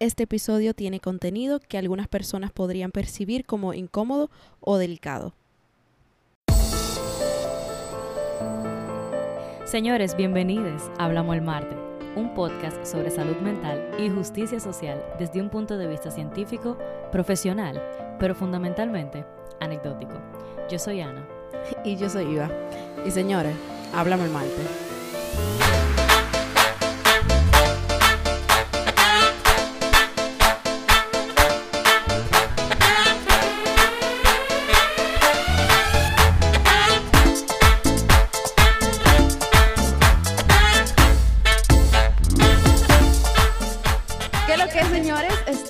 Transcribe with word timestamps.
este 0.00 0.22
episodio 0.22 0.72
tiene 0.72 0.98
contenido 0.98 1.60
que 1.60 1.76
algunas 1.76 2.08
personas 2.08 2.50
podrían 2.50 2.90
percibir 2.90 3.44
como 3.44 3.74
incómodo 3.74 4.30
o 4.58 4.78
delicado. 4.78 5.34
Señores, 9.66 10.16
bienvenidos 10.16 10.90
a 10.98 11.04
Hablamos 11.04 11.36
el 11.36 11.42
Martes, 11.42 11.78
un 12.16 12.34
podcast 12.34 12.84
sobre 12.84 13.10
salud 13.10 13.36
mental 13.36 13.94
y 13.98 14.08
justicia 14.08 14.58
social 14.58 15.04
desde 15.18 15.40
un 15.40 15.50
punto 15.50 15.76
de 15.76 15.86
vista 15.86 16.10
científico, 16.10 16.78
profesional, 17.12 17.80
pero 18.18 18.34
fundamentalmente 18.34 19.26
anecdótico. 19.60 20.14
Yo 20.70 20.78
soy 20.78 21.02
Ana. 21.02 21.28
Y 21.84 21.96
yo 21.96 22.08
soy 22.08 22.24
Iva. 22.24 22.50
Y 23.06 23.10
señores, 23.10 23.54
Hablamos 23.92 24.26
el 24.26 24.32
Martes. 24.32 25.79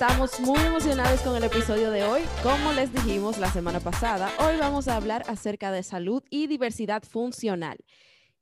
Estamos 0.01 0.39
muy 0.39 0.57
emocionados 0.61 1.21
con 1.21 1.35
el 1.35 1.43
episodio 1.43 1.91
de 1.91 2.03
hoy. 2.03 2.23
Como 2.41 2.73
les 2.73 2.91
dijimos 2.91 3.37
la 3.37 3.51
semana 3.51 3.79
pasada, 3.79 4.31
hoy 4.39 4.57
vamos 4.57 4.87
a 4.87 4.95
hablar 4.95 5.21
acerca 5.27 5.71
de 5.71 5.83
salud 5.83 6.23
y 6.31 6.47
diversidad 6.47 7.03
funcional. 7.03 7.77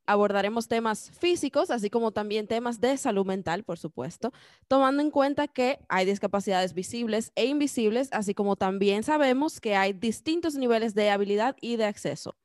Abordaremos 0.06 0.68
temas 0.68 1.10
físicos, 1.10 1.70
así 1.70 1.90
como 1.90 2.12
también 2.12 2.46
temas 2.46 2.80
de 2.80 2.96
salud 2.96 3.26
mental, 3.26 3.62
por 3.62 3.78
supuesto, 3.78 4.32
tomando 4.68 5.02
en 5.02 5.10
cuenta 5.10 5.48
que 5.48 5.80
hay 5.90 6.06
discapacidades 6.06 6.72
visibles 6.72 7.30
e 7.34 7.44
invisibles, 7.44 8.08
así 8.12 8.32
como 8.32 8.56
también 8.56 9.02
sabemos 9.02 9.60
que 9.60 9.76
hay 9.76 9.92
distintos 9.92 10.54
niveles 10.54 10.94
de 10.94 11.10
habilidad 11.10 11.56
y 11.60 11.76
de 11.76 11.84
acceso. 11.84 12.36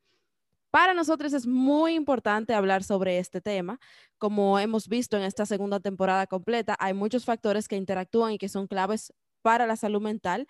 Para 0.76 0.92
nosotros 0.92 1.32
es 1.32 1.46
muy 1.46 1.94
importante 1.94 2.52
hablar 2.52 2.84
sobre 2.84 3.18
este 3.18 3.40
tema. 3.40 3.80
Como 4.18 4.58
hemos 4.58 4.88
visto 4.88 5.16
en 5.16 5.22
esta 5.22 5.46
segunda 5.46 5.80
temporada 5.80 6.26
completa, 6.26 6.76
hay 6.78 6.92
muchos 6.92 7.24
factores 7.24 7.66
que 7.66 7.76
interactúan 7.76 8.32
y 8.32 8.38
que 8.38 8.50
son 8.50 8.66
claves 8.66 9.14
para 9.40 9.66
la 9.66 9.76
salud 9.76 10.02
mental, 10.02 10.46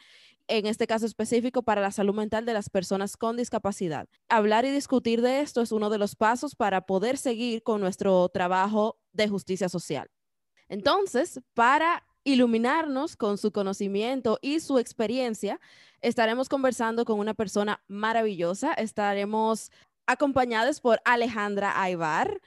en 0.48 0.66
este 0.66 0.88
caso 0.88 1.06
específico 1.06 1.62
para 1.62 1.80
la 1.80 1.92
salud 1.92 2.12
mental 2.12 2.44
de 2.44 2.54
las 2.54 2.70
personas 2.70 3.16
con 3.16 3.36
discapacidad. 3.36 4.08
Hablar 4.28 4.64
y 4.64 4.72
discutir 4.72 5.22
de 5.22 5.42
esto 5.42 5.62
es 5.62 5.70
uno 5.70 5.90
de 5.90 5.98
los 5.98 6.16
pasos 6.16 6.56
para 6.56 6.80
poder 6.86 7.18
seguir 7.18 7.62
con 7.62 7.80
nuestro 7.80 8.28
trabajo 8.28 8.98
de 9.12 9.28
justicia 9.28 9.68
social. 9.68 10.08
Entonces, 10.68 11.40
para 11.54 12.02
iluminarnos 12.24 13.14
con 13.14 13.38
su 13.38 13.52
conocimiento 13.52 14.40
y 14.42 14.58
su 14.58 14.80
experiencia, 14.80 15.60
estaremos 16.00 16.48
conversando 16.48 17.04
con 17.04 17.20
una 17.20 17.34
persona 17.34 17.84
maravillosa. 17.86 18.72
Estaremos 18.72 19.70
acompañados 20.06 20.80
por 20.80 21.00
Alejandra 21.04 21.80
Aybar. 21.82 22.40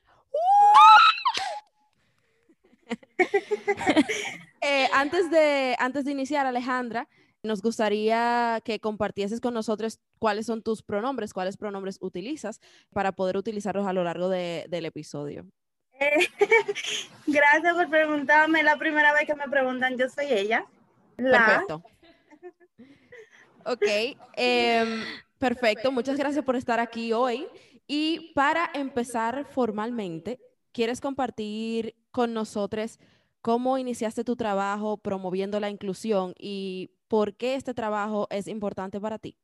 Eh, 4.61 4.89
antes, 4.93 5.31
de, 5.31 5.75
antes 5.79 6.03
de 6.03 6.11
iniciar, 6.11 6.45
Alejandra, 6.45 7.07
nos 7.43 7.61
gustaría 7.61 8.59
que 8.65 8.79
compartieses 8.79 9.39
con 9.39 9.53
nosotros 9.53 9.99
cuáles 10.19 10.45
son 10.45 10.61
tus 10.61 10.83
pronombres, 10.83 11.33
cuáles 11.33 11.55
pronombres 11.55 11.97
utilizas 12.01 12.59
para 12.91 13.13
poder 13.13 13.37
utilizarlos 13.37 13.87
a 13.87 13.93
lo 13.93 14.03
largo 14.03 14.27
del 14.27 14.85
episodio. 14.85 15.45
gracias 17.27 17.73
por 17.73 17.89
preguntarme. 17.89 18.63
La 18.63 18.77
primera 18.77 19.13
vez 19.13 19.25
que 19.25 19.35
me 19.35 19.47
preguntan, 19.47 19.97
yo 19.97 20.09
soy 20.09 20.27
ella. 20.27 20.65
Perfecto. 21.15 21.83
Ok. 23.65 23.85
Em, 24.35 25.03
Perfecto, 25.39 25.91
muchas 25.93 26.17
gracias 26.17 26.43
por 26.43 26.57
estar 26.57 26.79
aquí 26.81 27.13
hoy. 27.13 27.47
Y 27.87 28.33
para 28.35 28.69
empezar 28.73 29.45
formalmente, 29.45 30.39
¿quieres 30.73 30.99
compartir 31.01 31.95
con 32.11 32.33
nosotros 32.33 32.99
cómo 33.41 33.77
iniciaste 33.77 34.25
tu 34.25 34.35
trabajo 34.35 34.97
promoviendo 34.97 35.59
la 35.61 35.69
inclusión 35.69 36.33
y 36.37 36.91
por 37.07 37.35
qué 37.35 37.55
este 37.55 37.73
trabajo 37.73 38.27
es 38.29 38.47
importante 38.47 38.99
para 38.99 39.17
ti? 39.17 39.37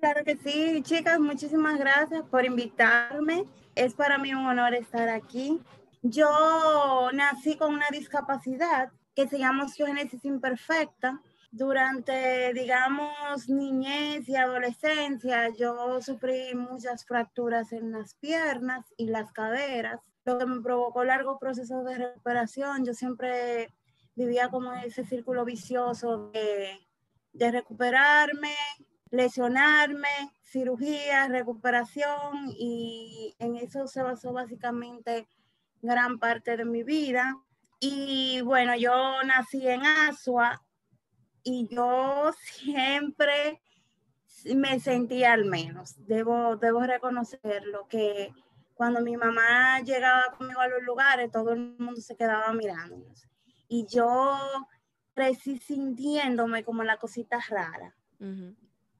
Claro 0.00 0.24
que 0.24 0.36
sí, 0.36 0.82
chicas, 0.82 1.20
muchísimas 1.20 1.78
gracias 1.78 2.22
por 2.30 2.44
invitarme. 2.44 3.44
Es 3.74 3.94
para 3.94 4.16
mí 4.18 4.32
un 4.32 4.46
honor 4.46 4.74
estar 4.74 5.10
aquí. 5.10 5.60
Yo 6.02 7.10
nací 7.12 7.56
con 7.56 7.74
una 7.74 7.86
discapacidad 7.92 8.90
que 9.14 9.28
se 9.28 9.38
llama 9.38 9.64
osteogénesis 9.64 10.24
imperfecta 10.24 11.20
durante, 11.56 12.52
digamos, 12.52 13.48
niñez 13.48 14.28
y 14.28 14.36
adolescencia, 14.36 15.48
yo 15.48 16.02
sufrí 16.02 16.54
muchas 16.54 17.06
fracturas 17.06 17.72
en 17.72 17.92
las 17.92 18.14
piernas 18.14 18.84
y 18.98 19.06
las 19.06 19.32
caderas, 19.32 20.00
lo 20.26 20.38
que 20.38 20.44
me 20.44 20.60
provocó 20.60 21.02
largos 21.02 21.38
procesos 21.40 21.82
de 21.86 21.96
recuperación. 21.96 22.84
Yo 22.84 22.92
siempre 22.92 23.72
vivía 24.14 24.50
como 24.50 24.74
ese 24.74 25.04
círculo 25.04 25.46
vicioso 25.46 26.30
de, 26.30 26.78
de 27.32 27.50
recuperarme, 27.50 28.54
lesionarme, 29.10 30.08
cirugía, 30.42 31.26
recuperación 31.28 32.50
y 32.50 33.34
en 33.38 33.56
eso 33.56 33.86
se 33.86 34.02
basó 34.02 34.34
básicamente 34.34 35.26
gran 35.80 36.18
parte 36.18 36.58
de 36.58 36.66
mi 36.66 36.82
vida. 36.82 37.34
Y 37.80 38.42
bueno, 38.42 38.76
yo 38.76 39.22
nací 39.24 39.66
en 39.66 39.86
Asua, 39.86 40.65
y 41.46 41.68
yo 41.68 42.32
siempre 42.42 43.60
me 44.56 44.80
sentía 44.80 45.32
al 45.32 45.44
menos, 45.44 45.94
debo, 46.06 46.56
debo 46.56 46.80
reconocerlo, 46.80 47.86
que 47.88 48.32
cuando 48.74 49.00
mi 49.00 49.16
mamá 49.16 49.80
llegaba 49.80 50.24
conmigo 50.36 50.60
a 50.60 50.66
los 50.66 50.82
lugares, 50.82 51.30
todo 51.30 51.52
el 51.52 51.76
mundo 51.78 52.00
se 52.00 52.16
quedaba 52.16 52.52
mirándonos. 52.52 53.28
Y 53.68 53.86
yo 53.86 54.36
crecí 55.14 55.58
sintiéndome 55.58 56.64
como 56.64 56.82
la 56.82 56.96
cosita 56.96 57.38
rara. 57.48 57.94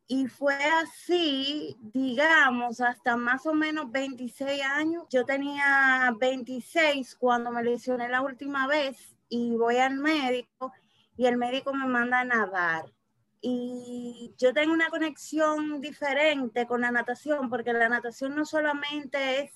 Y 0.06 0.28
fue 0.28 0.54
así, 0.54 1.76
digamos, 1.80 2.80
hasta 2.80 3.16
más 3.16 3.44
o 3.44 3.54
menos 3.54 3.90
26 3.90 4.62
años. 4.62 5.04
Yo 5.10 5.24
tenía 5.24 6.14
26 6.16 7.16
cuando 7.16 7.50
me 7.50 7.64
lesioné 7.64 8.08
la 8.08 8.20
última 8.22 8.68
vez 8.68 9.16
y 9.28 9.56
voy 9.56 9.78
al 9.78 9.96
médico 9.96 10.72
y 11.16 11.26
el 11.26 11.36
médico 11.36 11.72
me 11.72 11.86
manda 11.86 12.20
a 12.20 12.24
nadar. 12.24 12.92
Y 13.40 14.34
yo 14.38 14.52
tengo 14.52 14.72
una 14.72 14.88
conexión 14.88 15.80
diferente 15.80 16.66
con 16.66 16.80
la 16.80 16.90
natación, 16.90 17.48
porque 17.48 17.72
la 17.72 17.88
natación 17.88 18.34
no 18.34 18.44
solamente 18.44 19.40
es 19.40 19.52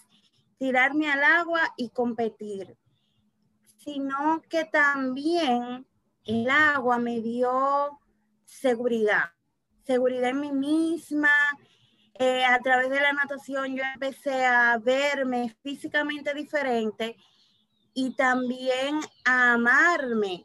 tirarme 0.59 1.11
al 1.11 1.25
agua 1.25 1.61
y 1.77 1.89
competir, 1.91 2.77
sino 3.79 4.43
que 4.49 4.65
también 4.67 5.87
el 6.25 6.51
agua 6.51 6.99
me 6.99 7.21
dio 7.21 7.99
seguridad, 8.45 9.33
seguridad 9.85 10.31
en 10.31 10.41
mí 10.41 10.53
misma. 10.53 11.33
Eh, 12.15 12.45
a 12.45 12.59
través 12.59 12.91
de 12.91 13.01
la 13.01 13.15
natación 13.15 13.75
yo 13.75 13.83
empecé 13.95 14.45
a 14.45 14.77
verme 14.77 15.57
físicamente 15.63 16.35
diferente 16.35 17.17
y 17.95 18.15
también 18.15 19.01
a 19.25 19.55
amarme 19.55 20.45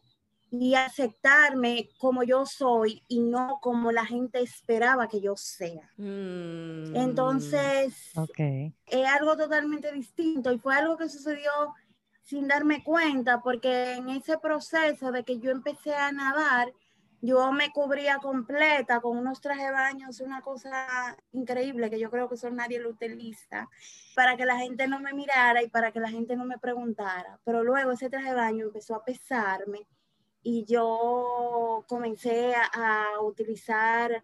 y 0.59 0.75
aceptarme 0.75 1.89
como 1.97 2.23
yo 2.23 2.45
soy 2.45 3.03
y 3.07 3.19
no 3.19 3.59
como 3.61 3.91
la 3.91 4.05
gente 4.05 4.39
esperaba 4.41 5.07
que 5.07 5.21
yo 5.21 5.35
sea. 5.35 5.91
Mm, 5.97 6.95
Entonces, 6.95 8.11
es 8.85 9.07
algo 9.07 9.35
totalmente 9.38 9.91
distinto 9.91 10.51
y 10.51 10.59
fue 10.59 10.75
algo 10.75 10.97
que 10.97 11.09
sucedió 11.09 11.51
sin 12.23 12.47
darme 12.47 12.83
cuenta 12.83 13.41
porque 13.41 13.94
en 13.94 14.09
ese 14.09 14.38
proceso 14.38 15.11
de 15.11 15.23
que 15.23 15.39
yo 15.39 15.51
empecé 15.51 15.94
a 15.94 16.11
nadar, 16.11 16.73
yo 17.21 17.51
me 17.51 17.71
cubría 17.71 18.18
completa 18.18 19.00
con 19.00 19.18
unos 19.18 19.41
trajes 19.41 19.65
de 19.65 19.71
baños, 19.71 20.19
una 20.19 20.41
cosa 20.41 21.18
increíble 21.31 21.89
que 21.89 22.00
yo 22.00 22.12
creo 22.12 22.27
que 22.30 22.35
eso 22.35 22.50
nadie 22.51 22.80
lo 22.80 22.89
utiliza, 22.89 23.68
para 24.15 24.38
que 24.38 24.45
la 24.45 24.57
gente 24.57 24.88
no 24.88 25.00
me 25.00 25.13
mirara 25.13 25.63
y 25.63 25.69
para 25.69 25.91
que 25.91 26.00
la 26.00 26.09
gente 26.09 26.35
no 26.35 26.45
me 26.45 26.59
preguntara. 26.59 27.39
Pero 27.44 27.63
luego 27.63 27.91
ese 27.91 28.09
traje 28.09 28.30
de 28.30 28.35
baño 28.35 28.65
empezó 28.65 28.95
a 28.95 29.03
pesarme 29.03 29.88
y 30.47 30.63
yo 30.65 31.83
comencé 31.88 32.53
a, 32.53 33.19
utilizar 33.21 34.24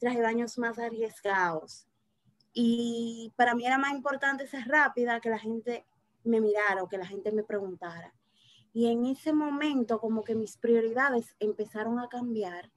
trajes 0.00 0.18
de 0.18 0.24
baños 0.24 0.58
más 0.58 0.76
arriesgados. 0.76 1.86
Y 2.52 3.32
para 3.36 3.54
mí 3.54 3.64
era 3.64 3.78
más 3.78 3.92
importante 3.92 4.48
ser 4.48 4.66
rápida 4.66 5.20
que 5.20 5.30
la 5.30 5.38
gente 5.38 5.86
me 6.24 6.40
mirara 6.40 6.82
o 6.82 6.88
que 6.88 6.98
la 6.98 7.06
gente 7.06 7.30
me 7.30 7.44
preguntara. 7.44 8.12
Y 8.74 8.90
en 8.90 9.06
ese 9.06 9.32
momento 9.32 10.00
como 10.00 10.24
que 10.24 10.34
mis 10.34 10.56
prioridades 10.56 11.36
empezaron 11.38 12.00
a 12.00 12.08
cambiar 12.08 12.68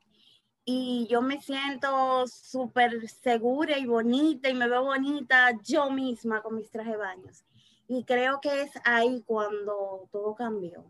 y 0.64 1.08
yo 1.10 1.24
me 1.24 1.42
siento 1.42 2.28
súper 2.28 3.10
segura 3.10 3.80
y 3.80 3.88
bonita 3.88 4.48
y 4.48 4.54
me 4.54 4.68
veo 4.68 4.84
bonita 4.84 5.60
yo 5.64 5.90
misma 5.90 6.44
con 6.44 6.56
mis 6.56 6.70
trajes 6.70 6.92
de 6.94 7.00
baños. 7.00 7.46
Y 7.88 8.04
creo 8.04 8.40
que 8.42 8.62
es 8.62 8.72
ahí 8.84 9.24
cuando 9.26 10.08
todo 10.12 10.36
cambió 10.36 10.86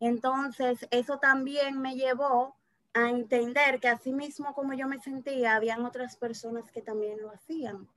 Entonces, 0.00 0.86
eso 0.90 1.18
también 1.18 1.80
me 1.80 1.94
llevó 1.94 2.56
a 2.94 3.10
entender 3.10 3.78
que 3.80 3.88
así 3.88 4.12
mismo 4.12 4.54
como 4.54 4.72
yo 4.72 4.88
me 4.88 5.00
sentía, 5.00 5.54
habían 5.54 5.84
otras 5.84 6.16
personas 6.16 6.70
que 6.72 6.82
también 6.82 7.20
lo 7.20 7.30
hacían. 7.30 7.88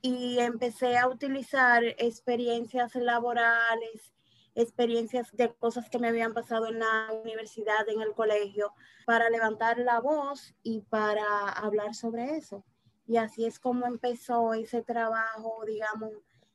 Y 0.00 0.38
empecé 0.38 0.96
a 0.96 1.08
utilizar 1.08 1.84
experiencias 1.84 2.94
laborales, 2.94 4.14
experiencias 4.54 5.30
de 5.32 5.52
cosas 5.54 5.90
que 5.90 5.98
me 5.98 6.08
habían 6.08 6.32
pasado 6.32 6.68
en 6.68 6.78
la 6.78 7.12
universidad, 7.24 7.88
en 7.88 8.00
el 8.00 8.14
colegio, 8.14 8.72
para 9.04 9.28
levantar 9.28 9.78
la 9.78 10.00
voz 10.00 10.54
y 10.62 10.80
para 10.82 11.48
hablar 11.50 11.94
sobre 11.94 12.36
eso. 12.36 12.64
Y 13.06 13.16
así 13.16 13.44
es 13.44 13.58
como 13.58 13.86
empezó 13.86 14.54
ese 14.54 14.82
trabajo, 14.82 15.64
digamos, 15.66 16.12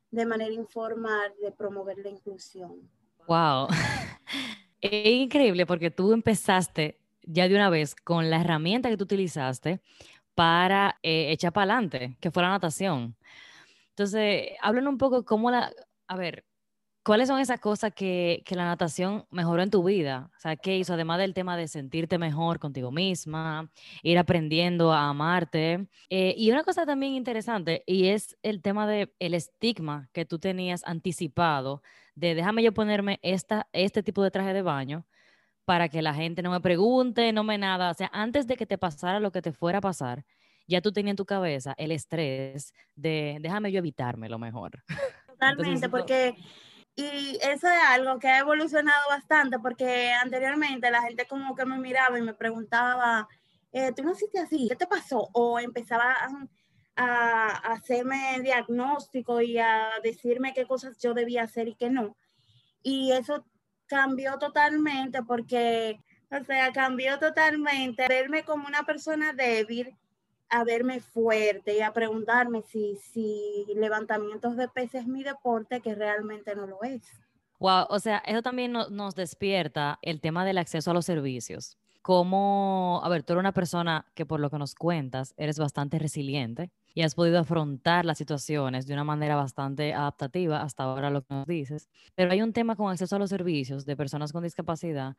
de 0.09 0.25
manera 0.25 0.53
informal 0.53 1.33
de 1.41 1.51
promover 1.51 1.97
la 1.97 2.09
inclusión. 2.09 2.89
Wow. 3.27 3.67
Es 4.81 5.05
increíble 5.07 5.65
porque 5.65 5.91
tú 5.91 6.13
empezaste 6.13 6.99
ya 7.23 7.47
de 7.47 7.55
una 7.55 7.69
vez 7.69 7.95
con 7.95 8.29
la 8.29 8.41
herramienta 8.41 8.89
que 8.89 8.97
tú 8.97 9.05
utilizaste 9.05 9.81
para 10.35 10.99
eh, 11.03 11.31
echar 11.31 11.53
para 11.53 11.73
adelante, 11.73 12.17
que 12.19 12.31
fue 12.31 12.43
la 12.43 12.49
natación. 12.49 13.15
Entonces, 13.89 14.49
hablen 14.61 14.87
un 14.87 14.97
poco 14.97 15.23
cómo 15.23 15.51
la, 15.51 15.71
a 16.07 16.15
ver, 16.17 16.45
¿cuáles 17.03 17.27
son 17.27 17.39
esas 17.39 17.59
cosas 17.59 17.93
que, 17.93 18.43
que, 18.45 18.55
la 18.55 18.65
natación 18.65 19.25
mejoró 19.29 19.61
en 19.61 19.69
tu 19.69 19.83
vida? 19.83 20.29
O 20.35 20.39
sea, 20.39 20.55
¿qué 20.55 20.77
hizo? 20.77 20.93
Además 20.93 21.19
del 21.19 21.33
tema 21.33 21.57
de 21.57 21.67
sentirte 21.67 22.17
mejor 22.17 22.59
contigo 22.59 22.91
misma, 22.91 23.69
ir 24.01 24.17
aprendiendo 24.17 24.93
a 24.93 25.09
amarte. 25.09 25.87
Eh, 26.09 26.33
y 26.37 26.51
una 26.51 26.63
cosa 26.63 26.85
también 26.85 27.13
interesante, 27.13 27.83
y 27.85 28.07
es 28.07 28.37
el 28.43 28.61
tema 28.61 28.87
del 28.87 29.13
el 29.19 29.33
estigma 29.33 30.09
que 30.13 30.25
tú 30.25 30.39
tenías 30.39 30.83
anticipado 30.85 31.81
de 32.15 32.35
déjame 32.35 32.63
yo 32.63 32.73
ponerme 32.73 33.19
esta, 33.23 33.67
este 33.73 34.03
tipo 34.03 34.23
de 34.23 34.31
traje 34.31 34.53
de 34.53 34.61
baño 34.61 35.05
para 35.65 35.89
que 35.89 36.01
la 36.01 36.13
gente 36.13 36.41
no 36.41 36.51
me 36.51 36.59
pregunte, 36.59 37.31
no 37.33 37.43
me 37.43 37.57
nada. 37.57 37.91
O 37.91 37.93
sea, 37.93 38.09
antes 38.13 38.47
de 38.47 38.57
que 38.57 38.65
te 38.65 38.77
pasara 38.77 39.19
lo 39.19 39.31
que 39.31 39.41
te 39.41 39.51
fuera 39.53 39.79
a 39.79 39.81
pasar, 39.81 40.25
ya 40.67 40.81
tú 40.81 40.91
tenías 40.91 41.13
en 41.13 41.17
tu 41.17 41.25
cabeza 41.25 41.73
el 41.77 41.91
estrés 41.91 42.73
de 42.95 43.37
déjame 43.41 43.71
yo 43.71 43.79
evitarme 43.79 44.29
lo 44.29 44.39
mejor. 44.39 44.83
Totalmente, 45.27 45.89
porque 45.89 46.35
y 46.95 47.37
eso 47.41 47.67
es 47.67 47.79
algo 47.89 48.19
que 48.19 48.27
ha 48.27 48.39
evolucionado 48.39 49.09
bastante, 49.09 49.57
porque 49.59 50.11
anteriormente 50.13 50.91
la 50.91 51.01
gente 51.01 51.25
como 51.27 51.55
que 51.55 51.65
me 51.65 51.79
miraba 51.79 52.19
y 52.19 52.21
me 52.21 52.35
preguntaba, 52.35 53.27
eh, 53.71 53.91
¿tú 53.95 54.03
no 54.03 54.11
hiciste 54.11 54.39
así? 54.39 54.67
¿Qué 54.69 54.75
te 54.75 54.87
pasó? 54.87 55.29
O 55.33 55.59
empezaba 55.59 56.15
a, 56.95 57.49
hacerme 57.73 58.39
diagnóstico 58.43 59.41
y 59.41 59.57
a 59.57 59.89
decirme 60.03 60.53
qué 60.53 60.65
cosas 60.67 60.97
yo 60.99 61.13
debía 61.15 61.43
hacer 61.43 61.67
y 61.67 61.75
qué 61.75 61.89
no. 61.89 62.15
Y 62.83 63.11
eso 63.13 63.45
cambió 63.87 64.37
totalmente 64.37 65.23
porque, 65.23 65.99
o 66.31 66.43
sea, 66.43 66.71
cambió 66.73 67.17
totalmente 67.19 68.07
verme 68.07 68.43
como 68.43 68.67
una 68.67 68.83
persona 68.83 69.33
débil 69.33 69.97
a 70.53 70.63
verme 70.63 70.99
fuerte 70.99 71.75
y 71.75 71.81
a 71.81 71.91
preguntarme 71.91 72.61
si, 72.61 72.95
si 73.11 73.65
levantamientos 73.75 74.55
de 74.55 74.67
peces 74.67 75.01
es 75.01 75.07
mi 75.07 75.23
deporte, 75.23 75.81
que 75.81 75.95
realmente 75.95 76.55
no 76.55 76.67
lo 76.67 76.83
es. 76.83 77.01
Wow, 77.59 77.87
o 77.89 77.99
sea, 77.99 78.19
eso 78.19 78.43
también 78.43 78.71
nos 78.71 79.15
despierta 79.15 79.97
el 80.03 80.21
tema 80.21 80.45
del 80.45 80.59
acceso 80.59 80.91
a 80.91 80.93
los 80.93 81.05
servicios. 81.05 81.77
Como, 82.03 83.01
a 83.03 83.09
ver, 83.09 83.23
tú 83.23 83.33
eres 83.33 83.39
una 83.39 83.53
persona 83.53 84.05
que 84.13 84.27
por 84.27 84.39
lo 84.39 84.51
que 84.51 84.59
nos 84.59 84.75
cuentas, 84.75 85.33
eres 85.37 85.57
bastante 85.57 85.97
resiliente 85.97 86.69
y 86.93 87.01
has 87.01 87.15
podido 87.15 87.39
afrontar 87.39 88.05
las 88.05 88.19
situaciones 88.19 88.85
de 88.85 88.93
una 88.93 89.05
manera 89.05 89.35
bastante 89.35 89.93
adaptativa 89.93 90.61
hasta 90.61 90.83
ahora 90.83 91.09
lo 91.09 91.23
que 91.23 91.33
nos 91.33 91.47
dices. 91.47 91.89
Pero 92.13 92.31
hay 92.31 92.43
un 92.43 92.53
tema 92.53 92.75
con 92.75 92.91
acceso 92.91 93.15
a 93.15 93.19
los 93.19 93.29
servicios 93.31 93.85
de 93.85 93.95
personas 93.95 94.33
con 94.33 94.43
discapacidad 94.43 95.15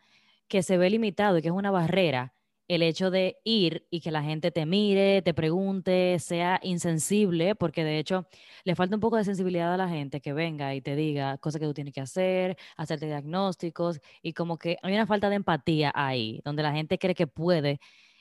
que 0.47 0.63
se 0.63 0.77
ve 0.77 0.91
limitado 0.91 1.39
y 1.39 1.43
que 1.43 1.49
es 1.49 1.55
una 1.55 1.73
barrera 1.73 2.35
el 2.69 2.83
hecho 2.83 3.11
de 3.11 3.39
ir 3.45 3.87
y 3.91 4.01
que 4.01 4.11
la 4.11 4.23
gente 4.23 4.51
te 4.51 4.67
mire, 4.67 5.23
te 5.23 5.35
pregunte, 5.35 6.19
sea 6.19 6.61
insensible, 6.63 7.55
porque 7.55 7.85
de 7.85 7.99
hecho 7.99 8.27
le 8.65 8.75
falta 8.75 8.97
un 8.97 9.01
poco 9.01 9.17
de 9.17 9.25
sensibilidad 9.25 9.73
a 9.75 9.77
la 9.77 9.89
gente 9.89 10.21
que 10.21 10.33
venga 10.33 10.75
y 10.75 10.81
te 10.81 10.97
diga 10.97 11.39
cosas 11.39 11.61
que 11.61 11.67
tú 11.67 11.75
tienes 11.75 11.93
que 11.95 12.01
hacer, 12.01 12.57
hacerte 12.77 13.07
diagnósticos, 13.07 14.01
y 14.23 14.33
como 14.33 14.59
que 14.59 14.79
hay 14.83 14.95
una 14.95 15.07
falta 15.07 15.29
de 15.29 15.37
empatía 15.37 15.93
ahí, 15.95 16.41
donde 16.45 16.63
la 16.63 16.73
gente 16.73 16.99
cree 16.99 17.15
que 17.15 17.27
puede 17.27 17.81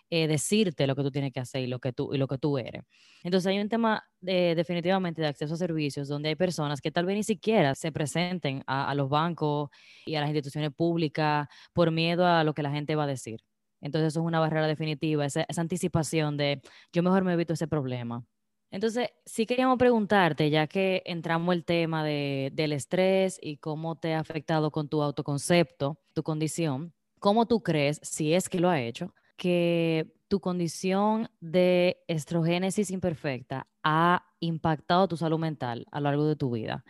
eh, 0.10 0.28
decirte 0.28 0.88
lo 0.88 0.96
que 0.96 1.04
tú 1.04 1.12
tienes 1.12 1.34
que 1.34 1.40
hacer 1.40 1.62
y 1.64 1.68
lo 1.68 1.80
que 1.80 1.94
tú, 1.94 2.14
y 2.14 2.18
lo 2.18 2.28
que 2.28 2.38
tú 2.38 2.58
eres. 2.58 2.84
Entonces 3.24 3.48
hay 3.48 3.60
un 3.60 3.70
tema 3.70 4.04
de, 4.22 4.56
definitivamente 4.56 5.22
de 5.22 5.28
acceso 5.28 5.54
a 5.56 5.58
servicios 5.58 6.08
donde 6.08 6.30
hay 6.30 6.36
personas 6.36 6.82
que 6.82 6.92
tal 6.92 7.06
vez 7.06 7.16
ni 7.16 7.24
siquiera 7.24 7.76
se 7.76 7.92
presenten 7.92 8.64
a 8.68 8.94
los 8.96 9.10
bancos 9.10 9.70
y 10.06 10.16
a 10.16 10.22
las 10.22 10.30
instituciones 10.30 10.72
públicas 10.72 11.48
por 11.74 11.92
miedo 11.92 12.26
a 12.28 12.44
lo 12.44 12.54
que 12.54 12.64
la 12.64 12.72
gente 12.72 12.96
va 12.96 13.06
a 13.06 13.08
decir. 13.08 13.40
Entonces 13.84 14.14
eso 14.14 14.22
es 14.22 14.26
una 14.26 14.40
barrera 14.40 14.66
definitiva, 14.66 15.26
esa, 15.26 15.46
anticipación 15.58 16.38
de 16.38 16.62
yo 16.92 17.04
mejor 17.04 17.24
me 17.24 17.34
evito 17.34 17.54
ese 17.54 17.68
problema. 17.68 18.26
Entonces, 18.72 19.10
sí 19.26 19.46
queríamos 19.46 19.78
preguntarte, 19.78 20.50
ya 20.50 20.66
que 20.66 21.04
entramos 21.06 21.54
el 21.54 21.64
tema 21.64 22.04
de, 22.04 22.50
del 22.54 22.74
estrés 22.74 23.38
y 23.40 23.58
cómo 23.58 23.98
te 23.98 24.16
ha 24.16 24.20
afectado 24.20 24.72
con 24.72 24.90
tu 24.90 25.04
autoconcepto, 25.04 26.00
tu 26.14 26.24
condición, 26.24 26.92
¿cómo 27.20 27.46
tú 27.46 27.62
crees, 27.62 28.00
si 28.02 28.34
es 28.34 28.50
que 28.50 28.60
lo 28.60 28.70
ha 28.70 28.82
hecho, 28.82 29.14
que 29.38 30.12
tu 30.28 30.40
condición 30.40 31.30
de 31.40 32.04
estrogénesis 32.08 32.90
imperfecta 32.90 33.68
ha 33.84 34.26
impactado 34.40 35.08
tu 35.08 35.18
salud 35.18 35.38
mental 35.38 35.86
a 35.92 36.00
lo 36.00 36.06
largo 36.06 36.26
de 36.26 36.36
tu 36.36 36.50
vida? 36.50 36.84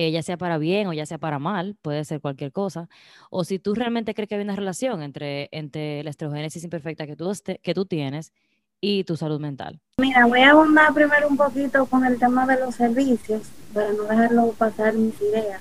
Eh, 0.00 0.12
ya 0.12 0.22
sea 0.22 0.36
para 0.36 0.58
bien 0.58 0.86
o 0.86 0.92
ya 0.92 1.06
sea 1.06 1.18
para 1.18 1.40
mal, 1.40 1.76
puede 1.82 2.04
ser 2.04 2.20
cualquier 2.20 2.52
cosa, 2.52 2.88
o 3.30 3.42
si 3.42 3.58
tú 3.58 3.74
realmente 3.74 4.14
crees 4.14 4.28
que 4.28 4.36
hay 4.36 4.42
una 4.42 4.54
relación 4.54 5.02
entre, 5.02 5.48
entre 5.50 6.04
la 6.04 6.10
estrogénesis 6.10 6.62
imperfecta 6.62 7.04
que 7.04 7.16
tú, 7.16 7.32
que 7.60 7.74
tú 7.74 7.84
tienes 7.84 8.32
y 8.80 9.02
tu 9.02 9.16
salud 9.16 9.40
mental. 9.40 9.80
Mira, 10.00 10.24
voy 10.26 10.42
a 10.42 10.52
abundar 10.52 10.94
primero 10.94 11.26
un 11.26 11.36
poquito 11.36 11.84
con 11.86 12.04
el 12.04 12.16
tema 12.16 12.46
de 12.46 12.60
los 12.60 12.76
servicios, 12.76 13.42
para 13.74 13.92
no 13.92 14.04
dejarlo 14.04 14.52
pasar 14.52 14.94
mis 14.94 15.20
ideas. 15.20 15.60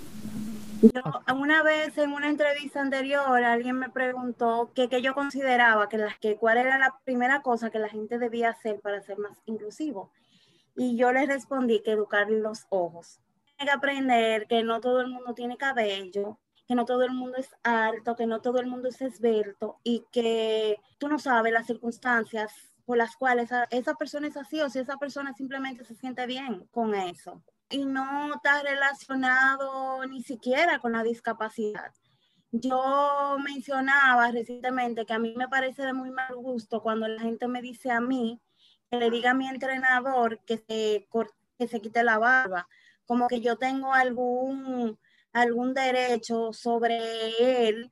Yo 0.84 1.02
una 1.36 1.64
vez 1.64 1.98
en 1.98 2.12
una 2.12 2.30
entrevista 2.30 2.80
anterior 2.80 3.44
alguien 3.44 3.80
me 3.80 3.90
preguntó 3.90 4.70
qué 4.76 4.88
yo 5.02 5.16
consideraba 5.16 5.90
que, 5.90 5.98
las, 5.98 6.20
que 6.20 6.36
cuál 6.36 6.60
era 6.60 6.78
la 6.78 7.00
primera 7.06 7.42
cosa 7.42 7.72
que 7.72 7.80
la 7.80 7.90
gente 7.90 8.20
debía 8.20 8.50
hacer 8.50 8.82
para 8.82 9.02
ser 9.02 9.18
más 9.18 9.36
inclusivo. 9.48 10.12
Y 10.76 10.96
yo 10.96 11.12
les 11.12 11.28
respondí 11.28 11.82
que 11.82 11.94
educar 11.94 12.30
los 12.30 12.68
ojos 12.70 13.20
que 13.58 13.72
aprender 13.72 14.48
que 14.48 14.64
no 14.64 14.80
todo 14.80 15.02
el 15.02 15.08
mundo 15.08 15.34
tiene 15.34 15.58
cabello, 15.58 16.40
que 16.68 16.76
no 16.76 16.86
todo 16.86 17.04
el 17.04 17.12
mundo 17.12 17.38
es 17.38 17.56
alto, 17.64 18.16
que 18.16 18.28
no 18.28 18.42
todo 18.42 18.60
el 18.60 18.68
mundo 18.68 18.90
es 18.90 19.02
esbelto 19.02 19.80
y 19.84 20.06
que 20.12 20.78
tú 20.98 21.08
no 21.08 21.18
sabes 21.18 21.54
las 21.54 21.66
circunstancias 21.66 22.54
por 22.86 22.98
las 22.98 23.16
cuales 23.16 23.50
esa, 23.72 23.96
persona 23.96 24.28
es 24.28 24.38
así 24.38 24.62
o 24.62 24.70
si 24.70 24.80
esa 24.80 24.98
persona 24.98 25.34
simplemente 25.34 25.84
se 25.86 25.96
siente 25.96 26.26
bien 26.26 26.68
con 26.72 26.94
eso. 26.94 27.44
Y 27.70 27.86
no 27.86 28.36
está 28.36 28.62
relacionado 28.64 30.06
ni 30.06 30.22
siquiera 30.22 30.80
con 30.80 30.94
la 30.94 31.04
discapacidad. 31.04 31.92
Yo 32.52 33.38
mencionaba 33.44 34.32
recientemente 34.32 35.06
que 35.06 35.14
a 35.14 35.20
mí 35.20 35.34
me 35.36 35.50
parece 35.50 35.84
de 35.84 35.94
muy 35.94 36.12
mal 36.12 36.34
gusto 36.36 36.82
cuando 36.82 37.08
la 37.08 37.22
gente 37.22 37.48
me 37.48 37.62
dice 37.62 37.92
a 37.92 38.00
mí 38.00 38.42
que 38.90 38.98
le 38.98 39.10
diga 39.10 39.32
a 39.32 39.34
mi 39.34 39.50
entrenador 39.50 40.40
que 40.46 40.58
se, 40.58 41.10
que 41.58 41.68
se 41.68 41.82
quite 41.82 42.04
la 42.04 42.18
barba 42.18 42.70
como 43.08 43.28
que 43.28 43.42
yo 43.42 43.58
tengo 43.58 43.94
algún, 43.94 45.00
algún 45.34 45.74
derecho 45.74 46.54
sobre 46.54 47.00
él 47.40 47.92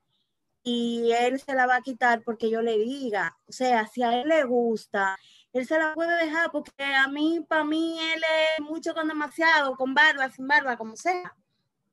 y 0.64 1.12
él 1.12 1.40
se 1.40 1.54
la 1.54 1.68
va 1.68 1.78
a 1.78 1.82
quitar 1.82 2.24
porque 2.24 2.50
yo 2.50 2.62
le 2.62 2.78
diga. 2.78 3.38
O 3.48 3.52
sea, 3.52 3.88
si 3.88 4.04
a 4.04 4.20
él 4.20 4.28
le 4.28 4.44
gusta, 4.44 5.18
él 5.54 5.66
se 5.66 5.78
la 5.78 5.94
puede 5.94 6.26
dejar 6.26 6.52
porque 6.52 6.84
a 6.84 7.08
mí, 7.08 7.46
para 7.48 7.64
mí, 7.64 7.98
él 8.00 8.22
es 8.58 8.66
mucho 8.66 8.94
con 8.94 9.08
demasiado, 9.08 9.76
con 9.76 9.94
barba, 9.94 10.30
sin 10.30 10.48
barba, 10.48 10.76
como 10.76 10.96
sea. 10.98 11.36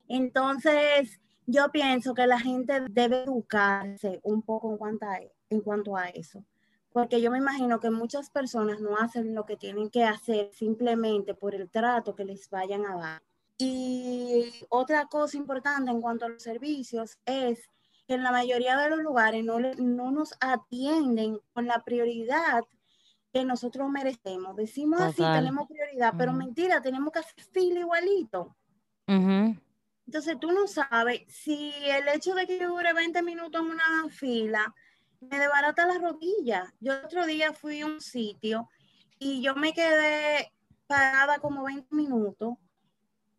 Entonces, 0.09 1.21
yo 1.47 1.71
pienso 1.71 2.15
que 2.15 2.27
la 2.27 2.41
gente 2.41 2.81
debe 2.91 3.23
educarse 3.25 4.21
un 4.23 4.43
poco 4.43 4.73
en 4.73 4.79
cuanto 4.79 5.07
a, 5.07 5.21
en 5.51 5.61
cuanto 5.61 5.97
a 5.97 6.09
eso. 6.09 6.45
Porque 6.93 7.21
yo 7.21 7.31
me 7.31 7.39
imagino 7.39 7.81
que 7.81 7.91
muchas 7.91 8.31
personas 8.31 8.81
no 8.81 8.97
hacen 8.97 9.35
lo 9.35 9.47
que 9.47 9.57
tienen 9.57 9.91
que 9.91 10.05
hacer 10.05 10.51
simplemente 10.53 11.35
por 11.35 11.55
el 11.55 11.71
trato 11.71 12.15
que 12.15 12.25
les 12.25 12.51
vayan 12.51 12.85
a 12.87 12.97
dar. 12.97 13.23
Y 13.59 14.53
otra 14.69 15.07
cosa 15.07 15.37
importante 15.37 15.91
en 15.91 16.01
cuanto 16.01 16.27
a 16.27 16.29
los 16.29 16.43
servicios 16.43 17.19
es 17.25 17.69
que 18.07 18.15
en 18.15 18.23
la 18.23 18.33
mayoría 18.33 18.77
de 18.77 18.91
los 18.91 19.01
lugares 19.01 19.45
no, 19.45 19.59
no 19.59 20.11
nos 20.11 20.35
atienden 20.41 21.39
con 21.53 21.67
la 21.67 21.83
prioridad 21.85 22.65
que 23.33 23.45
nosotros 23.45 23.89
merecemos. 23.89 24.57
Decimos 24.57 25.01
así, 25.01 25.23
tenemos 25.23 25.67
prioridad, 25.67 26.15
pero 26.19 26.33
mentira, 26.33 26.83
tenemos 26.83 27.13
que 27.13 27.21
asistir 27.21 27.77
igualito. 27.77 28.55
Entonces 29.07 30.39
tú 30.41 30.53
no 30.53 30.67
sabes 30.67 31.23
si 31.29 31.73
el 31.87 32.09
hecho 32.09 32.35
de 32.35 32.47
que 32.47 32.67
dure 32.67 32.93
20 32.93 33.23
minutos 33.23 33.63
en 33.63 33.71
una 33.71 34.09
fila 34.11 34.75
me 35.31 35.39
desbarata 35.39 35.87
la 35.87 35.99
rodilla. 35.99 36.73
Yo 36.81 36.95
otro 37.05 37.27
día 37.27 37.53
fui 37.53 37.81
a 37.81 37.87
un 37.87 38.01
sitio 38.01 38.69
y 39.19 39.43
yo 39.43 39.55
me 39.55 39.73
quedé 39.73 40.53
parada 40.87 41.39
como 41.39 41.65
20 41.65 41.95
minutos 41.95 42.55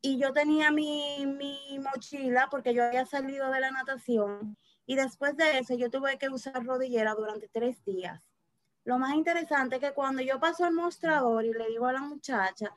y 0.01 0.17
yo 0.17 0.33
tenía 0.33 0.71
mi, 0.71 1.25
mi 1.25 1.79
mochila 1.79 2.47
porque 2.49 2.73
yo 2.73 2.83
había 2.83 3.05
salido 3.05 3.49
de 3.51 3.61
la 3.61 3.71
natación 3.71 4.57
Y 4.85 4.95
después 4.95 5.37
de 5.37 5.59
eso, 5.59 5.75
yo 5.75 5.89
tuve 5.89 6.17
que 6.17 6.29
usar 6.29 6.65
rodillera 6.65 7.13
durante 7.15 7.47
tres 7.47 7.83
días. 7.85 8.29
Lo 8.85 8.97
más 8.99 9.13
interesante 9.13 9.75
es 9.75 9.81
que 9.81 9.93
cuando 9.93 10.21
yo 10.21 10.39
paso 10.39 10.65
al 10.65 10.73
mostrador 10.73 11.45
y 11.45 11.53
le 11.53 11.67
digo 11.67 11.87
a 11.87 11.93
la 11.93 12.01
muchacha 12.01 12.75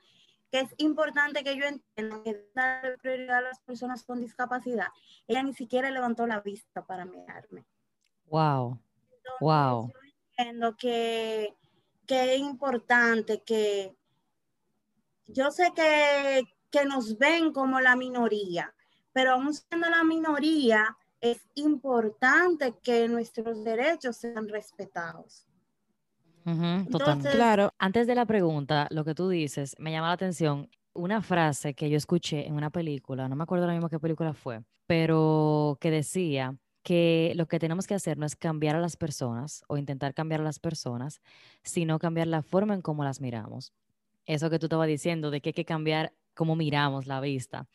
que 0.50 0.60
es 0.60 0.74
importante 0.78 1.42
que 1.42 1.56
yo 1.56 1.64
entienda 1.64 2.22
que 2.22 2.48
dar 2.54 2.96
prioridad 2.98 3.38
a 3.38 3.40
las 3.40 3.60
personas 3.60 4.04
con 4.04 4.20
discapacidad, 4.20 4.86
ella 5.26 5.42
ni 5.42 5.52
siquiera 5.52 5.90
levantó 5.90 6.26
la 6.26 6.40
vista 6.40 6.86
para 6.86 7.04
mirarme. 7.04 7.66
Wow. 8.26 8.78
Wow. 9.40 9.88
Yo 9.88 10.00
entiendo 10.38 10.76
que, 10.76 11.54
que 12.06 12.34
es 12.34 12.40
importante 12.40 13.42
que 13.42 13.94
yo 15.26 15.50
sé 15.50 15.72
que, 15.74 16.44
que 16.70 16.84
nos 16.84 17.18
ven 17.18 17.52
como 17.52 17.80
la 17.80 17.96
minoría, 17.96 18.74
pero 19.12 19.32
aún 19.32 19.52
siendo 19.54 19.88
la 19.88 20.04
minoría, 20.04 20.96
es 21.20 21.40
importante 21.54 22.74
que 22.82 23.08
nuestros 23.08 23.64
derechos 23.64 24.16
sean 24.16 24.48
respetados. 24.48 25.46
totalmente. 26.90 27.30
Claro, 27.30 27.72
antes 27.78 28.06
de 28.06 28.14
la 28.14 28.26
pregunta, 28.26 28.86
lo 28.90 29.04
que 29.04 29.14
tú 29.14 29.28
dices 29.28 29.74
me 29.78 29.90
llama 29.90 30.08
la 30.08 30.14
atención 30.14 30.68
una 30.94 31.20
frase 31.20 31.74
que 31.74 31.90
yo 31.90 31.96
escuché 31.96 32.46
en 32.46 32.54
una 32.54 32.70
película, 32.70 33.28
no 33.28 33.36
me 33.36 33.42
acuerdo 33.42 33.64
ahora 33.64 33.74
mismo 33.74 33.88
qué 33.88 33.98
película 33.98 34.32
fue, 34.32 34.62
pero 34.86 35.76
que 35.80 35.90
decía 35.90 36.56
que 36.86 37.32
lo 37.34 37.48
que 37.48 37.58
tenemos 37.58 37.88
que 37.88 37.94
hacer 37.94 38.16
no 38.16 38.26
es 38.26 38.36
cambiar 38.36 38.76
a 38.76 38.80
las 38.80 38.96
personas 38.96 39.64
o 39.66 39.76
intentar 39.76 40.14
cambiar 40.14 40.40
a 40.40 40.44
las 40.44 40.60
personas, 40.60 41.20
sino 41.64 41.98
cambiar 41.98 42.28
la 42.28 42.42
forma 42.42 42.74
en 42.74 42.80
cómo 42.80 43.02
las 43.02 43.20
miramos. 43.20 43.72
Eso 44.24 44.50
que 44.50 44.60
tú 44.60 44.66
estabas 44.66 44.86
diciendo, 44.86 45.32
de 45.32 45.40
que 45.40 45.48
hay 45.48 45.52
que 45.52 45.64
cambiar 45.64 46.14
cómo 46.32 46.54
miramos 46.54 47.08
la 47.08 47.18
vista. 47.18 47.66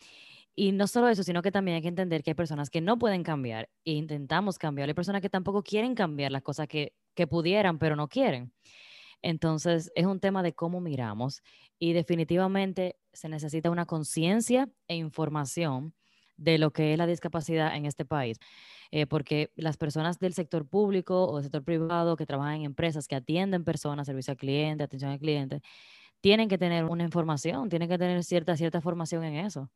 Y 0.56 0.72
no 0.72 0.88
solo 0.88 1.10
eso, 1.10 1.24
sino 1.24 1.42
que 1.42 1.52
también 1.52 1.76
hay 1.76 1.82
que 1.82 1.90
entender 1.90 2.24
que 2.24 2.30
hay 2.30 2.36
personas 2.36 2.70
que 2.70 2.80
no 2.80 2.98
pueden 2.98 3.24
cambiar 3.24 3.70
e 3.84 3.92
intentamos 3.92 4.58
cambiar. 4.58 4.88
Hay 4.88 4.94
personas 4.94 5.22
que 5.22 5.30
tampoco 5.30 5.62
quieren 5.62 5.94
cambiar 5.94 6.32
las 6.32 6.42
cosas 6.42 6.70
que, 6.70 6.94
que 7.14 7.28
pudieran, 7.28 7.80
pero 7.80 7.98
no 7.98 8.08
quieren. 8.08 8.54
Entonces, 9.22 9.92
es 9.94 10.06
un 10.06 10.22
tema 10.22 10.42
de 10.42 10.54
cómo 10.54 10.80
miramos 10.80 11.44
y 11.80 11.92
definitivamente 11.92 12.98
se 13.12 13.28
necesita 13.28 13.70
una 13.72 13.86
conciencia 13.86 14.70
e 14.88 14.96
información 14.96 15.94
de 16.42 16.58
lo 16.58 16.72
que 16.72 16.94
es 16.94 16.98
la 16.98 17.08
discapacidad 17.08 17.76
en 17.76 17.86
este 17.86 18.06
país. 18.06 18.38
Eh, 18.92 19.06
porque 19.06 19.52
las 19.56 19.78
personas 19.78 20.20
del 20.20 20.34
sector 20.34 20.68
público 20.68 21.26
o 21.26 21.36
del 21.36 21.44
sector 21.44 21.64
privado 21.64 22.18
que 22.18 22.26
trabajan 22.26 22.56
en 22.56 22.64
empresas 22.64 23.08
que 23.08 23.16
atienden 23.16 23.64
personas, 23.64 24.08
servicio 24.08 24.32
al 24.32 24.38
cliente, 24.38 24.84
atención 24.84 25.12
al 25.12 25.20
cliente, 25.20 25.62
tienen 26.20 26.50
que 26.50 26.58
tener 26.58 26.86
una 26.86 27.04
información, 27.04 27.70
tienen 27.70 27.88
que 27.88 27.98
tener 27.98 28.24
cierta, 28.24 28.58
cierta 28.58 28.82
formación 28.82 29.24
en 29.24 29.46
eso. 29.46 29.70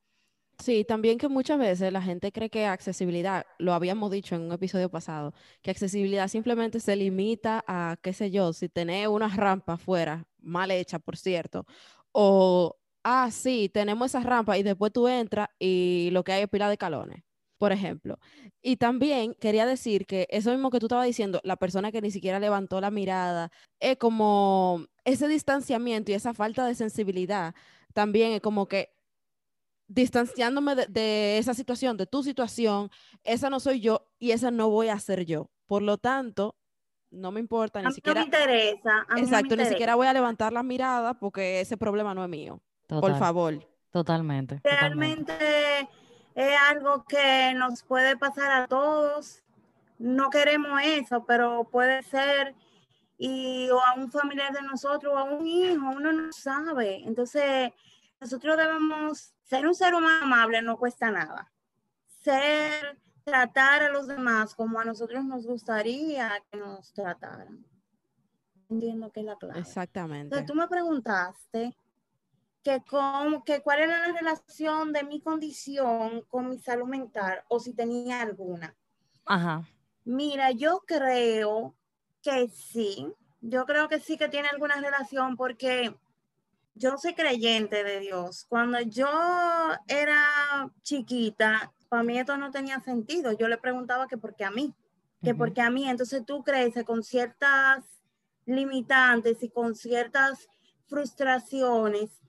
Sí, 0.60 0.86
también 0.86 1.18
que 1.18 1.28
muchas 1.28 1.60
veces 1.60 1.92
la 1.92 2.02
gente 2.02 2.32
cree 2.32 2.50
que 2.50 2.66
accesibilidad, 2.66 3.46
lo 3.60 3.74
habíamos 3.74 4.10
dicho 4.10 4.36
en 4.36 4.44
un 4.44 4.52
episodio 4.54 4.90
pasado, 4.90 5.34
que 5.62 5.72
accesibilidad 5.72 6.28
simplemente 6.30 6.80
se 6.80 6.96
limita 6.96 7.64
a, 7.68 7.98
qué 8.02 8.14
sé 8.14 8.32
yo, 8.32 8.54
si 8.54 8.70
tenés 8.70 9.08
una 9.08 9.28
rampa 9.28 9.74
afuera, 9.74 10.26
mal 10.40 10.72
hecha, 10.72 11.00
por 11.00 11.18
cierto, 11.18 11.66
o, 12.12 12.78
ah, 13.06 13.30
sí, 13.32 13.70
tenemos 13.70 14.08
esa 14.08 14.20
rampa 14.22 14.58
y 14.58 14.64
después 14.64 14.92
tú 14.92 15.08
entras 15.08 15.48
y 15.60 16.10
lo 16.12 16.24
que 16.24 16.34
hay 16.34 16.44
es 16.44 16.50
pila 16.50 16.68
de 16.70 16.78
calones, 16.78 17.24
por 17.60 17.72
ejemplo. 17.72 18.18
Y 18.64 18.78
también 18.78 19.36
quería 19.36 19.68
decir 19.68 20.08
que 20.08 20.28
eso 20.32 20.52
mismo 20.52 20.72
que 20.72 20.80
tú 20.80 20.88
estabas 20.88 21.06
diciendo, 21.06 21.40
la 21.44 21.56
persona 21.56 21.92
que 21.92 22.02
ni 22.02 22.10
siquiera 22.10 22.40
levantó 22.40 22.82
la 22.82 22.90
mirada, 22.90 23.52
es 23.80 23.98
como 23.98 24.88
ese 25.04 25.28
distanciamiento 25.28 26.12
y 26.12 26.16
esa 26.16 26.34
falta 26.34 26.66
de 26.66 26.74
sensibilidad, 26.74 27.54
también 27.94 28.32
es 28.32 28.42
como 28.42 28.68
que 28.68 28.90
distanciándome 29.88 30.76
de, 30.76 31.38
esa 31.38 31.54
situación, 31.54 31.98
de 31.98 32.08
tu 32.08 32.24
situación, 32.24 32.90
esa 33.24 33.52
no 33.52 33.60
soy 33.60 33.82
yo 33.82 34.10
y 34.18 34.32
esa 34.32 34.50
no 34.50 34.72
voy 34.72 34.90
a 34.90 35.00
ser 35.00 35.26
yo. 35.26 35.52
Por 35.68 35.84
lo 35.84 36.00
tanto, 36.00 36.56
no 37.12 37.32
me 37.32 37.40
importa, 37.40 37.84
ni 37.84 37.94
siquiera. 37.94 38.22
No 38.22 38.28
me 38.28 38.36
interesa. 38.36 39.06
exacto, 39.16 39.56
ni 39.56 39.66
siquiera 39.66 39.94
voy 39.94 40.08
a 40.08 40.14
levantar 40.14 40.52
la 40.52 40.64
mirada 40.64 41.14
porque 41.20 41.62
ese 41.62 41.78
problema 41.78 42.16
no 42.16 42.24
es 42.24 42.30
mío. 42.30 42.64
Por 42.88 43.18
favor. 43.18 43.60
Totalmente. 43.92 44.60
Realmente 44.64 45.90
es 46.36 46.60
algo 46.70 47.06
que 47.06 47.54
nos 47.56 47.84
puede 47.84 48.18
pasar 48.18 48.52
a 48.52 48.68
todos. 48.68 49.44
No 49.98 50.30
queremos 50.30 50.82
eso, 50.84 51.24
pero 51.26 51.64
puede 51.72 52.04
ser 52.04 52.54
y 53.18 53.70
o 53.70 53.80
a 53.80 53.94
un 53.96 54.12
familiar 54.12 54.52
de 54.54 54.62
nosotros 54.62 55.14
o 55.14 55.18
a 55.18 55.24
un 55.24 55.48
hijo, 55.48 55.90
uno 55.96 56.12
no 56.12 56.32
sabe. 56.34 57.04
Entonces, 57.06 57.72
nosotros 58.20 58.58
debemos 58.58 59.34
ser 59.44 59.66
un 59.66 59.76
ser 59.76 59.94
humano 59.94 60.26
amable, 60.26 60.62
no 60.62 60.78
cuesta 60.78 61.12
nada. 61.12 61.52
Ser, 62.06 63.00
tratar 63.24 63.84
a 63.84 63.90
los 63.90 64.08
demás 64.08 64.56
como 64.56 64.80
a 64.80 64.86
nosotros 64.86 65.24
nos 65.24 65.46
gustaría 65.46 66.32
que 66.52 66.58
nos 66.58 66.92
trataran. 66.94 67.66
Entiendo 68.70 69.12
que 69.12 69.22
es 69.22 69.26
la 69.26 69.36
clave. 69.36 69.60
Exactamente. 69.60 70.24
Entonces, 70.24 70.48
tú 70.48 70.56
me 70.56 70.68
preguntaste 70.68 71.78
que, 72.66 72.82
cómo, 72.90 73.44
que 73.44 73.62
cuál 73.62 73.82
era 73.82 74.08
la 74.08 74.18
relación 74.18 74.92
de 74.92 75.04
mi 75.04 75.22
condición 75.22 76.24
con 76.28 76.50
mi 76.50 76.58
salud 76.58 76.88
mental 76.88 77.44
o 77.48 77.60
si 77.60 77.74
tenía 77.74 78.22
alguna. 78.24 78.76
Ajá. 79.24 79.70
Mira, 80.04 80.50
yo 80.50 80.82
creo 80.88 81.76
que 82.24 82.50
sí. 82.50 83.08
Yo 83.40 83.68
creo 83.68 83.88
que 83.88 84.00
sí 84.00 84.18
que 84.18 84.30
tiene 84.30 84.50
alguna 84.50 84.82
relación 84.82 85.38
porque 85.38 85.96
yo 86.74 86.98
soy 86.98 87.14
creyente 87.14 87.84
de 87.84 88.00
Dios. 88.00 88.48
Cuando 88.50 88.82
yo 88.82 89.08
era 89.88 90.74
chiquita, 90.82 91.72
para 91.88 92.02
mí 92.02 92.18
esto 92.18 92.36
no 92.36 92.50
tenía 92.50 92.80
sentido. 92.80 93.32
Yo 93.32 93.48
le 93.48 93.60
preguntaba 93.60 94.08
que 94.08 94.18
por 94.18 94.36
qué 94.36 94.44
a 94.44 94.50
mí, 94.50 94.74
que 95.22 95.36
por 95.36 95.54
qué 95.54 95.62
a 95.62 95.70
mí. 95.70 95.88
Entonces 95.88 96.26
tú 96.26 96.44
creces 96.44 96.84
con 96.84 97.04
ciertas 97.04 97.86
limitantes 98.48 99.44
y 99.44 99.50
con 99.50 99.76
ciertas 99.76 100.48
frustraciones 100.88 102.25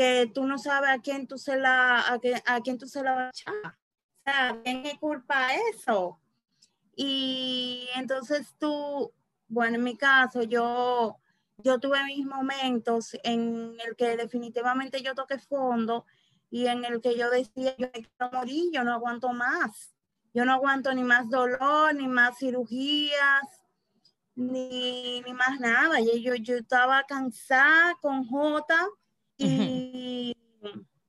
que 0.00 0.30
tú 0.32 0.46
no 0.46 0.56
sabes 0.56 0.88
a 0.88 0.98
quién 0.98 1.26
tú 1.26 1.36
se 1.36 1.58
la, 1.58 1.98
a, 1.98 2.18
a 2.46 2.60
quién 2.62 2.78
tú 2.78 2.86
se 2.86 3.02
la 3.02 3.12
vas 3.12 3.26
a 3.26 3.28
echar. 3.28 3.66
O 3.66 4.22
sea, 4.24 4.60
¿quién 4.64 4.86
es 4.86 4.98
culpa 4.98 5.48
eso? 5.74 6.18
Y 6.96 7.86
entonces 7.94 8.54
tú, 8.58 9.12
bueno, 9.46 9.76
en 9.76 9.84
mi 9.84 9.98
caso, 9.98 10.42
yo 10.42 11.18
yo 11.58 11.78
tuve 11.78 12.02
mis 12.06 12.24
momentos 12.24 13.14
en 13.24 13.76
el 13.86 13.94
que 13.94 14.16
definitivamente 14.16 15.02
yo 15.02 15.14
toqué 15.14 15.38
fondo 15.38 16.06
y 16.50 16.66
en 16.66 16.86
el 16.86 17.02
que 17.02 17.14
yo 17.18 17.28
decía, 17.28 17.76
yo 17.76 17.90
me 17.92 18.06
quiero 18.06 18.32
morir, 18.32 18.70
yo 18.72 18.82
no 18.82 18.94
aguanto 18.94 19.28
más. 19.34 19.94
Yo 20.32 20.46
no 20.46 20.54
aguanto 20.54 20.94
ni 20.94 21.04
más 21.04 21.28
dolor, 21.28 21.94
ni 21.94 22.08
más 22.08 22.38
cirugías, 22.38 23.42
ni, 24.34 25.20
ni 25.20 25.34
más 25.34 25.60
nada. 25.60 26.00
Y 26.00 26.22
yo, 26.22 26.36
yo 26.36 26.56
estaba 26.56 27.04
cansada 27.04 27.98
con 28.00 28.24
J 28.24 28.88
y, 29.40 29.79
y, 29.92 30.36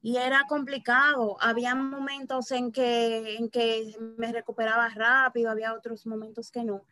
era 0.04 0.46
complicado. 0.48 1.38
Había 1.40 1.76
momentos 1.76 2.52
en 2.52 2.72
que, 2.72 3.36
en 3.36 3.50
que 3.50 3.96
me 4.18 4.32
recuperaba 4.32 4.90
rápido, 4.90 5.52
había 5.52 5.74
otros 5.74 6.06
momentos 6.06 6.52
que 6.52 6.64
no. 6.64 6.86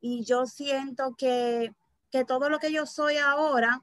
Y 0.00 0.24
yo 0.24 0.46
siento 0.46 1.14
que 1.16 1.72
que 2.12 2.24
todo 2.26 2.50
lo 2.50 2.58
que 2.58 2.70
yo 2.70 2.86
soy 2.86 3.16
ahora 3.16 3.82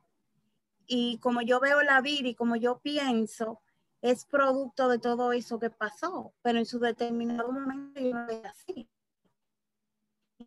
y 0.85 1.17
como 1.17 1.41
yo 1.41 1.59
veo 1.59 1.81
la 1.81 1.99
vida 1.99 2.29
y 2.29 2.35
como 2.35 2.55
yo 2.55 2.79
pienso, 2.79 3.59
es 4.01 4.23
producto 4.25 4.87
de 4.87 4.99
todo 4.99 5.33
eso 5.33 5.59
que 5.59 5.71
pasó, 5.71 6.33
pero 6.41 6.59
en 6.59 6.65
su 6.65 6.79
determinado 6.79 7.51
momento 7.51 7.99
yo 7.99 8.13
no 8.13 8.29
era 8.29 8.51
así. 8.51 8.87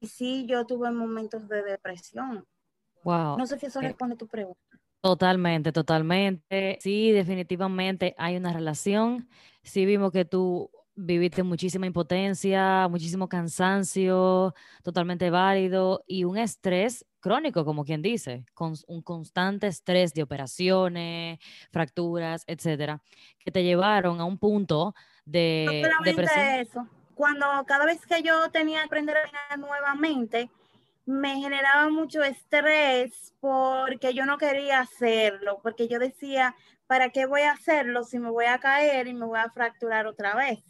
Y 0.01 0.07
sí, 0.07 0.47
yo 0.47 0.65
tuve 0.65 0.91
momentos 0.91 1.49
de 1.49 1.63
depresión. 1.63 2.47
Wow. 3.03 3.37
No 3.37 3.47
sé 3.47 3.59
si 3.59 3.67
eso 3.67 3.81
eh, 3.81 3.89
responde 3.89 4.15
a 4.15 4.19
tu 4.19 4.29
pregunta. 4.29 4.81
Totalmente, 5.03 5.73
totalmente. 5.73 6.79
Sí, 6.81 7.11
definitivamente 7.11 8.15
hay 8.19 8.37
una 8.37 8.53
relación. 8.53 9.29
Sí 9.65 9.85
vimos 9.85 10.13
que 10.13 10.25
tú 10.25 10.71
viviste 10.95 11.43
muchísima 11.43 11.87
impotencia, 11.87 12.87
muchísimo 12.89 13.29
cansancio, 13.29 14.55
totalmente 14.85 15.29
válido 15.31 16.05
y 16.07 16.23
un 16.23 16.39
estrés 16.39 17.05
crónico, 17.19 17.65
como 17.65 17.85
quien 17.85 18.01
dice, 18.01 18.45
con 18.55 18.75
un 18.87 19.03
constante 19.03 19.67
estrés 19.67 20.15
de 20.15 20.23
operaciones, 20.23 21.41
fracturas, 21.73 22.45
etcétera, 22.47 23.03
que 23.41 23.51
te 23.51 23.65
llevaron 23.65 24.21
a 24.21 24.25
un 24.25 24.39
punto 24.39 24.95
de 25.25 25.89
depresión. 26.05 26.47
Eso. 26.61 26.89
Cuando 27.15 27.47
cada 27.67 27.87
vez 27.87 28.05
que 28.07 28.23
yo 28.23 28.51
tenía 28.51 28.81
que 28.81 28.87
aprender 28.87 29.17
a 29.51 29.57
nuevamente, 29.57 30.49
me 31.05 31.37
generaba 31.41 31.89
mucho 31.91 32.23
estrés 32.23 33.35
porque 33.41 34.15
yo 34.15 34.25
no 34.25 34.39
quería 34.39 34.81
hacerlo, 34.81 35.61
porque 35.63 35.89
yo 35.89 35.99
decía, 35.99 36.55
¿para 36.87 37.11
qué 37.11 37.27
voy 37.27 37.43
a 37.43 37.53
hacerlo 37.53 38.05
si 38.05 38.19
me 38.19 38.31
voy 38.31 38.47
a 38.47 38.59
caer 38.59 39.09
y 39.09 39.15
me 39.15 39.27
voy 39.27 39.39
a 39.39 39.51
fracturar 39.51 40.07
otra 40.07 40.35
vez? 40.35 40.61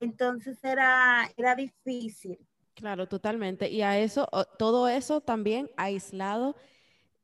Entonces 0.00 0.58
era, 0.64 1.30
era 1.36 1.54
difícil. 1.54 2.38
Claro, 2.74 3.06
totalmente. 3.06 3.68
Y 3.70 3.82
a 3.82 3.98
eso, 3.98 4.28
todo 4.58 4.88
eso 4.88 5.20
también 5.20 5.70
aislado 5.76 6.56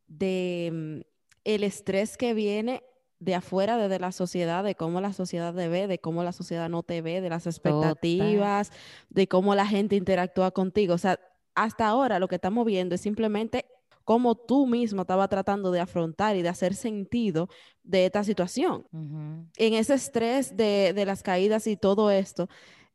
de 0.07 0.71
mm, 0.73 1.01
el 1.45 1.65
estrés 1.65 2.17
que 2.17 2.35
viene 2.35 2.83
de 3.21 3.35
afuera, 3.35 3.77
desde 3.77 3.99
la 3.99 4.13
sociedad, 4.13 4.63
de 4.63 4.75
cómo 4.75 5.01
la 5.01 5.13
sociedad 5.13 5.55
te 5.55 5.69
ve, 5.69 5.89
de 5.89 5.99
cómo 5.99 6.23
la 6.23 6.33
sociedad 6.33 6.69
no 6.69 6.83
te 6.83 7.03
ve, 7.03 7.21
de 7.21 7.31
las 7.31 7.47
expectativas, 7.47 8.71
de 9.09 9.27
cómo 9.27 9.55
la 9.55 9.67
gente 9.67 9.97
interactúa 9.97 10.53
contigo. 10.53 10.95
O 10.95 10.99
sea, 10.99 11.19
hasta 11.63 11.89
ahora 11.89 12.19
lo 12.19 12.29
que 12.29 12.37
estamos 12.37 12.65
viendo 12.65 12.95
es 12.95 13.01
simplemente 13.01 13.67
cómo 14.05 14.37
tú 14.37 14.67
mismo 14.67 15.03
estaba 15.03 15.29
tratando 15.29 15.71
de 15.71 15.81
afrontar 15.81 16.37
y 16.37 16.43
de 16.43 16.49
hacer 16.49 16.75
sentido 16.75 17.49
de 17.83 18.07
esta 18.07 18.25
situación. 18.25 18.87
En 18.93 19.75
ese 19.75 19.95
estrés 19.95 20.57
de, 20.57 20.93
de 20.95 21.05
las 21.05 21.23
caídas 21.23 21.67
y 21.67 21.77
todo 21.77 22.11
esto, 22.11 22.49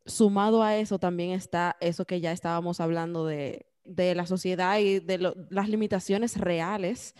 sumado 0.06 0.62
a 0.62 0.76
eso 0.76 0.98
también 0.98 1.30
está 1.30 1.76
eso 1.80 2.04
que 2.04 2.20
ya 2.20 2.32
estábamos 2.32 2.80
hablando 2.80 3.26
de, 3.26 3.66
de 3.84 4.14
la 4.14 4.26
sociedad 4.26 4.78
y 4.78 5.00
de 5.00 5.34
las 5.50 5.68
limitaciones 5.68 6.36
reales 6.36 7.14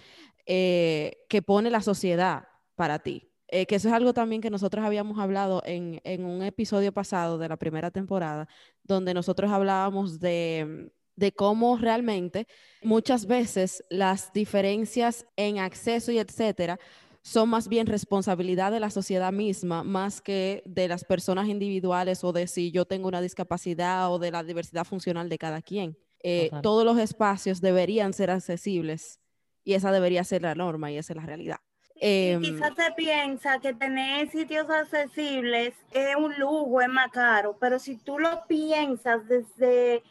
eh, 0.46 1.18
que 1.28 1.42
pone 1.42 1.70
la 1.70 1.80
sociedad 1.80 2.48
para 2.74 2.98
ti. 2.98 3.30
Eh, 3.48 3.66
que 3.66 3.76
eso 3.76 3.88
es 3.88 3.94
algo 3.94 4.14
también 4.14 4.40
que 4.40 4.50
nosotros 4.50 4.84
habíamos 4.84 5.18
hablado 5.18 5.62
en, 5.64 6.00
en, 6.02 6.24
un 6.24 6.42
episodio 6.42 6.92
pasado 6.92 7.38
de 7.38 7.48
la 7.48 7.56
primera 7.56 7.90
temporada, 7.90 8.48
donde 8.82 9.14
nosotros 9.14 9.52
hablábamos 9.52 10.18
de, 10.18 10.90
de 11.16 11.32
cómo 11.32 11.76
realmente 11.76 12.46
muchas 12.82 13.26
veces 13.26 13.84
las 13.90 14.32
diferencias 14.32 15.26
en 15.36 15.58
acceso 15.58 16.12
y 16.12 16.18
etcétera 16.18 16.78
son 17.22 17.48
más 17.48 17.68
bien 17.68 17.86
responsabilidad 17.86 18.70
de 18.70 18.80
la 18.80 18.90
sociedad 18.90 19.32
misma, 19.32 19.82
más 19.82 20.20
que 20.20 20.62
de 20.66 20.88
las 20.88 21.04
personas 21.04 21.48
individuales 21.48 22.22
o 22.22 22.32
de 22.32 22.46
si 22.46 22.70
yo 22.70 22.84
tengo 22.84 23.08
una 23.08 23.22
discapacidad 23.22 24.12
o 24.12 24.18
de 24.18 24.30
la 24.30 24.42
diversidad 24.42 24.84
funcional 24.84 25.30
de 25.30 25.38
cada 25.38 25.62
quien. 25.62 25.96
Eh, 26.22 26.50
todos 26.62 26.84
los 26.84 26.98
espacios 26.98 27.60
deberían 27.60 28.12
ser 28.12 28.30
accesibles 28.30 29.20
y 29.64 29.72
esa 29.74 29.90
debería 29.90 30.22
ser 30.24 30.42
la 30.42 30.54
norma 30.54 30.90
y 30.90 30.98
esa 30.98 31.14
es 31.14 31.16
la 31.16 31.26
realidad. 31.26 31.58
Em, 31.96 32.42
quizás 32.42 32.74
se 32.74 32.92
piensa 32.92 33.58
que 33.60 33.72
tener 33.72 34.28
sitios 34.30 34.68
accesibles 34.68 35.74
es 35.92 36.16
un 36.16 36.34
lujo, 36.38 36.80
es 36.80 36.88
más 36.88 37.10
caro, 37.10 37.56
pero 37.58 37.78
si 37.78 37.96
tú 37.96 38.18
lo 38.18 38.46
piensas 38.46 39.26
desde, 39.28 40.02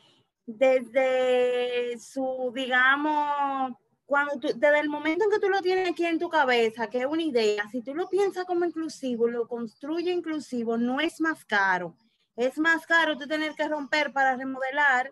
desde 0.46 1.98
su, 2.00 2.52
digamos, 2.54 3.74
cuando 4.06 4.40
tú, 4.40 4.48
desde 4.56 4.80
el 4.80 4.90
momento 4.90 5.26
en 5.26 5.32
que 5.32 5.40
tú 5.40 5.50
lo 5.50 5.62
tienes 5.62 5.90
aquí 5.90 6.06
en 6.06 6.20
tu 6.20 6.30
cabeza, 6.30 6.90
que 6.90 7.00
es 7.00 7.06
una 7.06 7.24
idea, 7.24 7.68
si 7.70 7.82
tú 7.82 7.96
lo 7.96 8.10
piensas 8.10 8.46
como 8.46 8.66
inclusivo, 8.66 9.28
lo 9.28 9.48
construye 9.48 10.12
inclusivo, 10.12 10.78
no 10.78 11.00
es 11.00 11.22
más 11.22 11.46
caro. 11.46 11.96
Es 12.36 12.58
más 12.58 12.86
caro 12.86 13.18
tú 13.18 13.28
tener 13.28 13.54
que 13.54 13.68
romper 13.68 14.12
para 14.12 14.36
remodelar, 14.36 15.12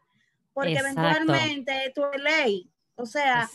porque 0.54 0.78
eventualmente 0.78 1.92
tú 1.96 2.04
es 2.12 2.22
ley. 2.22 2.72
O 2.96 3.06
sea, 3.06 3.50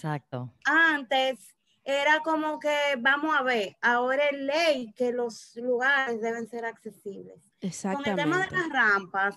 antes 0.65 1.55
era 1.85 2.21
como 2.21 2.59
que, 2.59 2.97
vamos 2.99 3.37
a 3.37 3.43
ver, 3.43 3.77
ahora 3.81 4.25
es 4.27 4.39
ley 4.39 4.93
que 4.97 5.13
los 5.13 5.55
lugares 5.57 6.21
deben 6.21 6.49
ser 6.49 6.65
accesibles. 6.65 7.41
Con 7.83 8.07
el 8.07 8.17
tema 8.17 8.45
de 8.45 8.51
las 8.51 8.69
rampas, 8.71 9.37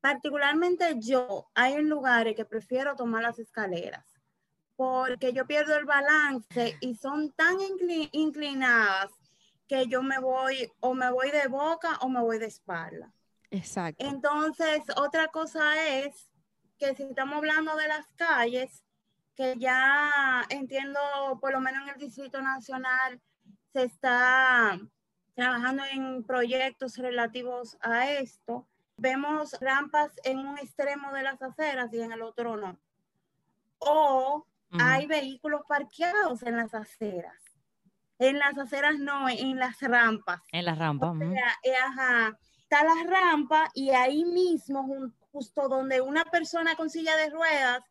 particularmente 0.00 0.96
yo, 0.98 1.48
hay 1.54 1.74
en 1.74 1.88
lugares 1.88 2.34
que 2.34 2.44
prefiero 2.44 2.96
tomar 2.96 3.22
las 3.22 3.38
escaleras 3.38 4.04
porque 4.80 5.34
yo 5.34 5.46
pierdo 5.46 5.76
el 5.76 5.84
balance 5.84 6.78
y 6.80 6.94
son 6.94 7.32
tan 7.32 7.58
inclinadas 8.12 9.10
que 9.68 9.86
yo 9.88 10.02
me 10.02 10.18
voy 10.18 10.72
o 10.80 10.94
me 10.94 11.10
voy 11.12 11.30
de 11.30 11.48
boca 11.48 11.98
o 12.00 12.08
me 12.08 12.22
voy 12.22 12.38
de 12.38 12.46
espalda. 12.46 13.12
Exacto. 13.50 14.02
Entonces, 14.06 14.80
otra 14.96 15.28
cosa 15.28 15.86
es 15.86 16.30
que 16.78 16.94
si 16.94 17.02
estamos 17.02 17.36
hablando 17.36 17.76
de 17.76 17.88
las 17.88 18.06
calles, 18.14 18.82
que 19.36 19.54
ya 19.58 20.46
entiendo, 20.48 20.98
por 21.42 21.52
lo 21.52 21.60
menos 21.60 21.82
en 21.82 21.90
el 21.90 22.00
Distrito 22.00 22.40
Nacional, 22.40 23.20
se 23.74 23.82
está 23.82 24.80
trabajando 25.34 25.82
en 25.92 26.24
proyectos 26.24 26.96
relativos 26.96 27.76
a 27.82 28.10
esto. 28.12 28.66
Vemos 29.00 29.56
rampas 29.62 30.12
en 30.24 30.40
un 30.40 30.58
extremo 30.58 31.10
de 31.12 31.22
las 31.22 31.40
aceras 31.40 31.90
y 31.90 32.02
en 32.02 32.12
el 32.12 32.20
otro 32.20 32.58
no. 32.58 32.78
O 33.78 34.46
hay 34.78 35.06
vehículos 35.06 35.62
parqueados 35.66 36.42
en 36.42 36.58
las 36.58 36.74
aceras. 36.74 37.42
En 38.18 38.38
las 38.38 38.58
aceras 38.58 38.98
no, 38.98 39.26
en 39.30 39.58
las 39.58 39.80
rampas. 39.80 40.42
En 40.52 40.66
las 40.66 40.78
rampas. 40.78 41.16
Eh, 41.62 41.74
ajá. 41.74 42.38
Está 42.58 42.84
la 42.84 43.02
rampa 43.08 43.70
y 43.72 43.88
ahí 43.88 44.22
mismo, 44.26 44.86
justo 45.32 45.68
donde 45.70 46.02
una 46.02 46.26
persona 46.26 46.76
con 46.76 46.90
silla 46.90 47.16
de 47.16 47.30
ruedas 47.30 47.82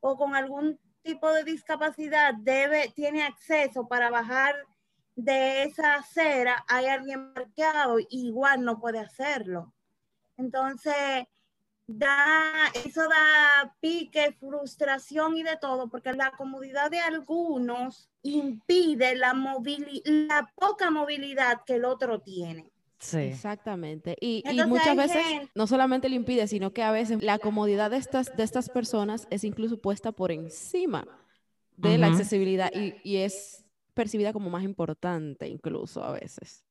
o 0.00 0.18
con 0.18 0.36
algún 0.36 0.78
tipo 1.02 1.32
de 1.32 1.44
discapacidad 1.44 2.34
debe, 2.34 2.92
tiene 2.94 3.22
acceso 3.22 3.88
para 3.88 4.10
bajar 4.10 4.54
de 5.16 5.62
esa 5.62 5.94
acera, 5.94 6.62
hay 6.68 6.86
alguien 6.86 7.32
parqueado, 7.32 7.96
igual 8.10 8.62
no 8.64 8.78
puede 8.78 9.00
hacerlo. 9.00 9.72
Entonces, 10.38 10.94
da, 11.86 12.52
eso 12.84 13.02
da 13.02 13.74
pique, 13.80 14.32
frustración 14.38 15.36
y 15.36 15.42
de 15.42 15.56
todo, 15.60 15.88
porque 15.88 16.12
la 16.12 16.30
comodidad 16.32 16.90
de 16.90 17.00
algunos 17.00 18.08
impide 18.22 19.16
la, 19.16 19.34
la 20.04 20.52
poca 20.54 20.90
movilidad 20.90 21.64
que 21.66 21.74
el 21.74 21.84
otro 21.84 22.20
tiene. 22.20 22.70
Sí. 22.98 23.18
Exactamente. 23.18 24.16
Y, 24.20 24.42
muchas 24.66 24.96
veces 24.96 25.22
no 25.54 25.66
solamente 25.66 26.08
le 26.08 26.16
impide, 26.16 26.46
sino 26.48 26.72
que 26.72 26.82
a 26.82 26.90
veces 26.90 27.22
la 27.22 27.38
comodidad 27.38 27.90
de 27.90 27.96
estas, 27.96 28.36
de 28.36 28.42
estas 28.42 28.68
personas 28.68 29.26
es 29.30 29.44
incluso 29.44 29.80
puesta 29.80 30.12
por 30.12 30.32
encima 30.32 31.06
de 31.76 31.96
la 31.96 32.08
accesibilidad 32.08 32.70
y, 32.74 32.94
y 33.04 33.18
es 33.18 33.64
percibida 33.94 34.32
como 34.32 34.50
más 34.50 34.64
importante 34.64 35.48
incluso 35.48 36.02
a 36.02 36.12
veces. 36.12 36.67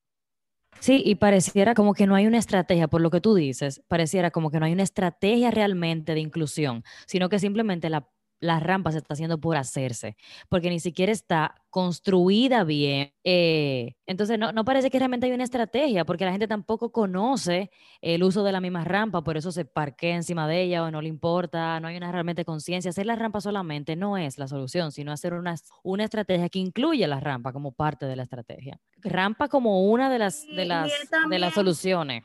Sí, 0.80 1.02
y 1.06 1.16
pareciera 1.16 1.74
como 1.74 1.94
que 1.94 2.06
no 2.06 2.16
hay 2.16 2.28
una 2.28 2.38
estrategia, 2.38 2.88
por 2.88 3.02
lo 3.02 3.10
que 3.10 3.20
tú 3.22 3.34
dices, 3.34 3.82
pareciera 3.88 4.32
como 4.32 4.52
que 4.52 4.60
no 4.60 4.66
hay 4.66 4.74
una 4.74 4.84
estrategia 4.84 5.52
realmente 5.52 6.14
de 6.14 6.20
inclusión, 6.20 6.84
sino 7.08 7.30
que 7.30 7.40
simplemente 7.40 7.90
la 7.90 8.08
la 8.40 8.60
rampa 8.60 8.92
se 8.92 9.00
está 9.00 9.14
haciendo 9.14 9.40
por 9.40 9.58
hacerse, 9.58 10.16
porque 10.50 10.70
ni 10.70 10.80
siquiera 10.80 11.12
está 11.12 11.56
construida 11.70 12.64
bien. 12.64 13.14
Eh, 13.24 13.96
entonces, 14.06 14.38
no, 14.38 14.66
parece 14.66 14.90
que 14.90 15.00
realmente 15.00 15.26
hay 15.26 15.32
una 15.32 15.44
estrategia, 15.44 16.06
porque 16.06 16.26
la 16.26 16.32
gente 16.32 16.48
tampoco 16.48 16.92
conoce 16.92 17.72
el 18.02 18.24
uso 18.24 18.44
de 18.44 18.52
la 18.52 18.62
misma 18.62 18.84
rampa, 18.84 19.24
por 19.24 19.38
eso 19.38 19.52
se 19.52 19.66
parquea 19.66 20.16
encima 20.16 20.48
de 20.48 20.62
ella 20.62 20.84
o 20.84 20.92
no 20.92 21.02
le 21.02 21.10
importa, 21.10 21.80
no 21.80 21.88
hay 21.88 21.98
una 21.98 22.12
realmente 22.12 22.46
conciencia. 22.46 22.90
Hacer 22.90 23.06
la 23.06 23.16
rampa 23.16 23.42
solamente 23.42 23.96
no 23.96 24.18
es 24.18 24.38
la 24.38 24.48
solución, 24.48 24.92
sino 24.92 25.12
hacer 25.12 25.34
una, 25.34 25.56
una 25.84 26.04
estrategia 26.04 26.50
que 26.50 26.60
incluya 26.60 27.08
la 27.08 27.20
rampa 27.20 27.54
como 27.54 27.72
parte 27.72 28.06
de 28.06 28.16
la 28.16 28.24
estrategia. 28.24 28.80
Rampa 28.98 29.48
como 29.48 29.90
una 29.90 30.10
de 30.10 30.20
las, 30.20 30.46
de 30.48 30.66
las, 30.66 30.92
de 31.30 31.40
las 31.40 31.54
soluciones 31.54 32.24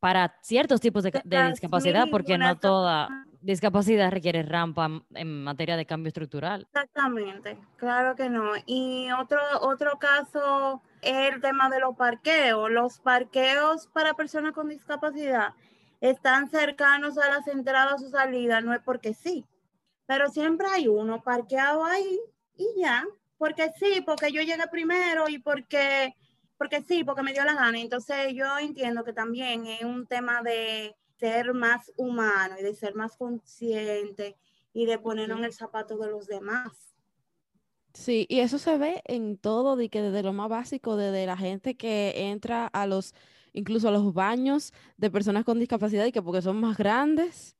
para 0.00 0.36
ciertos 0.42 0.80
tipos 0.80 1.02
de, 1.02 1.12
de 1.24 1.48
discapacidad, 1.48 2.08
porque 2.10 2.36
no 2.36 2.58
toda 2.58 3.08
discapacidad 3.44 4.10
requiere 4.10 4.42
rampa 4.42 4.88
en 5.14 5.44
materia 5.44 5.76
de 5.76 5.86
cambio 5.86 6.08
estructural. 6.08 6.66
Exactamente, 6.72 7.58
claro 7.76 8.16
que 8.16 8.30
no. 8.30 8.52
Y 8.66 9.10
otro, 9.12 9.38
otro 9.60 9.98
caso 9.98 10.82
es 11.02 11.34
el 11.34 11.40
tema 11.40 11.68
de 11.68 11.80
los 11.80 11.94
parqueos. 11.96 12.70
Los 12.70 12.98
parqueos 13.00 13.86
para 13.88 14.14
personas 14.14 14.52
con 14.52 14.68
discapacidad 14.68 15.52
están 16.00 16.48
cercanos 16.48 17.18
a 17.18 17.28
las 17.28 17.46
entradas 17.48 18.02
o 18.02 18.08
salidas, 18.08 18.64
no 18.64 18.74
es 18.74 18.80
porque 18.80 19.14
sí, 19.14 19.44
pero 20.06 20.28
siempre 20.30 20.66
hay 20.72 20.88
uno 20.88 21.22
parqueado 21.22 21.84
ahí 21.84 22.18
y 22.56 22.66
ya, 22.80 23.04
porque 23.36 23.70
sí, 23.78 24.02
porque 24.04 24.32
yo 24.32 24.40
llegué 24.42 24.66
primero 24.70 25.28
y 25.28 25.38
porque, 25.38 26.14
porque 26.56 26.82
sí, 26.82 27.04
porque 27.04 27.22
me 27.22 27.32
dio 27.32 27.44
la 27.44 27.54
gana. 27.54 27.78
Entonces 27.78 28.32
yo 28.34 28.58
entiendo 28.58 29.04
que 29.04 29.12
también 29.12 29.66
es 29.66 29.82
un 29.82 30.06
tema 30.06 30.42
de 30.42 30.94
ser 31.18 31.54
más 31.54 31.92
humano 31.96 32.56
y 32.58 32.62
de 32.62 32.74
ser 32.74 32.94
más 32.94 33.16
consciente 33.16 34.36
y 34.72 34.86
de 34.86 34.98
ponernos 34.98 35.38
en 35.38 35.44
el 35.44 35.52
zapato 35.52 35.96
de 35.98 36.10
los 36.10 36.26
demás. 36.26 36.94
Sí, 37.94 38.26
y 38.28 38.40
eso 38.40 38.58
se 38.58 38.76
ve 38.76 39.02
en 39.04 39.38
todo, 39.38 39.76
de 39.76 39.88
que 39.88 40.02
desde 40.02 40.24
lo 40.24 40.32
más 40.32 40.48
básico, 40.48 40.96
desde 40.96 41.26
la 41.26 41.36
gente 41.36 41.76
que 41.76 42.28
entra 42.28 42.66
a 42.66 42.86
los, 42.88 43.14
incluso 43.52 43.88
a 43.88 43.92
los 43.92 44.12
baños 44.12 44.72
de 44.96 45.12
personas 45.12 45.44
con 45.44 45.60
discapacidad 45.60 46.04
y 46.04 46.10
que 46.10 46.20
porque 46.20 46.42
son 46.42 46.58
más 46.58 46.76
grandes, 46.76 47.56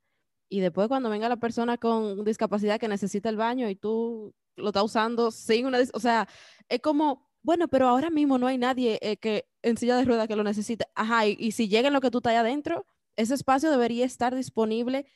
y 0.48 0.60
después 0.60 0.88
cuando 0.88 1.08
venga 1.08 1.28
la 1.28 1.36
persona 1.36 1.78
con 1.78 2.24
discapacidad 2.24 2.80
que 2.80 2.88
necesita 2.88 3.28
el 3.28 3.36
baño 3.36 3.68
y 3.68 3.76
tú 3.76 4.34
lo 4.56 4.68
estás 4.68 4.82
usando 4.82 5.30
sin 5.30 5.66
una, 5.66 5.78
o 5.92 6.00
sea, 6.00 6.28
es 6.68 6.80
como, 6.80 7.30
bueno, 7.42 7.68
pero 7.68 7.88
ahora 7.88 8.10
mismo 8.10 8.36
no 8.36 8.48
hay 8.48 8.58
nadie 8.58 8.98
eh, 9.02 9.16
que 9.16 9.46
en 9.62 9.76
silla 9.76 9.96
de 9.96 10.04
ruedas 10.04 10.26
que 10.26 10.36
lo 10.36 10.42
necesite. 10.42 10.86
Ajá, 10.96 11.26
y, 11.28 11.36
y 11.38 11.52
si 11.52 11.68
llega 11.68 11.88
en 11.88 11.94
lo 11.94 12.00
que 12.00 12.10
tú 12.10 12.18
estás 12.18 12.34
adentro, 12.34 12.86
ese 13.16 13.34
espacio 13.34 13.70
debería 13.70 14.04
estar 14.04 14.34
disponible 14.34 15.06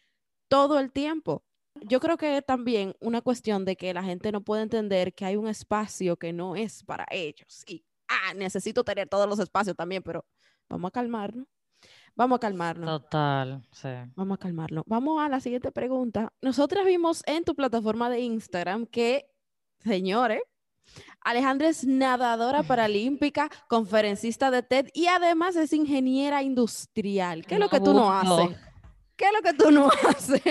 todo 0.49 0.79
el 0.79 0.93
tiempo. 0.93 1.45
Yo 1.83 2.01
creo 2.01 2.17
que 2.17 2.43
también 2.43 2.95
una 3.01 3.21
cuestión 3.21 3.65
de 3.65 3.77
que 3.77 3.95
la 3.95 4.03
gente 4.03 4.33
no 4.33 4.41
puede 4.41 4.63
entender 4.63 5.15
que 5.15 5.25
hay 5.25 5.37
un 5.37 5.49
espacio 5.49 6.17
que 6.17 6.33
no 6.33 6.57
es 6.57 6.83
para 6.83 7.07
ellos. 7.11 7.63
Y, 7.67 7.85
ah, 8.09 8.35
necesito 8.35 8.85
tener 8.85 9.09
todos 9.09 9.29
los 9.29 9.39
espacios 9.39 9.77
también, 9.77 10.03
pero 10.03 10.25
vamos 10.69 10.89
a 10.89 10.93
calmarnos. 10.93 11.47
Vamos 12.17 12.37
a 12.37 12.41
calmarnos. 12.41 13.03
Total, 13.03 13.63
sí. 13.71 13.89
Vamos 14.17 14.37
a 14.37 14.39
calmarnos. 14.39 14.83
Vamos 14.87 15.23
a 15.23 15.29
la 15.29 15.39
siguiente 15.39 15.71
pregunta. 15.71 16.33
Nosotras 16.43 16.85
vimos 16.85 17.23
en 17.27 17.45
tu 17.45 17.55
plataforma 17.55 18.11
de 18.11 18.21
Instagram 18.21 18.87
que, 18.87 19.31
señores, 19.85 20.43
Alejandra 21.21 21.69
es 21.69 21.85
nadadora 21.85 22.63
paralímpica, 22.63 23.51
conferencista 23.69 24.51
de 24.51 24.63
TED 24.63 24.89
y 24.95 25.07
además 25.09 25.57
es 25.57 25.73
ingeniera 25.73 26.43
industrial. 26.43 27.45
¿Qué 27.45 27.55
es 27.55 27.61
lo 27.61 27.69
que 27.69 27.81
tú 27.81 27.93
no 27.93 28.13
haces? 28.13 28.57
¿Qué 29.17 29.27
es 29.27 29.33
lo 29.33 29.43
que 29.43 29.53
tú 29.53 29.71
no 29.71 29.91
haces? 30.09 30.43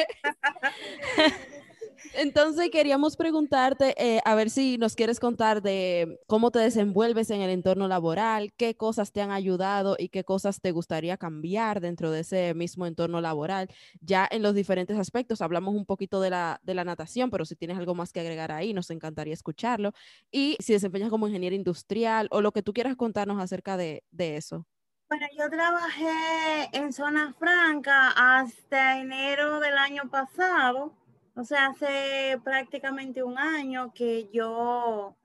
Entonces 2.14 2.70
queríamos 2.72 3.18
preguntarte, 3.18 3.94
eh, 3.98 4.20
a 4.26 4.36
ver 4.36 4.50
si 4.50 4.78
nos 4.78 4.96
quieres 4.96 5.20
contar 5.20 5.62
de 5.62 6.20
cómo 6.28 6.52
te 6.52 6.60
desenvuelves 6.60 7.30
en 7.30 7.42
el 7.42 7.50
entorno 7.50 7.88
laboral, 7.88 8.54
qué 8.58 8.76
cosas 8.76 9.12
te 9.12 9.22
han 9.22 9.32
ayudado 9.32 9.96
y 9.98 10.10
qué 10.10 10.24
cosas 10.24 10.62
te 10.62 10.72
gustaría 10.72 11.18
cambiar 11.18 11.82
dentro 11.82 12.12
de 12.12 12.22
ese 12.22 12.54
mismo 12.54 12.86
entorno 12.86 13.22
laboral. 13.22 13.70
Ya 14.02 14.28
en 14.30 14.42
los 14.42 14.56
diferentes 14.56 14.98
aspectos, 14.98 15.42
hablamos 15.42 15.76
un 15.76 15.86
poquito 15.86 16.22
de 16.22 16.30
la, 16.30 16.60
de 16.64 16.74
la 16.74 16.84
natación, 16.84 17.30
pero 17.30 17.46
si 17.46 17.56
tienes 17.56 17.78
algo 17.78 17.96
más 17.96 18.12
que 18.12 18.20
agregar 18.20 18.52
ahí, 18.52 18.74
nos 18.74 18.90
encantaría 18.90 19.34
escucharlo. 19.34 19.94
Y 20.32 20.58
si 20.60 20.74
desempeñas 20.74 21.10
como 21.10 21.28
ingeniero 21.28 21.56
industrial 21.56 22.28
o 22.32 22.42
lo 22.42 22.52
que 22.52 22.64
tú 22.64 22.74
quieras 22.74 22.96
contarnos 22.96 23.42
acerca 23.42 23.78
de, 23.78 24.04
de 24.12 24.38
eso. 24.38 24.66
Bueno, 25.10 25.26
yo 25.38 25.50
trabajé 25.50 26.70
en 26.74 26.92
Zona 26.92 27.34
Franca 27.40 28.10
hasta 28.10 29.00
enero 29.00 29.62
del 29.62 29.78
año 29.78 30.10
pasado 30.10 30.92
o 31.38 31.44
sea, 31.44 31.68
hace 31.68 32.42
prácticamente 32.44 33.22
un 33.22 33.38
año 33.38 33.94
que 33.94 34.28
yo 34.34 35.16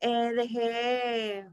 eh, 0.00 0.32
dejé 0.34 1.48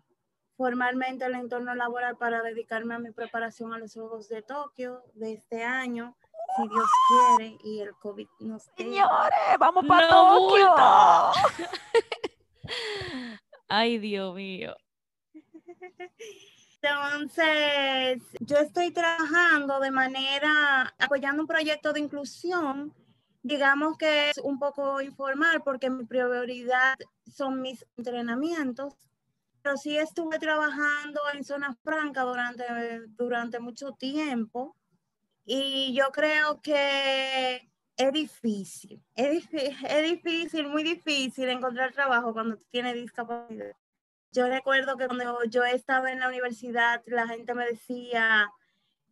formalmente 0.58 1.26
el 1.26 1.36
entorno 1.36 1.76
laboral 1.76 2.18
para 2.18 2.42
dedicarme 2.42 2.96
a 2.96 3.00
mi 3.00 3.12
preparación 3.12 3.72
a 3.72 3.78
los 3.78 3.94
Juegos 3.94 4.28
de 4.28 4.42
Tokio 4.42 5.04
de 5.14 5.34
este 5.34 5.64
año, 5.64 6.18
si 6.58 6.68
Dios 6.68 6.90
quiere, 7.38 7.58
y 7.64 7.82
el 7.82 7.94
COVID 7.98 8.28
nos 8.40 8.64
Señores, 8.76 9.60
vamos 9.60 9.86
para 9.86 10.10
Tokio. 10.10 10.74
Ay, 13.68 14.00
Dios 14.00 14.34
mío. 14.34 14.76
Entonces, 16.82 18.24
yo 18.40 18.58
estoy 18.58 18.92
trabajando 18.92 19.80
de 19.80 19.92
manera, 19.92 20.96
apoyando 20.98 21.44
un 21.44 21.48
proyecto 21.48 21.94
de 21.94 22.00
inclusión 22.00 22.96
digamos 23.42 23.98
que 23.98 24.32
es 24.32 24.38
un 24.40 24.60
poco 24.60 25.02
informal 25.02 25.62
porque 25.64 25.90
mi 25.90 26.06
prioridad 26.06 26.96
son 27.32 27.62
mis 27.62 27.86
entrenamientos, 27.98 28.96
pero 29.62 29.78
sí 29.78 29.98
estuve 29.98 30.40
trabajando 30.40 31.22
en 31.34 31.44
zona 31.44 31.76
franca 31.84 32.24
durante, 32.24 32.66
durante 33.10 33.60
mucho 33.60 33.94
tiempo 33.94 34.76
y 35.46 35.94
yo 35.94 36.12
creo 36.12 36.62
que 36.62 37.70
es 37.98 38.14
difícil, 38.14 39.04
es, 39.16 39.46
es 39.52 40.04
difícil, 40.04 40.68
muy 40.68 40.84
difícil 40.84 41.50
encontrar 41.50 41.92
trabajo 41.92 42.34
cuando 42.34 42.58
tienes 42.70 42.94
discapacidad. 42.94 43.76
Yo 44.32 44.48
recuerdo 44.48 44.96
que 44.96 45.08
cuando 45.08 45.44
yo 45.46 45.64
estaba 45.66 46.12
en 46.12 46.20
la 46.20 46.28
universidad, 46.28 47.02
la 47.08 47.28
gente 47.28 47.54
me 47.56 47.66
decía, 47.66 48.50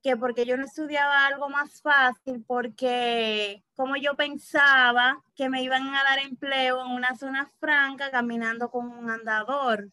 que 0.08 0.16
porque 0.16 0.46
yo 0.46 0.56
no 0.56 0.64
estudiaba 0.64 1.26
algo 1.26 1.50
más 1.50 1.82
fácil, 1.82 2.42
porque 2.48 3.62
como 3.76 3.98
yo 3.98 4.16
pensaba 4.16 5.22
que 5.36 5.50
me 5.50 5.62
iban 5.62 5.94
a 5.94 6.02
dar 6.02 6.20
empleo 6.20 6.82
en 6.82 6.92
una 6.92 7.14
zona 7.18 7.52
franca 7.60 8.10
caminando 8.10 8.72
con 8.72 8.88
un 8.90 9.10
andador. 9.10 9.90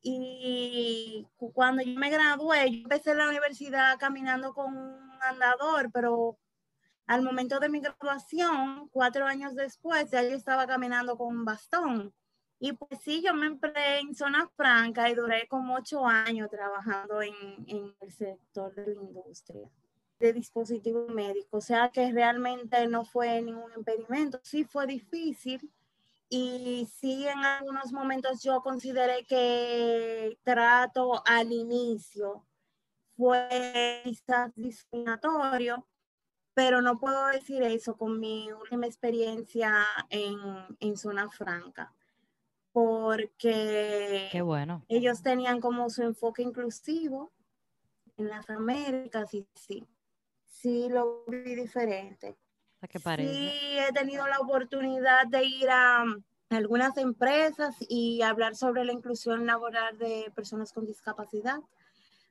Y 0.00 1.26
cuando 1.52 1.82
yo 1.82 1.92
me 1.98 2.08
gradué, 2.08 2.70
yo 2.70 2.82
empecé 2.84 3.14
la 3.14 3.28
universidad 3.28 3.98
caminando 3.98 4.54
con 4.54 4.74
un 4.74 5.10
andador, 5.20 5.90
pero 5.92 6.38
al 7.06 7.20
momento 7.20 7.60
de 7.60 7.68
mi 7.68 7.80
graduación, 7.80 8.88
cuatro 8.88 9.26
años 9.26 9.54
después, 9.54 10.10
ya 10.10 10.22
yo 10.22 10.36
estaba 10.36 10.66
caminando 10.66 11.18
con 11.18 11.36
un 11.36 11.44
bastón. 11.44 12.14
Y 12.62 12.74
pues 12.74 13.00
sí, 13.00 13.22
yo 13.22 13.32
me 13.32 13.46
empleé 13.46 14.00
en 14.00 14.14
zona 14.14 14.46
franca 14.54 15.08
y 15.08 15.14
duré 15.14 15.48
como 15.48 15.76
ocho 15.76 16.06
años 16.06 16.50
trabajando 16.50 17.22
en, 17.22 17.34
el 17.66 18.12
sector 18.12 18.74
de 18.74 18.94
la 18.94 19.00
industria 19.00 19.70
de 20.18 20.32
dispositivos 20.34 21.08
médicos. 21.08 21.64
O 21.64 21.66
sea 21.66 21.88
que 21.88 22.12
realmente 22.12 22.86
no 22.86 23.06
fue 23.06 23.40
ningún 23.40 23.72
impedimento. 23.74 24.38
Sí 24.42 24.64
fue 24.64 24.86
difícil 24.86 25.72
y 26.28 26.86
sí 27.00 27.26
en 27.26 27.38
algunos 27.38 27.92
momentos 27.92 28.42
yo 28.42 28.60
consideré 28.60 29.24
que 29.24 30.38
trato 30.42 31.22
al 31.24 31.50
inicio 31.52 32.46
fue 33.16 34.02
quizás 34.04 34.52
discriminatorio, 34.54 35.88
pero 36.52 36.82
no 36.82 37.00
puedo 37.00 37.26
decir 37.28 37.62
eso 37.62 37.96
con 37.96 38.20
mi 38.20 38.52
última 38.52 38.86
experiencia 38.86 39.86
en, 40.10 40.36
en 40.78 40.96
zona 40.98 41.30
franca 41.30 41.94
porque 42.72 44.28
Qué 44.30 44.42
bueno. 44.42 44.84
ellos 44.88 45.22
tenían 45.22 45.60
como 45.60 45.90
su 45.90 46.02
enfoque 46.02 46.42
inclusivo 46.42 47.32
en 48.16 48.28
las 48.28 48.48
Américas 48.50 49.32
y 49.34 49.46
sí, 49.54 49.86
sí 50.44 50.88
lo 50.88 51.24
vi 51.26 51.54
diferente. 51.54 52.36
parece? 53.02 53.32
Sí 53.32 53.78
he 53.78 53.92
tenido 53.92 54.26
la 54.26 54.38
oportunidad 54.38 55.26
de 55.26 55.44
ir 55.44 55.70
a 55.70 56.04
algunas 56.50 56.96
empresas 56.96 57.76
y 57.88 58.22
hablar 58.22 58.56
sobre 58.56 58.84
la 58.84 58.92
inclusión 58.92 59.46
laboral 59.46 59.96
de 59.98 60.30
personas 60.34 60.72
con 60.72 60.84
discapacidad. 60.84 61.60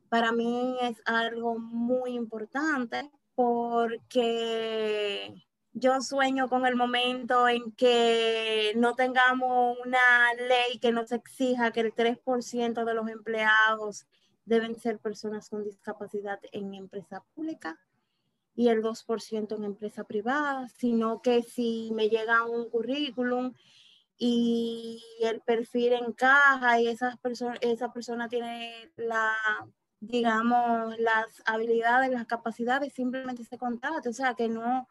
Para 0.09 0.31
mí 0.31 0.77
es 0.81 1.01
algo 1.05 1.57
muy 1.57 2.15
importante 2.15 3.09
porque 3.35 5.33
yo 5.73 6.01
sueño 6.01 6.49
con 6.49 6.65
el 6.65 6.75
momento 6.75 7.47
en 7.47 7.71
que 7.73 8.73
no 8.75 8.95
tengamos 8.95 9.77
una 9.85 10.33
ley 10.47 10.79
que 10.79 10.91
nos 10.91 11.11
exija 11.11 11.71
que 11.71 11.81
el 11.81 11.93
3% 11.93 12.85
de 12.85 12.93
los 12.93 13.07
empleados 13.07 14.07
deben 14.45 14.79
ser 14.79 14.99
personas 14.99 15.49
con 15.49 15.63
discapacidad 15.63 16.39
en 16.51 16.73
empresa 16.73 17.23
pública 17.35 17.79
y 18.55 18.69
el 18.69 18.81
2% 18.81 19.55
en 19.55 19.63
empresa 19.63 20.03
privada, 20.03 20.67
sino 20.69 21.21
que 21.21 21.43
si 21.43 21.91
me 21.93 22.09
llega 22.09 22.45
un 22.45 22.69
currículum 22.69 23.53
y 24.17 25.01
el 25.21 25.39
perfil 25.41 25.93
encaja 25.93 26.81
y 26.81 26.87
esa 26.87 27.15
persona, 27.21 27.55
esa 27.61 27.93
persona 27.93 28.27
tiene 28.27 28.91
la, 28.97 29.33
digamos, 30.01 30.97
las 30.99 31.41
habilidades, 31.45 32.11
las 32.11 32.25
capacidades, 32.25 32.93
simplemente 32.93 33.45
se 33.45 33.57
contrata, 33.57 34.09
o 34.09 34.13
sea, 34.13 34.33
que 34.33 34.49
no 34.49 34.89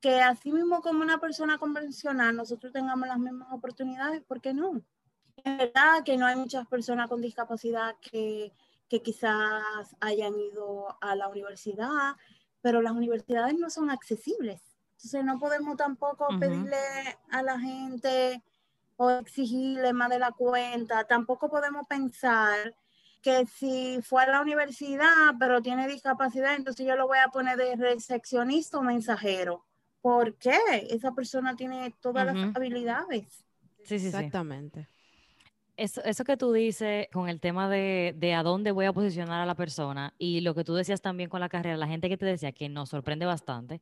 que 0.00 0.20
así 0.20 0.52
mismo 0.52 0.80
como 0.80 1.02
una 1.02 1.18
persona 1.18 1.58
convencional 1.58 2.36
nosotros 2.36 2.72
tengamos 2.72 3.08
las 3.08 3.18
mismas 3.18 3.52
oportunidades, 3.52 4.22
¿por 4.22 4.40
qué 4.40 4.54
no? 4.54 4.82
Es 5.36 5.56
verdad 5.56 6.02
que 6.04 6.16
no 6.16 6.26
hay 6.26 6.36
muchas 6.36 6.66
personas 6.66 7.08
con 7.08 7.20
discapacidad 7.20 7.96
que, 8.00 8.52
que 8.88 9.02
quizás 9.02 9.96
hayan 10.00 10.38
ido 10.38 10.96
a 11.00 11.14
la 11.14 11.28
universidad, 11.28 12.16
pero 12.60 12.82
las 12.82 12.92
universidades 12.92 13.56
no 13.58 13.70
son 13.70 13.90
accesibles. 13.90 14.60
Entonces 14.92 15.24
no 15.24 15.38
podemos 15.38 15.76
tampoco 15.76 16.26
pedirle 16.40 16.76
a 17.30 17.42
la 17.42 17.58
gente 17.60 18.42
o 18.96 19.10
exigirle 19.10 19.92
más 19.92 20.10
de 20.10 20.18
la 20.18 20.32
cuenta. 20.32 21.04
Tampoco 21.04 21.48
podemos 21.48 21.86
pensar 21.86 22.74
que 23.22 23.46
si 23.46 24.00
fue 24.02 24.24
a 24.24 24.30
la 24.30 24.40
universidad 24.40 25.34
pero 25.38 25.62
tiene 25.62 25.86
discapacidad, 25.86 26.56
entonces 26.56 26.84
yo 26.84 26.96
lo 26.96 27.06
voy 27.06 27.18
a 27.18 27.28
poner 27.28 27.56
de 27.56 27.76
recepcionista 27.76 28.78
o 28.78 28.82
mensajero. 28.82 29.67
¿Por 30.00 30.36
qué? 30.36 30.56
Esa 30.90 31.12
persona 31.12 31.56
tiene 31.56 31.94
todas 32.00 32.26
las 32.26 32.56
habilidades. 32.56 33.44
Sí, 33.84 33.98
sí, 33.98 34.06
Exactamente. 34.06 34.88
Eso, 35.76 36.02
eso, 36.04 36.24
que 36.24 36.36
tú 36.36 36.52
dices 36.52 37.06
con 37.12 37.28
el 37.28 37.40
tema 37.40 37.68
de, 37.68 38.12
de, 38.16 38.34
a 38.34 38.42
dónde 38.42 38.72
voy 38.72 38.86
a 38.86 38.92
posicionar 38.92 39.40
a 39.40 39.46
la 39.46 39.54
persona 39.54 40.12
y 40.18 40.40
lo 40.40 40.52
que 40.52 40.64
tú 40.64 40.74
decías 40.74 41.00
también 41.00 41.30
con 41.30 41.38
la 41.38 41.48
carrera, 41.48 41.76
la 41.76 41.86
gente 41.86 42.08
que 42.08 42.16
te 42.16 42.26
decía 42.26 42.50
que 42.50 42.68
nos 42.68 42.88
sorprende 42.88 43.26
bastante, 43.26 43.80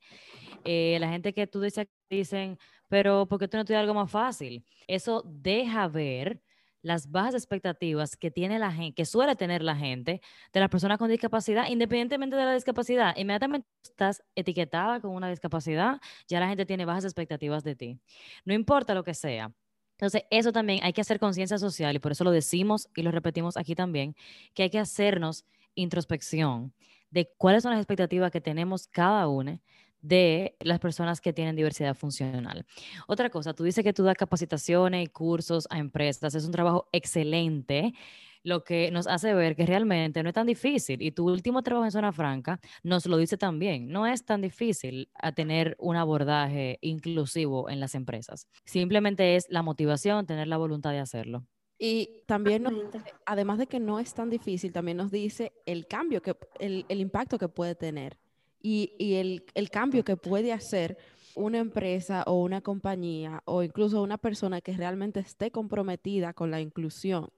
eh, 0.65 0.99
la 1.01 1.09
gente 1.09 1.33
que 1.33 1.47
tú 1.47 1.59
decías 1.59 1.87
que 1.87 2.17
dicen, 2.17 2.59
pero 2.89 3.25
¿por 3.27 3.39
qué 3.39 3.49
tú 3.49 3.57
no 3.57 3.63
estudias 3.63 3.81
algo 3.81 3.95
más 3.95 4.11
fácil? 4.11 4.63
Eso 4.87 5.23
deja 5.25 5.89
ver 5.89 6.43
las 6.87 7.11
bajas 7.11 7.35
expectativas 7.35 8.17
que 8.17 8.31
tiene 8.31 8.61
la 8.61 8.71
gente, 8.71 8.95
que 8.95 9.05
suele 9.05 9.35
tener 9.35 9.61
la 9.61 9.75
gente 9.75 10.21
de 10.53 10.61
las 10.61 10.71
personas 10.71 10.99
con 10.99 11.11
discapacidad, 11.11 11.69
independientemente 11.69 12.37
de 12.37 12.45
la 12.45 12.55
discapacidad. 12.55 13.17
Inmediatamente 13.17 13.67
estás 13.83 14.23
etiquetada 14.37 15.01
con 15.01 15.11
una 15.11 15.29
discapacidad, 15.29 16.01
ya 16.29 16.39
la 16.39 16.47
gente 16.47 16.65
tiene 16.65 16.85
bajas 16.85 17.05
expectativas 17.05 17.65
de 17.65 17.75
ti. 17.75 18.01
No 18.45 18.55
importa 18.55 18.95
lo 18.95 19.03
que 19.03 19.15
sea. 19.15 19.53
Entonces, 19.95 20.23
eso 20.31 20.53
también 20.53 20.85
hay 20.85 20.93
que 20.93 21.01
hacer 21.01 21.19
conciencia 21.19 21.59
social 21.59 21.97
y 21.97 21.99
por 21.99 22.13
eso 22.13 22.23
lo 22.23 22.31
decimos 22.31 22.89
y 22.95 23.03
lo 23.03 23.11
repetimos 23.11 23.57
aquí 23.57 23.75
también, 23.75 24.15
que 24.55 24.63
hay 24.63 24.71
que 24.71 24.79
hacernos 24.79 25.45
introspección 25.75 26.73
de 27.11 27.29
cuáles 27.37 27.65
son 27.65 27.73
las 27.73 27.81
expectativas 27.81 28.31
que 28.31 28.41
tenemos 28.41 28.87
cada 28.87 29.27
uno 29.27 29.59
de 30.07 30.57
las 30.61 30.79
personas 30.79 31.21
que 31.21 31.33
tienen 31.33 31.57
diversidad 31.57 31.95
funcional. 31.95 32.65
Otra 33.07 33.31
cosa, 33.31 33.55
tú 33.55 33.65
dices 33.65 33.83
que 33.83 33.93
tú 33.93 34.05
das 34.05 34.17
capacitaciones 34.17 35.05
y 35.05 35.09
cursos 35.09 35.67
a 35.71 35.79
empresas, 35.79 36.35
es 36.35 36.45
un 36.45 36.53
trabajo 36.53 36.89
excelente, 36.93 37.93
lo 38.43 38.63
que 38.63 38.93
nos 38.93 39.09
hace 39.09 39.35
ver 39.35 39.57
que 39.57 39.67
realmente 39.67 40.23
no 40.23 40.29
es 40.29 40.35
tan 40.35 40.47
difícil. 40.47 41.03
Y 41.03 41.11
tu 41.11 41.29
último 41.29 41.63
trabajo 41.63 41.85
en 41.85 41.91
Zona 41.91 42.13
Franca 42.13 42.61
nos 42.85 43.05
lo 43.07 43.17
dice 43.17 43.37
también, 43.37 43.89
no 43.89 44.07
es 44.07 44.25
tan 44.25 44.41
difícil 44.41 45.11
a 45.15 45.33
tener 45.33 45.75
un 45.81 45.97
abordaje 45.97 46.79
inclusivo 46.81 47.69
en 47.69 47.81
las 47.81 47.97
empresas. 47.97 48.47
Simplemente 48.65 49.35
es 49.35 49.47
la 49.51 49.63
motivación, 49.63 50.27
tener 50.27 50.47
la 50.47 50.59
voluntad 50.59 50.93
de 50.93 51.01
hacerlo. 51.01 51.45
Y 51.77 52.23
también, 52.27 52.65
además 53.27 53.59
de 53.59 53.67
que 53.67 53.81
no 53.81 53.99
es 53.99 54.15
tan 54.15 54.31
difícil, 54.31 54.73
también 54.73 54.97
nos 54.97 55.11
dice 55.11 55.53
el 55.67 55.89
cambio, 55.89 56.23
que, 56.23 56.37
el, 56.61 56.87
el 56.89 57.01
impacto 57.01 57.39
que 57.39 57.49
puede 57.49 57.75
tener 57.75 58.17
y, 58.61 58.95
y 58.99 59.15
el, 59.15 59.45
el, 59.55 59.71
cambio 59.71 60.05
que 60.05 60.17
puede 60.17 60.53
hacer 60.53 60.99
una 61.37 61.59
empresa 61.59 62.25
o 62.27 62.43
una 62.43 62.63
compañía 62.63 63.43
o 63.45 63.63
incluso 63.63 64.03
una 64.03 64.19
persona 64.19 64.61
que 64.61 64.73
realmente 64.73 65.21
esté 65.21 65.51
comprometida 65.51 66.33
con 66.33 66.51
la 66.51 66.61
inclusión. 66.61 67.29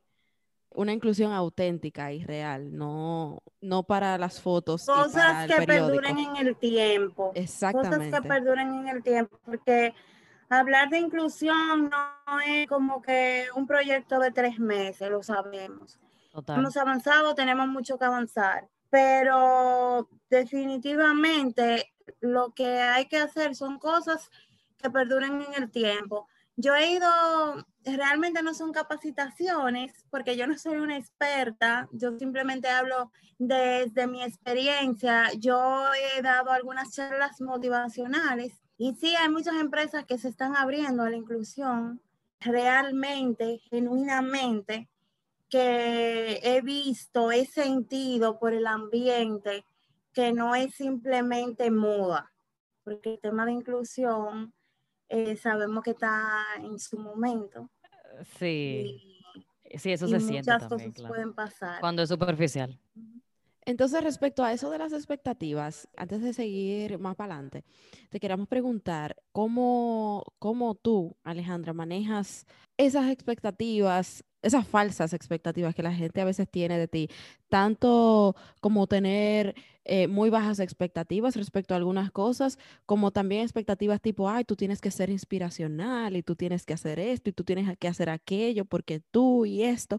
Una 0.71 0.93
inclusión 0.93 1.33
auténtica 1.33 2.13
y 2.13 2.23
real, 2.25 2.77
no, 2.77 3.43
no 3.61 3.83
para 3.83 4.17
las 4.19 4.41
fotos. 4.41 4.87
Cosas 4.87 5.47
que 5.51 5.67
perduren 5.67 6.19
en 6.19 6.37
el 6.37 6.57
tiempo. 6.57 7.33
Exactamente. 7.35 8.11
Cosas 8.11 8.23
que 8.23 8.29
perduren 8.29 8.75
en 8.75 8.89
el 8.89 9.03
tiempo, 9.03 9.39
porque 9.45 9.95
hablar 10.49 10.89
de 10.91 10.99
inclusión 10.99 11.91
no 11.91 12.41
es 12.47 12.69
como 12.69 13.03
que 13.03 13.47
un 13.57 13.67
proyecto 13.67 14.19
de 14.21 14.31
tres 14.31 14.61
meses, 14.61 15.11
lo 15.11 15.23
sabemos. 15.23 15.99
Hemos 16.47 16.77
avanzado, 16.77 17.35
tenemos 17.35 17.67
mucho 17.67 17.99
que 17.99 18.05
avanzar, 18.05 18.69
pero 18.91 20.09
definitivamente 20.31 21.93
lo 22.21 22.53
que 22.55 22.81
hay 22.81 23.07
que 23.07 23.19
hacer 23.19 23.55
son 23.55 23.79
cosas 23.79 24.31
que 24.79 24.91
perduren 24.91 25.43
en 25.43 25.63
el 25.63 25.71
tiempo. 25.71 26.29
Yo 26.57 26.75
he 26.75 26.93
ido, 26.93 27.09
realmente 27.85 28.43
no 28.43 28.53
son 28.53 28.73
capacitaciones, 28.73 30.05
porque 30.11 30.37
yo 30.37 30.47
no 30.47 30.59
soy 30.59 30.79
una 30.79 30.97
experta, 30.97 31.89
yo 31.93 32.19
simplemente 32.19 32.69
hablo 32.69 33.13
desde 33.39 34.07
mi 34.09 34.25
experiencia. 34.25 35.31
Yo 35.39 35.85
he 35.95 36.23
dado 36.23 36.51
algunas 36.51 36.93
charlas 36.93 37.41
motivacionales 37.41 38.61
y 38.77 38.95
sí, 38.95 39.15
hay 39.15 39.29
muchas 39.29 39.55
empresas 39.55 40.05
que 40.05 40.19
se 40.19 40.29
están 40.29 40.57
abriendo 40.57 41.03
a 41.03 41.11
la 41.11 41.17
inclusión 41.17 42.01
realmente, 42.41 43.59
genuinamente, 43.71 44.89
que 45.49 46.41
he 46.43 46.61
visto, 46.61 47.33
he 47.33 47.47
sentido 47.47 48.39
por 48.39 48.53
el 48.53 48.67
ambiente 48.67 49.65
que 50.13 50.33
no 50.33 50.55
es 50.55 50.75
simplemente 50.75 51.71
moda, 51.71 52.33
porque 52.85 53.15
el 53.15 53.21
tema 53.21 53.47
de 53.47 53.53
inclusión 53.53 54.53
eh, 55.09 55.37
sabemos 55.37 55.83
que 55.83 55.93
está 55.93 56.45
en 56.57 56.79
su 56.79 56.99
momento. 56.99 57.71
Sí, 58.39 59.23
sí, 59.77 59.93
eso 59.93 60.09
se 60.09 60.21
siente. 60.21 60.53
Muchas 60.53 60.69
cosas 60.69 60.93
pueden 61.07 61.35
pasar. 61.35 61.81
Cuando 61.81 62.03
es 62.03 62.09
superficial. 62.09 62.79
Entonces, 63.69 64.03
respecto 64.03 64.43
a 64.43 64.53
eso 64.55 64.71
de 64.71 64.79
las 64.79 64.95
expectativas, 64.95 65.89
antes 65.95 66.23
de 66.23 66.33
seguir 66.33 66.99
más 66.99 67.17
para 67.17 67.35
adelante, 67.35 67.65
te 68.09 68.19
queremos 68.19 68.49
preguntar 68.49 69.15
cómo, 69.31 70.25
cómo 70.39 70.75
tú, 70.75 71.19
Alejandra, 71.23 71.75
manejas 71.75 72.47
esas 72.79 73.11
expectativas, 73.11 74.25
esas 74.43 74.67
falsas 74.67 75.13
expectativas 75.13 75.75
que 75.75 75.83
la 75.83 75.93
gente 75.93 76.21
a 76.21 76.25
veces 76.25 76.49
tiene 76.49 76.79
de 76.79 76.89
ti, 76.89 77.09
tanto 77.49 78.37
como 78.61 78.87
tener 78.87 79.55
eh, 79.85 80.07
muy 80.07 80.31
bajas 80.31 80.61
expectativas 80.61 81.35
respecto 81.35 81.75
a 81.75 81.77
algunas 81.79 82.11
cosas, 82.11 82.59
como 82.87 83.11
también 83.11 83.43
expectativas 83.43 84.01
tipo, 84.01 84.29
ay, 84.29 84.45
tú 84.45 84.55
tienes 84.55 84.81
que 84.81 84.91
ser 84.91 85.11
inspiracional 85.11 86.15
y 86.17 86.23
tú 86.23 86.37
tienes 86.37 86.67
que 86.67 86.75
hacer 86.75 86.99
esto 86.99 87.31
y 87.31 87.33
tú 87.33 87.43
tienes 87.43 87.77
que 87.79 87.89
hacer 87.89 88.11
aquello 88.11 88.65
porque 88.65 89.01
tú 89.01 89.47
y 89.47 89.63
esto. 89.63 89.99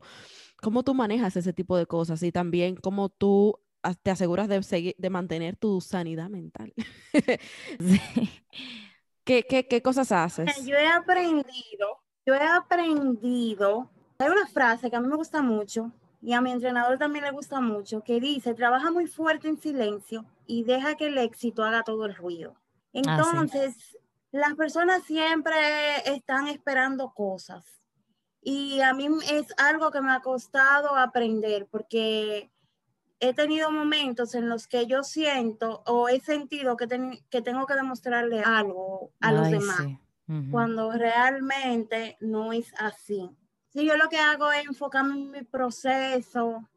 ¿Cómo 0.61 0.83
tú 0.83 0.93
manejas 0.93 1.35
ese 1.37 1.53
tipo 1.53 1.75
de 1.75 1.85
cosas? 1.85 2.21
Y 2.23 2.31
también 2.31 2.75
cómo 2.75 3.09
tú 3.09 3.59
te 4.03 4.11
aseguras 4.11 4.47
de, 4.47 4.61
seguir, 4.63 4.95
de 4.97 5.09
mantener 5.09 5.55
tu 5.55 5.81
sanidad 5.81 6.29
mental. 6.29 6.73
¿Qué, 9.23 9.43
qué, 9.43 9.67
qué 9.67 9.81
cosas 9.81 10.11
haces? 10.11 10.65
Yo 10.65 10.75
he 10.75 10.87
aprendido, 10.87 12.03
yo 12.25 12.33
he 12.35 12.43
aprendido, 12.43 13.89
hay 14.19 14.29
una 14.29 14.47
frase 14.47 14.89
que 14.89 14.95
a 14.97 14.99
mí 14.99 15.07
me 15.07 15.15
gusta 15.15 15.41
mucho 15.41 15.91
y 16.21 16.33
a 16.33 16.41
mi 16.41 16.51
entrenador 16.51 16.97
también 16.97 17.23
le 17.23 17.31
gusta 17.31 17.61
mucho, 17.61 18.03
que 18.03 18.19
dice, 18.19 18.53
trabaja 18.53 18.91
muy 18.91 19.07
fuerte 19.07 19.47
en 19.47 19.57
silencio 19.57 20.25
y 20.45 20.65
deja 20.65 20.95
que 20.95 21.07
el 21.07 21.17
éxito 21.17 21.63
haga 21.63 21.83
todo 21.83 22.05
el 22.05 22.15
ruido. 22.15 22.55
Ah, 23.07 23.17
Entonces, 23.21 23.97
las 24.31 24.55
personas 24.55 25.03
siempre 25.03 25.55
están 26.05 26.49
esperando 26.49 27.13
cosas 27.13 27.81
y 28.41 28.81
a 28.81 28.93
mí 28.93 29.07
es 29.31 29.53
algo 29.57 29.89
que 29.91 30.01
me 30.01 30.11
ha 30.11 30.19
costado 30.19 30.97
aprender 30.97 31.67
porque 31.71 32.51
he 33.21 33.33
tenido 33.33 33.71
momentos 33.71 34.35
en 34.35 34.49
los 34.49 34.67
que 34.67 34.85
yo 34.85 35.03
siento 35.03 35.81
o 35.85 36.09
he 36.09 36.19
sentido 36.19 36.75
que, 36.75 36.87
que 37.29 37.41
tengo 37.41 37.65
que 37.65 37.75
demostrarle 37.75 38.41
algo 38.41 39.13
a 39.21 39.31
los 39.31 39.49
demás, 39.49 39.87
cuando 40.51 40.91
realmente 40.91 42.17
no 42.19 42.51
es 42.51 42.73
así. 42.77 43.29
Si 43.71 43.85
yo 43.85 43.97
lo 43.97 44.09
que 44.09 44.17
hago 44.17 44.51
es 44.51 44.65
enfocarme 44.65 45.15
en 45.15 45.31
mi 45.31 45.43
proceso, 45.43 46.67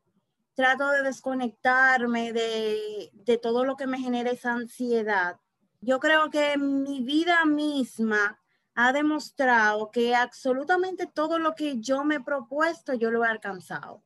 trato 0.54 0.90
de 0.90 1.02
desconectarme 1.02 2.32
de, 2.32 3.10
de 3.12 3.38
todo 3.38 3.64
lo 3.64 3.76
que 3.76 3.86
me 3.86 3.98
genera 3.98 4.30
esa 4.30 4.52
ansiedad. 4.52 5.40
Yo 5.80 5.98
creo 5.98 6.30
que 6.30 6.56
mi 6.58 7.02
vida 7.02 7.44
misma 7.44 8.38
ha 8.74 8.92
demostrado 8.92 9.90
que 9.90 10.14
absolutamente 10.14 11.06
todo 11.06 11.38
lo 11.38 11.54
que 11.54 11.78
yo 11.80 12.04
me 12.04 12.16
he 12.16 12.20
propuesto, 12.20 12.94
yo 12.94 13.10
lo 13.10 13.24
he 13.24 13.28
alcanzado. 13.28 14.02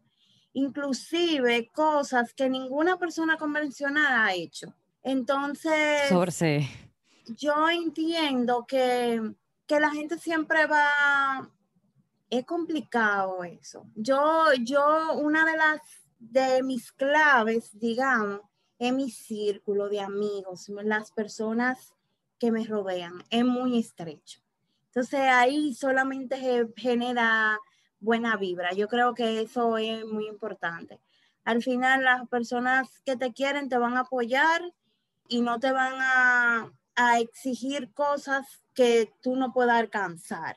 Inclusive 0.52 1.70
cosas 1.72 2.32
que 2.34 2.48
ninguna 2.48 2.98
persona 2.98 3.36
convencional 3.36 4.26
ha 4.28 4.32
hecho. 4.32 4.74
Entonces, 5.02 6.08
yo 7.26 7.68
entiendo 7.68 8.64
que, 8.66 9.20
que 9.66 9.80
la 9.80 9.90
gente 9.90 10.18
siempre 10.18 10.66
va, 10.66 11.50
es 12.30 12.44
complicado 12.44 13.44
eso. 13.44 13.86
Yo, 13.94 14.52
yo, 14.60 15.14
una 15.14 15.44
de 15.44 15.56
las, 15.56 15.80
de 16.18 16.62
mis 16.62 16.92
claves, 16.92 17.78
digamos, 17.78 18.40
es 18.78 18.92
mi 18.92 19.10
círculo 19.10 19.88
de 19.88 20.00
amigos, 20.00 20.68
las 20.68 21.10
personas 21.12 21.94
que 22.38 22.52
me 22.52 22.64
rodean, 22.64 23.22
es 23.30 23.44
muy 23.44 23.78
estrecho. 23.78 24.40
Entonces 24.88 25.20
ahí 25.20 25.74
solamente 25.74 26.66
genera 26.76 27.58
buena 28.00 28.36
vibra. 28.36 28.72
Yo 28.72 28.88
creo 28.88 29.14
que 29.14 29.42
eso 29.42 29.78
es 29.78 30.04
muy 30.06 30.26
importante. 30.26 31.00
Al 31.44 31.62
final 31.62 32.04
las 32.04 32.28
personas 32.28 33.00
que 33.04 33.16
te 33.16 33.32
quieren 33.32 33.68
te 33.68 33.78
van 33.78 33.96
a 33.96 34.00
apoyar 34.00 34.62
y 35.28 35.40
no 35.40 35.58
te 35.60 35.72
van 35.72 35.94
a, 35.98 36.72
exigir 37.18 37.92
cosas 37.92 38.46
que 38.74 39.12
tú 39.20 39.36
no 39.36 39.52
puedas 39.52 39.78
alcanzar. 39.78 40.56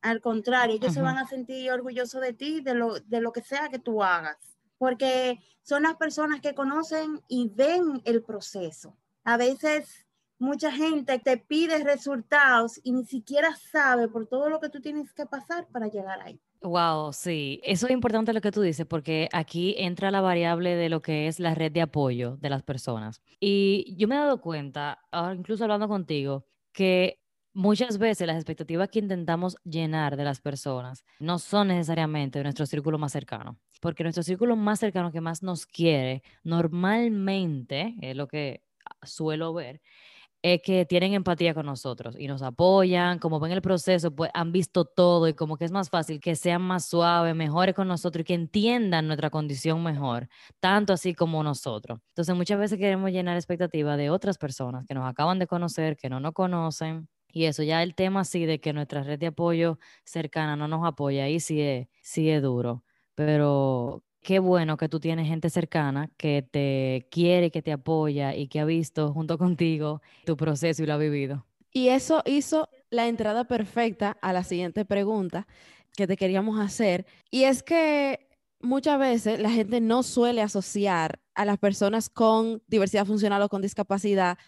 Al 0.00 0.20
contrario, 0.20 0.76
ellos 0.76 0.94
se 0.94 1.02
van 1.02 1.18
a 1.18 1.26
sentir 1.26 1.70
orgullosos 1.70 2.20
de 2.20 2.32
ti, 2.32 2.60
de 2.60 2.74
lo, 2.74 3.00
de 3.00 3.20
lo 3.20 3.32
que 3.32 3.42
sea 3.42 3.68
que 3.68 3.78
tú 3.78 4.02
hagas, 4.02 4.36
porque 4.78 5.40
son 5.62 5.82
las 5.82 5.96
personas 5.96 6.40
que 6.40 6.54
conocen 6.54 7.20
y 7.28 7.50
ven 7.54 8.00
el 8.04 8.22
proceso. 8.22 8.96
A 9.24 9.36
veces 9.36 10.06
mucha 10.38 10.70
gente 10.70 11.18
te 11.18 11.36
pide 11.36 11.82
resultados 11.82 12.80
y 12.84 12.92
ni 12.92 13.04
siquiera 13.04 13.54
sabe 13.56 14.08
por 14.08 14.26
todo 14.26 14.48
lo 14.48 14.60
que 14.60 14.68
tú 14.68 14.80
tienes 14.80 15.12
que 15.12 15.26
pasar 15.26 15.66
para 15.68 15.88
llegar 15.88 16.20
ahí. 16.20 16.40
Wow, 16.60 17.12
sí, 17.12 17.60
eso 17.62 17.86
es 17.86 17.92
importante 17.92 18.32
lo 18.32 18.40
que 18.40 18.50
tú 18.50 18.62
dices 18.62 18.84
porque 18.84 19.28
aquí 19.32 19.76
entra 19.78 20.10
la 20.10 20.20
variable 20.20 20.74
de 20.74 20.88
lo 20.88 21.02
que 21.02 21.28
es 21.28 21.38
la 21.38 21.54
red 21.54 21.70
de 21.70 21.82
apoyo 21.82 22.36
de 22.36 22.50
las 22.50 22.62
personas. 22.62 23.20
Y 23.38 23.94
yo 23.96 24.08
me 24.08 24.16
he 24.16 24.18
dado 24.18 24.40
cuenta, 24.40 24.98
incluso 25.36 25.64
hablando 25.64 25.86
contigo, 25.86 26.46
que 26.72 27.20
muchas 27.58 27.98
veces 27.98 28.28
las 28.28 28.36
expectativas 28.36 28.88
que 28.88 29.00
intentamos 29.00 29.56
llenar 29.64 30.16
de 30.16 30.22
las 30.22 30.40
personas 30.40 31.04
no 31.18 31.40
son 31.40 31.68
necesariamente 31.68 32.38
de 32.38 32.44
nuestro 32.44 32.66
círculo 32.66 32.98
más 32.98 33.10
cercano, 33.10 33.58
porque 33.80 34.04
nuestro 34.04 34.22
círculo 34.22 34.54
más 34.54 34.78
cercano 34.78 35.10
que 35.10 35.20
más 35.20 35.42
nos 35.42 35.66
quiere, 35.66 36.22
normalmente, 36.44 37.96
es 38.00 38.14
lo 38.14 38.28
que 38.28 38.62
suelo 39.02 39.52
ver, 39.54 39.80
es 40.40 40.60
que 40.62 40.86
tienen 40.86 41.14
empatía 41.14 41.52
con 41.52 41.66
nosotros 41.66 42.14
y 42.16 42.28
nos 42.28 42.42
apoyan, 42.42 43.18
como 43.18 43.40
ven 43.40 43.50
el 43.50 43.60
proceso, 43.60 44.14
pues 44.14 44.30
han 44.34 44.52
visto 44.52 44.84
todo 44.84 45.26
y 45.26 45.34
como 45.34 45.56
que 45.56 45.64
es 45.64 45.72
más 45.72 45.90
fácil 45.90 46.20
que 46.20 46.36
sean 46.36 46.62
más 46.62 46.86
suaves, 46.86 47.34
mejores 47.34 47.74
con 47.74 47.88
nosotros 47.88 48.20
y 48.20 48.24
que 48.24 48.34
entiendan 48.34 49.08
nuestra 49.08 49.30
condición 49.30 49.82
mejor, 49.82 50.28
tanto 50.60 50.92
así 50.92 51.12
como 51.12 51.42
nosotros. 51.42 51.98
Entonces 52.10 52.36
muchas 52.36 52.60
veces 52.60 52.78
queremos 52.78 53.10
llenar 53.10 53.36
expectativas 53.36 53.98
de 53.98 54.10
otras 54.10 54.38
personas 54.38 54.86
que 54.86 54.94
nos 54.94 55.10
acaban 55.10 55.40
de 55.40 55.48
conocer, 55.48 55.96
que 55.96 56.08
no 56.08 56.20
nos 56.20 56.34
conocen. 56.34 57.08
Y 57.32 57.44
eso 57.44 57.62
ya 57.62 57.82
el 57.82 57.94
tema 57.94 58.20
así 58.20 58.46
de 58.46 58.60
que 58.60 58.72
nuestra 58.72 59.02
red 59.02 59.18
de 59.18 59.28
apoyo 59.28 59.78
cercana 60.04 60.56
no 60.56 60.68
nos 60.68 60.86
apoya, 60.86 61.24
ahí 61.24 61.40
sí 61.40 61.60
es, 61.60 61.88
sí 62.02 62.30
es 62.30 62.42
duro. 62.42 62.84
Pero 63.14 64.04
qué 64.22 64.38
bueno 64.38 64.76
que 64.76 64.88
tú 64.88 65.00
tienes 65.00 65.26
gente 65.28 65.50
cercana 65.50 66.10
que 66.16 66.42
te 66.42 67.06
quiere, 67.10 67.50
que 67.50 67.62
te 67.62 67.72
apoya 67.72 68.34
y 68.34 68.48
que 68.48 68.60
ha 68.60 68.64
visto 68.64 69.12
junto 69.12 69.38
contigo 69.38 70.02
tu 70.24 70.36
proceso 70.36 70.82
y 70.82 70.86
lo 70.86 70.94
ha 70.94 70.98
vivido. 70.98 71.46
Y 71.72 71.88
eso 71.88 72.22
hizo 72.24 72.68
la 72.90 73.08
entrada 73.08 73.44
perfecta 73.44 74.16
a 74.22 74.32
la 74.32 74.42
siguiente 74.42 74.84
pregunta 74.84 75.46
que 75.96 76.06
te 76.06 76.16
queríamos 76.16 76.58
hacer. 76.58 77.06
Y 77.30 77.44
es 77.44 77.62
que 77.62 78.28
muchas 78.60 78.98
veces 78.98 79.40
la 79.40 79.50
gente 79.50 79.80
no 79.80 80.02
suele 80.02 80.42
asociar 80.42 81.20
a 81.34 81.44
las 81.44 81.58
personas 81.58 82.08
con 82.08 82.62
diversidad 82.66 83.06
funcional 83.06 83.42
o 83.42 83.48
con 83.48 83.62
discapacidad 83.62 84.38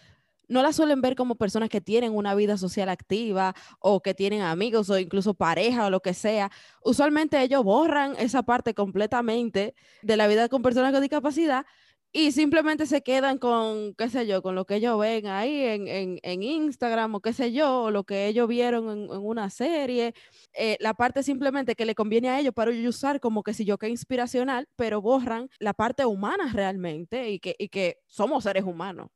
no 0.51 0.61
las 0.61 0.75
suelen 0.75 1.01
ver 1.01 1.15
como 1.15 1.35
personas 1.35 1.69
que 1.69 1.81
tienen 1.81 2.13
una 2.13 2.35
vida 2.35 2.57
social 2.57 2.89
activa 2.89 3.55
o 3.79 4.01
que 4.01 4.13
tienen 4.13 4.41
amigos 4.41 4.89
o 4.89 4.99
incluso 4.99 5.33
pareja 5.33 5.85
o 5.85 5.89
lo 5.89 6.01
que 6.01 6.13
sea. 6.13 6.51
Usualmente 6.83 7.41
ellos 7.41 7.63
borran 7.63 8.15
esa 8.19 8.43
parte 8.43 8.73
completamente 8.73 9.73
de 10.01 10.17
la 10.17 10.27
vida 10.27 10.49
con 10.49 10.61
personas 10.61 10.91
con 10.91 11.01
discapacidad 11.01 11.65
y 12.13 12.33
simplemente 12.33 12.85
se 12.85 13.01
quedan 13.01 13.37
con, 13.37 13.95
qué 13.95 14.09
sé 14.09 14.27
yo, 14.27 14.41
con 14.41 14.53
lo 14.53 14.65
que 14.65 14.75
ellos 14.75 14.99
ven 14.99 15.27
ahí 15.27 15.63
en, 15.63 16.19
en, 16.21 16.43
Instagram 16.43 17.15
o 17.15 17.21
qué 17.21 17.31
sé 17.31 17.53
yo, 17.53 17.89
lo 17.89 18.03
que 18.03 18.27
ellos 18.27 18.49
vieron 18.49 18.89
en, 18.89 19.09
una 19.09 19.49
serie. 19.49 20.13
Eh, 20.53 20.75
la 20.81 20.93
parte 20.93 21.23
simplemente 21.23 21.75
que 21.75 21.85
le 21.85 21.95
conviene 21.95 22.29
a 22.29 22.39
ellos 22.41 22.53
para 22.53 22.71
usar 22.71 23.21
como 23.21 23.43
que 23.43 23.53
si 23.53 23.63
yo 23.63 23.77
que 23.77 23.87
inspiracional, 23.87 24.67
pero 24.75 25.01
borran 25.01 25.49
la 25.59 25.73
parte 25.73 26.05
humana 26.05 26.51
realmente 26.53 27.31
y 27.31 27.39
que, 27.39 27.55
y 27.57 27.69
que 27.69 27.99
somos 28.07 28.43
seres 28.43 28.65
humanos. 28.65 29.07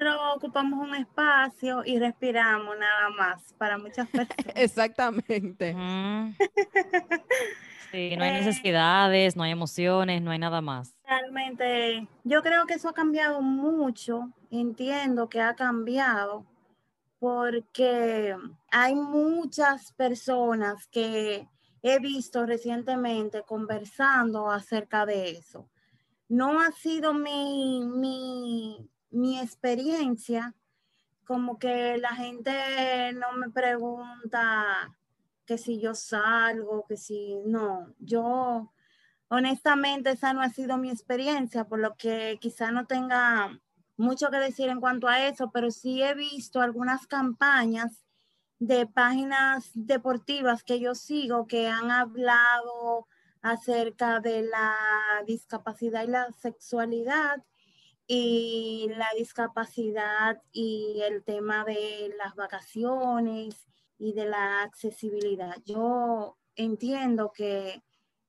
Nosotros 0.00 0.36
ocupamos 0.36 0.80
un 0.80 0.94
espacio 0.94 1.82
y 1.84 1.98
respiramos 1.98 2.74
nada 2.78 3.10
más 3.10 3.54
para 3.58 3.76
muchas 3.76 4.08
personas. 4.08 4.56
Exactamente. 4.56 5.76
Sí, 7.90 8.16
no 8.16 8.24
hay 8.24 8.30
eh, 8.30 8.40
necesidades, 8.40 9.36
no 9.36 9.42
hay 9.42 9.50
emociones, 9.50 10.22
no 10.22 10.30
hay 10.30 10.38
nada 10.38 10.62
más. 10.62 10.94
Realmente, 11.06 12.08
yo 12.24 12.42
creo 12.42 12.64
que 12.66 12.74
eso 12.74 12.88
ha 12.88 12.94
cambiado 12.94 13.42
mucho, 13.42 14.30
entiendo 14.50 15.28
que 15.28 15.42
ha 15.42 15.54
cambiado, 15.54 16.46
porque 17.18 18.34
hay 18.70 18.94
muchas 18.94 19.92
personas 19.92 20.86
que 20.86 21.46
he 21.82 21.98
visto 21.98 22.46
recientemente 22.46 23.42
conversando 23.42 24.50
acerca 24.50 25.04
de 25.04 25.30
eso. 25.32 25.68
No 26.28 26.60
ha 26.60 26.70
sido 26.70 27.12
mi, 27.12 27.82
mi, 27.84 28.88
mi 29.10 29.38
experiencia, 29.38 30.54
como 31.24 31.58
que 31.58 31.98
la 31.98 32.14
gente 32.14 33.12
no 33.14 33.32
me 33.32 33.50
pregunta 33.50 34.96
que 35.46 35.58
si 35.58 35.80
yo 35.80 35.94
salgo, 35.94 36.84
que 36.88 36.96
si 36.96 37.36
no, 37.44 37.94
yo 37.98 38.72
honestamente 39.28 40.10
esa 40.10 40.32
no 40.32 40.42
ha 40.42 40.50
sido 40.50 40.76
mi 40.76 40.90
experiencia, 40.90 41.64
por 41.64 41.78
lo 41.78 41.94
que 41.96 42.38
quizá 42.40 42.70
no 42.70 42.86
tenga 42.86 43.60
mucho 43.96 44.30
que 44.30 44.38
decir 44.38 44.68
en 44.68 44.80
cuanto 44.80 45.08
a 45.08 45.26
eso, 45.26 45.50
pero 45.52 45.70
sí 45.70 46.02
he 46.02 46.14
visto 46.14 46.60
algunas 46.60 47.06
campañas 47.06 48.04
de 48.58 48.86
páginas 48.86 49.70
deportivas 49.74 50.62
que 50.62 50.80
yo 50.80 50.94
sigo 50.94 51.46
que 51.46 51.68
han 51.68 51.90
hablado 51.90 53.06
acerca 53.42 54.20
de 54.20 54.42
la 54.42 54.74
discapacidad 55.26 56.04
y 56.04 56.08
la 56.08 56.30
sexualidad 56.32 57.42
y 58.12 58.88
la 58.96 59.06
discapacidad 59.16 60.42
y 60.50 61.00
el 61.08 61.22
tema 61.22 61.64
de 61.64 62.12
las 62.18 62.34
vacaciones 62.34 63.68
y 64.00 64.14
de 64.14 64.24
la 64.24 64.62
accesibilidad. 64.62 65.54
Yo 65.64 66.36
entiendo 66.56 67.30
que, 67.32 67.80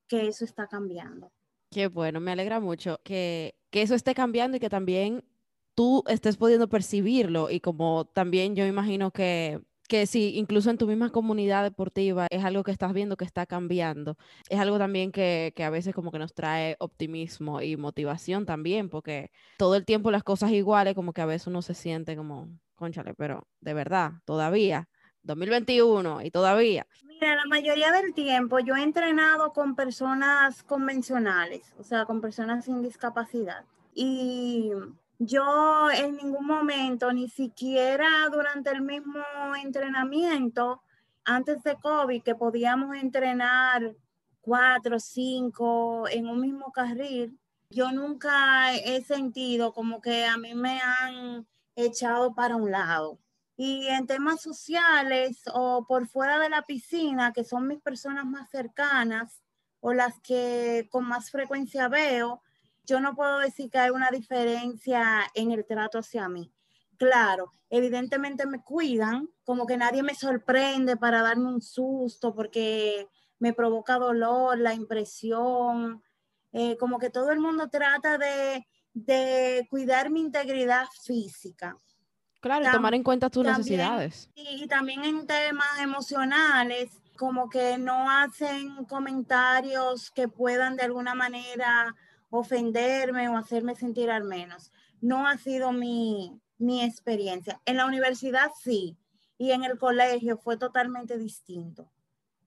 eso 0.07 0.45
está 0.45 0.67
cambiando. 0.67 1.31
Qué 1.71 1.87
bueno, 1.87 2.19
me 2.19 2.31
alegra 2.31 2.59
mucho 2.59 2.99
que, 3.03 3.55
que 3.71 3.81
eso 3.81 3.95
esté 3.95 4.13
cambiando 4.13 4.57
y 4.57 4.59
que 4.59 4.69
también 4.69 5.23
tú 5.73 6.03
estés 6.05 6.37
pudiendo 6.37 6.67
percibirlo 6.69 7.49
y 7.49 7.59
como 7.59 8.05
también 8.05 8.55
yo 8.55 8.67
imagino 8.67 9.09
que, 9.09 9.61
que 9.91 10.07
si 10.07 10.37
incluso 10.37 10.69
en 10.69 10.77
tu 10.77 10.87
misma 10.87 11.09
comunidad 11.09 11.63
deportiva 11.63 12.25
es 12.29 12.45
algo 12.45 12.63
que 12.63 12.71
estás 12.71 12.93
viendo 12.93 13.17
que 13.17 13.25
está 13.25 13.45
cambiando, 13.45 14.15
es 14.47 14.57
algo 14.57 14.77
también 14.77 15.11
que, 15.11 15.51
que, 15.53 15.65
a 15.65 15.69
veces 15.69 15.93
como 15.93 16.13
que 16.13 16.17
nos 16.17 16.33
trae 16.33 16.77
optimismo 16.79 17.61
y 17.61 17.75
motivación 17.75 18.45
también, 18.45 18.87
porque 18.87 19.31
todo 19.57 19.75
el 19.75 19.83
tiempo 19.83 20.09
las 20.09 20.23
cosas 20.23 20.51
iguales 20.51 20.95
como 20.95 21.11
que 21.11 21.19
a 21.19 21.25
veces 21.25 21.47
uno 21.47 21.61
se 21.61 21.73
siente 21.73 22.15
como, 22.15 22.47
conchale, 22.75 23.13
pero 23.15 23.49
de 23.59 23.73
verdad, 23.73 24.13
todavía 24.23 24.87
2021 25.23 26.21
y 26.21 26.31
todavía. 26.31 26.87
Mira, 27.03 27.35
la 27.35 27.45
mayoría 27.49 27.91
del 27.91 28.13
tiempo 28.13 28.59
yo 28.59 28.77
he 28.77 28.83
entrenado 28.83 29.51
con 29.51 29.75
personas 29.75 30.63
convencionales, 30.63 31.73
o 31.77 31.83
sea, 31.83 32.05
con 32.05 32.21
personas 32.21 32.63
sin 32.63 32.81
discapacidad. 32.81 33.65
Y 33.93 34.71
yo 35.23 35.91
en 35.91 36.15
ningún 36.17 36.47
momento, 36.47 37.13
ni 37.13 37.29
siquiera 37.29 38.09
durante 38.31 38.71
el 38.71 38.81
mismo 38.81 39.21
entrenamiento, 39.61 40.81
antes 41.23 41.61
de 41.61 41.75
COVID, 41.75 42.23
que 42.23 42.33
podíamos 42.33 42.95
entrenar 42.95 43.95
cuatro, 44.41 44.99
cinco 44.99 46.07
en 46.09 46.27
un 46.27 46.41
mismo 46.41 46.71
carril, 46.71 47.37
yo 47.69 47.91
nunca 47.91 48.73
he 48.73 49.03
sentido 49.03 49.73
como 49.73 50.01
que 50.01 50.25
a 50.25 50.37
mí 50.37 50.55
me 50.55 50.81
han 50.81 51.45
echado 51.75 52.33
para 52.33 52.55
un 52.55 52.71
lado. 52.71 53.19
Y 53.55 53.85
en 53.89 54.07
temas 54.07 54.41
sociales 54.41 55.43
o 55.53 55.85
por 55.87 56.07
fuera 56.07 56.39
de 56.39 56.49
la 56.49 56.63
piscina, 56.63 57.31
que 57.31 57.43
son 57.43 57.67
mis 57.67 57.79
personas 57.79 58.25
más 58.25 58.49
cercanas 58.49 59.43
o 59.81 59.93
las 59.93 60.19
que 60.21 60.87
con 60.91 61.07
más 61.07 61.29
frecuencia 61.29 61.87
veo, 61.89 62.41
yo 62.85 62.99
no 62.99 63.15
puedo 63.15 63.39
decir 63.39 63.69
que 63.69 63.79
hay 63.79 63.89
una 63.89 64.09
diferencia 64.11 65.23
en 65.33 65.51
el 65.51 65.65
trato 65.65 65.99
hacia 65.99 66.27
mí. 66.27 66.51
Claro, 66.97 67.53
evidentemente 67.69 68.45
me 68.45 68.61
cuidan, 68.61 69.27
como 69.43 69.65
que 69.65 69.77
nadie 69.77 70.03
me 70.03 70.13
sorprende 70.13 70.97
para 70.97 71.21
darme 71.21 71.47
un 71.47 71.61
susto 71.61 72.35
porque 72.35 73.07
me 73.39 73.53
provoca 73.53 73.97
dolor, 73.97 74.59
la 74.59 74.73
impresión, 74.73 76.03
eh, 76.51 76.77
como 76.77 76.99
que 76.99 77.09
todo 77.09 77.31
el 77.31 77.39
mundo 77.39 77.69
trata 77.69 78.17
de, 78.17 78.67
de 78.93 79.65
cuidar 79.69 80.09
mi 80.09 80.21
integridad 80.21 80.85
física. 81.03 81.75
Claro, 82.41 82.67
y 82.67 82.71
tomar 82.71 82.93
en 82.93 83.03
cuenta 83.03 83.29
tus 83.29 83.45
necesidades. 83.45 84.29
Y, 84.35 84.67
también 84.67 85.03
en 85.03 85.27
temas 85.27 85.79
emocionales, 85.79 86.89
como 87.17 87.49
que 87.49 87.77
no 87.77 88.09
hacen 88.09 88.83
comentarios 88.85 90.09
que 90.11 90.27
puedan 90.27 90.75
de 90.75 90.83
alguna 90.83 91.13
manera 91.13 91.95
ofenderme 92.31 93.29
o 93.29 93.37
hacerme 93.37 93.75
sentir 93.75 94.09
al 94.09 94.23
menos. 94.23 94.71
No 94.99 95.27
ha 95.27 95.37
sido 95.37 95.71
mi, 95.71 96.41
mi 96.57 96.83
experiencia. 96.83 97.61
En 97.65 97.77
la 97.77 97.85
universidad 97.85 98.49
sí, 98.59 98.97
y 99.37 99.51
en 99.51 99.63
el 99.63 99.77
colegio 99.77 100.37
fue 100.37 100.57
totalmente 100.57 101.19
distinto. 101.19 101.91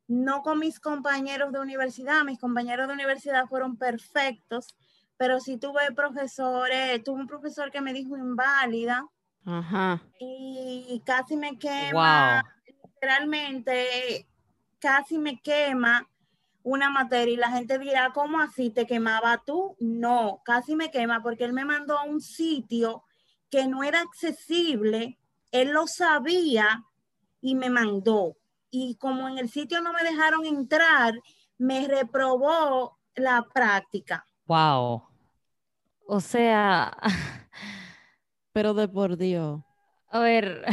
No 0.09 0.43
con 0.43 0.59
mis 0.59 0.81
compañeros 0.81 1.53
de 1.53 1.61
universidad, 1.61 2.25
mis 2.25 2.41
compañeros 2.41 2.89
de 2.89 2.95
universidad 2.95 3.47
fueron 3.47 3.77
perfectos, 3.77 4.77
pero 5.17 5.39
sí 5.39 5.57
tuve 5.57 5.93
profesores, 5.95 7.05
tuve 7.05 7.21
un 7.21 7.29
profesor 7.29 7.71
que 7.71 7.81
me 7.81 7.93
dijo 7.93 8.17
inválida, 8.17 9.09
Ajá. 9.45 10.03
Y 10.19 11.03
casi 11.05 11.37
me 11.37 11.59
quema, 11.59 12.43
literalmente, 12.67 14.27
casi 14.79 15.19
me 15.19 15.39
quema 15.41 16.09
una 16.65 16.89
materia 16.91 17.35
y 17.35 17.37
la 17.37 17.51
gente 17.51 17.79
dirá, 17.79 18.11
¿cómo 18.13 18.41
así 18.41 18.71
te 18.71 18.87
quemaba 18.87 19.43
tú? 19.45 19.77
No, 19.79 20.41
casi 20.45 20.75
me 20.75 20.91
quema 20.91 21.23
porque 21.23 21.45
él 21.45 21.53
me 21.53 21.65
mandó 21.65 21.97
a 21.99 22.05
un 22.05 22.21
sitio 22.21 23.05
que 23.51 23.69
no 23.69 23.85
era 23.85 24.01
accesible, 24.01 25.19
él 25.53 25.71
lo 25.71 25.87
sabía 25.87 26.83
y 27.41 27.55
me 27.55 27.69
mandó. 27.69 28.37
Y 28.71 28.97
como 28.97 29.29
en 29.29 29.39
el 29.39 29.51
sitio 29.51 29.83
no 29.83 29.93
me 29.93 30.03
dejaron 30.03 30.47
entrar, 30.47 31.15
me 31.59 31.87
reprobó 31.87 32.99
la 33.15 33.47
práctica. 33.53 34.25
Wow. 34.47 35.05
O 36.07 36.21
sea, 36.21 36.97
pero 38.53 38.73
de 38.73 38.89
por 38.89 39.19
Dios. 39.19 39.61
A 40.09 40.19
ver, 40.21 40.65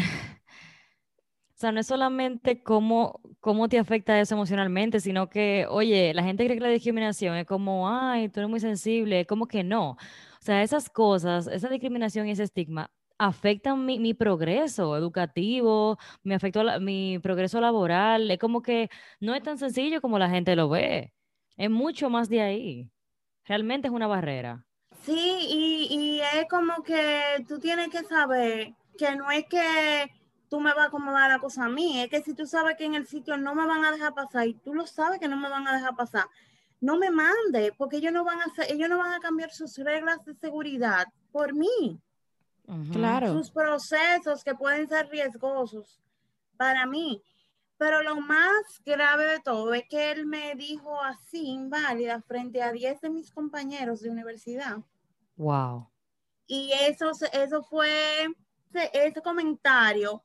sea, 1.61 1.71
no 1.71 1.79
es 1.79 1.87
solamente 1.87 2.63
cómo, 2.63 3.21
cómo 3.39 3.69
te 3.69 3.79
afecta 3.79 4.19
eso 4.19 4.35
emocionalmente, 4.35 4.99
sino 4.99 5.29
que, 5.29 5.65
oye, 5.69 6.13
la 6.13 6.23
gente 6.23 6.45
cree 6.45 6.57
que 6.57 6.63
la 6.63 6.69
discriminación 6.69 7.37
es 7.37 7.45
como, 7.45 7.89
ay, 7.89 8.29
tú 8.29 8.39
eres 8.39 8.49
muy 8.49 8.59
sensible, 8.59 9.25
como 9.25 9.47
que 9.47 9.63
no. 9.63 9.91
O 9.91 9.97
sea, 10.43 10.63
esas 10.63 10.89
cosas, 10.89 11.47
esa 11.47 11.69
discriminación 11.69 12.27
y 12.27 12.31
ese 12.31 12.43
estigma 12.43 12.91
afectan 13.17 13.85
mi, 13.85 13.99
mi 13.99 14.15
progreso 14.15 14.97
educativo, 14.97 15.97
me 16.23 16.33
afectó 16.35 16.63
mi 16.79 17.19
progreso 17.19 17.61
laboral. 17.61 18.31
Es 18.31 18.39
como 18.39 18.63
que 18.63 18.89
no 19.19 19.35
es 19.35 19.43
tan 19.43 19.59
sencillo 19.59 20.01
como 20.01 20.17
la 20.17 20.29
gente 20.29 20.55
lo 20.55 20.69
ve. 20.69 21.13
Es 21.55 21.69
mucho 21.69 22.09
más 22.09 22.29
de 22.29 22.41
ahí. 22.41 22.89
Realmente 23.45 23.87
es 23.87 23.93
una 23.93 24.07
barrera. 24.07 24.65
Sí, 25.03 25.87
y, 25.89 26.21
es 26.35 26.47
como 26.49 26.83
que 26.83 27.43
tú 27.47 27.59
tienes 27.59 27.89
que 27.89 28.03
saber 28.03 28.73
que 28.97 29.15
no 29.15 29.29
es 29.31 29.45
que 29.45 30.11
tú 30.51 30.59
me 30.59 30.73
vas 30.73 30.83
a 30.83 30.87
acomodar 30.87 31.31
la 31.31 31.39
cosa 31.39 31.63
a 31.63 31.69
mí, 31.69 32.01
es 32.01 32.09
que 32.09 32.21
si 32.21 32.33
tú 32.33 32.45
sabes 32.45 32.75
que 32.75 32.83
en 32.83 32.93
el 32.95 33.07
sitio 33.07 33.37
no 33.37 33.55
me 33.55 33.65
van 33.65 33.85
a 33.85 33.91
dejar 33.91 34.13
pasar 34.13 34.45
y 34.45 34.53
tú 34.53 34.73
lo 34.73 34.85
sabes 34.85 35.17
que 35.17 35.29
no 35.29 35.37
me 35.37 35.49
van 35.49 35.65
a 35.65 35.73
dejar 35.73 35.95
pasar, 35.95 36.25
no 36.81 36.97
me 36.97 37.09
mande, 37.09 37.73
porque 37.77 37.97
ellos 37.97 38.11
no 38.11 38.25
van 38.25 38.41
a 38.41 38.45
hacer, 38.45 38.69
ellos 38.69 38.89
no 38.89 38.97
van 38.97 39.13
a 39.13 39.21
cambiar 39.21 39.49
sus 39.51 39.77
reglas 39.77 40.25
de 40.25 40.35
seguridad 40.35 41.07
por 41.31 41.53
mí. 41.53 42.01
Claro. 42.91 43.31
Sus 43.31 43.49
procesos 43.49 44.43
que 44.43 44.53
pueden 44.53 44.89
ser 44.89 45.07
riesgosos 45.07 46.01
para 46.57 46.85
mí. 46.85 47.23
Pero 47.77 48.03
lo 48.03 48.19
más 48.19 48.81
grave 48.85 49.25
de 49.25 49.39
todo 49.39 49.73
es 49.73 49.83
que 49.89 50.11
él 50.11 50.25
me 50.25 50.53
dijo 50.55 51.01
así, 51.01 51.47
inválida, 51.47 52.21
frente 52.21 52.61
a 52.61 52.73
10 52.73 52.99
de 52.99 53.09
mis 53.09 53.31
compañeros 53.31 54.01
de 54.01 54.09
universidad. 54.09 54.79
Wow. 55.37 55.89
Y 56.45 56.73
eso, 56.73 57.11
eso 57.31 57.63
fue 57.63 58.27
ese 58.93 59.21
comentario 59.21 60.21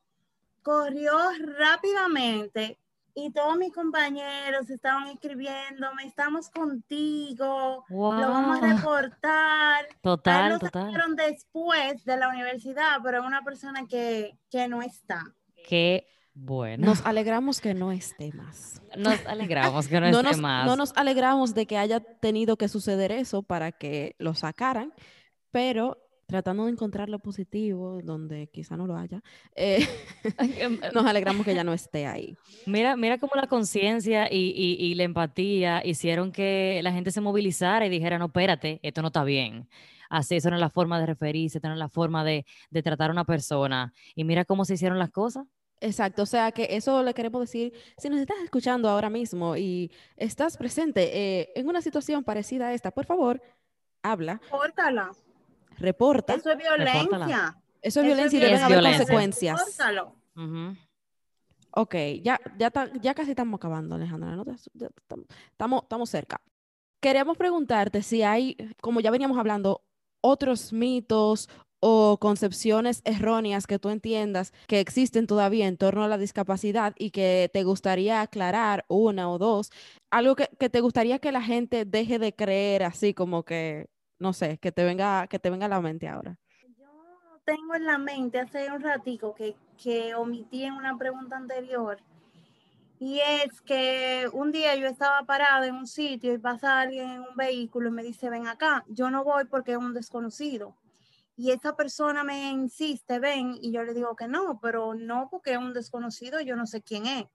corrió 0.67 1.13
rápidamente 1.57 2.77
y 3.15 3.31
todos 3.31 3.55
mis 3.55 3.73
compañeros 3.73 4.69
estaban 4.69 5.07
escribiéndome, 5.07 6.03
estamos 6.03 6.49
contigo, 6.49 7.85
lo 7.87 8.09
vamos 8.09 8.61
a 8.61 8.75
reportar. 8.75 9.85
Total, 10.01 10.51
lo 10.51 10.59
total. 10.59 11.15
después 11.15 12.03
de 12.03 12.17
la 12.17 12.27
universidad, 12.27 12.97
pero 13.01 13.19
es 13.19 13.25
una 13.25 13.43
persona 13.43 13.87
que, 13.87 14.37
que 14.51 14.67
no 14.67 14.81
está. 14.81 15.23
Qué 15.69 16.05
bueno. 16.33 16.85
Nos 16.85 17.05
alegramos 17.05 17.61
que 17.61 17.73
no 17.73 17.93
esté 17.93 18.33
más. 18.33 18.81
Nos 18.97 19.25
alegramos 19.25 19.87
que 19.87 20.01
no, 20.01 20.07
esté 20.07 20.23
nos, 20.23 20.37
más. 20.37 20.65
No 20.65 20.75
nos 20.75 20.91
alegramos 20.97 21.55
de 21.55 21.65
que 21.65 21.77
haya 21.77 22.01
tenido 22.01 22.57
que 22.57 22.67
suceder 22.67 23.13
eso 23.13 23.41
para 23.41 23.71
que 23.71 24.17
lo 24.19 24.33
sacaran, 24.33 24.93
pero 25.49 26.06
tratando 26.27 26.65
de 26.65 26.71
encontrar 26.71 27.09
lo 27.09 27.19
positivo 27.19 28.01
donde 28.03 28.47
quizá 28.47 28.75
no 28.75 28.85
lo 28.85 28.97
haya, 28.97 29.23
eh, 29.55 29.87
nos 30.93 31.05
alegramos 31.05 31.45
que 31.45 31.55
ya 31.55 31.63
no 31.63 31.73
esté 31.73 32.05
ahí. 32.05 32.37
Mira, 32.65 32.95
mira 32.97 33.17
cómo 33.17 33.31
la 33.35 33.47
conciencia 33.47 34.27
y, 34.31 34.53
y, 34.77 34.93
la 34.95 35.03
empatía 35.03 35.81
hicieron 35.85 36.31
que 36.31 36.81
la 36.83 36.91
gente 36.91 37.11
se 37.11 37.21
movilizara 37.21 37.85
y 37.85 37.89
dijera, 37.89 38.19
no, 38.19 38.25
espérate, 38.25 38.79
esto 38.83 39.01
no 39.01 39.07
está 39.07 39.23
bien. 39.23 39.69
Así, 40.09 40.35
eso 40.35 40.49
no 40.49 40.57
es 40.57 40.59
la 40.59 40.69
forma 40.69 40.99
de 40.99 41.05
referirse, 41.05 41.57
esto 41.57 41.69
no 41.69 41.75
es 41.75 41.79
la 41.79 41.89
forma 41.89 42.23
de, 42.23 42.45
de 42.69 42.83
tratar 42.83 43.09
a 43.09 43.13
una 43.13 43.25
persona. 43.25 43.93
Y 44.15 44.25
mira 44.25 44.43
cómo 44.43 44.65
se 44.65 44.73
hicieron 44.73 44.99
las 44.99 45.11
cosas. 45.11 45.45
Exacto, 45.79 46.23
o 46.23 46.25
sea 46.25 46.51
que 46.51 46.67
eso 46.71 47.03
le 47.03 47.13
queremos 47.13 47.39
decir, 47.39 47.71
si 47.97 48.09
nos 48.09 48.19
estás 48.19 48.37
escuchando 48.43 48.89
ahora 48.89 49.09
mismo 49.09 49.55
y 49.55 49.91
estás 50.17 50.57
presente 50.57 51.11
eh, 51.13 51.49
en 51.55 51.69
una 51.69 51.81
situación 51.81 52.23
parecida 52.23 52.67
a 52.67 52.73
esta, 52.73 52.91
por 52.91 53.05
favor, 53.05 53.41
habla. 54.01 54.41
Córtala 54.49 55.11
reporta. 55.77 56.35
Eso 56.35 56.51
es 56.51 56.57
violencia. 56.57 57.57
Eso 57.81 57.99
es 58.01 58.05
violencia 58.05 58.37
y 58.37 58.41
debe 58.41 58.57
haber 58.57 58.83
consecuencias. 58.83 59.79
Ok, 61.71 61.95
ya, 62.23 62.39
ya, 62.57 62.71
ya 63.01 63.13
casi 63.13 63.31
estamos 63.31 63.57
acabando, 63.57 63.95
Alejandra. 63.95 64.35
estamos, 65.55 65.83
estamos 65.83 66.09
cerca. 66.09 66.41
Queríamos 66.99 67.37
preguntarte 67.37 68.01
si 68.01 68.23
hay, 68.23 68.57
como 68.81 68.99
ya 68.99 69.11
veníamos 69.11 69.37
hablando, 69.37 69.83
otros 70.21 70.73
mitos 70.73 71.49
o 71.79 72.17
concepciones 72.19 73.01
erróneas 73.05 73.67
que 73.67 73.77
tú 73.77 73.89
entiendas 73.89 74.51
que 74.65 74.79
existen 74.79 75.27
todavía 75.27 75.67
en 75.67 75.77
torno 75.77 76.03
a 76.03 76.07
la 76.07 76.17
discapacidad 76.17 76.95
y 76.97 77.11
que 77.11 77.51
te 77.53 77.63
gustaría 77.63 78.21
aclarar 78.21 78.83
una 78.87 79.29
o 79.29 79.37
dos, 79.37 79.71
algo 80.09 80.35
que, 80.35 80.49
que 80.59 80.69
te 80.69 80.81
gustaría 80.81 81.19
que 81.19 81.31
la 81.31 81.43
gente 81.43 81.85
deje 81.85 82.17
de 82.17 82.33
creer 82.33 82.83
así 82.83 83.13
como 83.13 83.43
que 83.43 83.87
no 84.19 84.33
sé, 84.33 84.57
que 84.57 84.71
te 84.71 84.83
venga, 84.83 85.27
que 85.27 85.39
te 85.39 85.49
venga 85.49 85.65
a 85.65 85.69
la 85.69 85.81
mente 85.81 86.07
ahora. 86.07 86.37
Yo 86.77 87.39
tengo 87.45 87.75
en 87.75 87.85
la 87.85 87.97
mente 87.97 88.39
hace 88.39 88.71
un 88.71 88.81
ratico 88.81 89.33
que, 89.33 89.55
que 89.81 90.15
omití 90.15 90.63
en 90.63 90.73
una 90.73 90.97
pregunta 90.97 91.37
anterior. 91.37 91.99
Y 92.99 93.19
es 93.19 93.61
que 93.61 94.27
un 94.33 94.51
día 94.51 94.75
yo 94.75 94.87
estaba 94.87 95.23
parada 95.25 95.67
en 95.67 95.75
un 95.75 95.85
sitio 95.85 96.33
y 96.33 96.39
pasa 96.39 96.81
alguien 96.81 97.09
en 97.09 97.21
un 97.21 97.35
vehículo 97.35 97.89
y 97.89 97.91
me 97.91 98.03
dice, 98.03 98.29
ven 98.29 98.47
acá, 98.47 98.83
yo 98.87 99.11
no 99.11 99.23
voy 99.23 99.45
porque 99.45 99.73
es 99.73 99.77
un 99.77 99.93
desconocido. 99.93 100.75
Y 101.35 101.51
esa 101.51 101.75
persona 101.75 102.23
me 102.23 102.49
insiste, 102.49 103.19
ven, 103.19 103.55
y 103.61 103.71
yo 103.71 103.83
le 103.83 103.93
digo 103.93 104.15
que 104.15 104.27
no, 104.27 104.59
pero 104.59 104.95
no 104.95 105.27
porque 105.29 105.51
es 105.51 105.59
un 105.59 105.73
desconocido, 105.73 106.41
yo 106.41 106.55
no 106.55 106.65
sé 106.65 106.81
quién 106.81 107.05
es. 107.05 107.25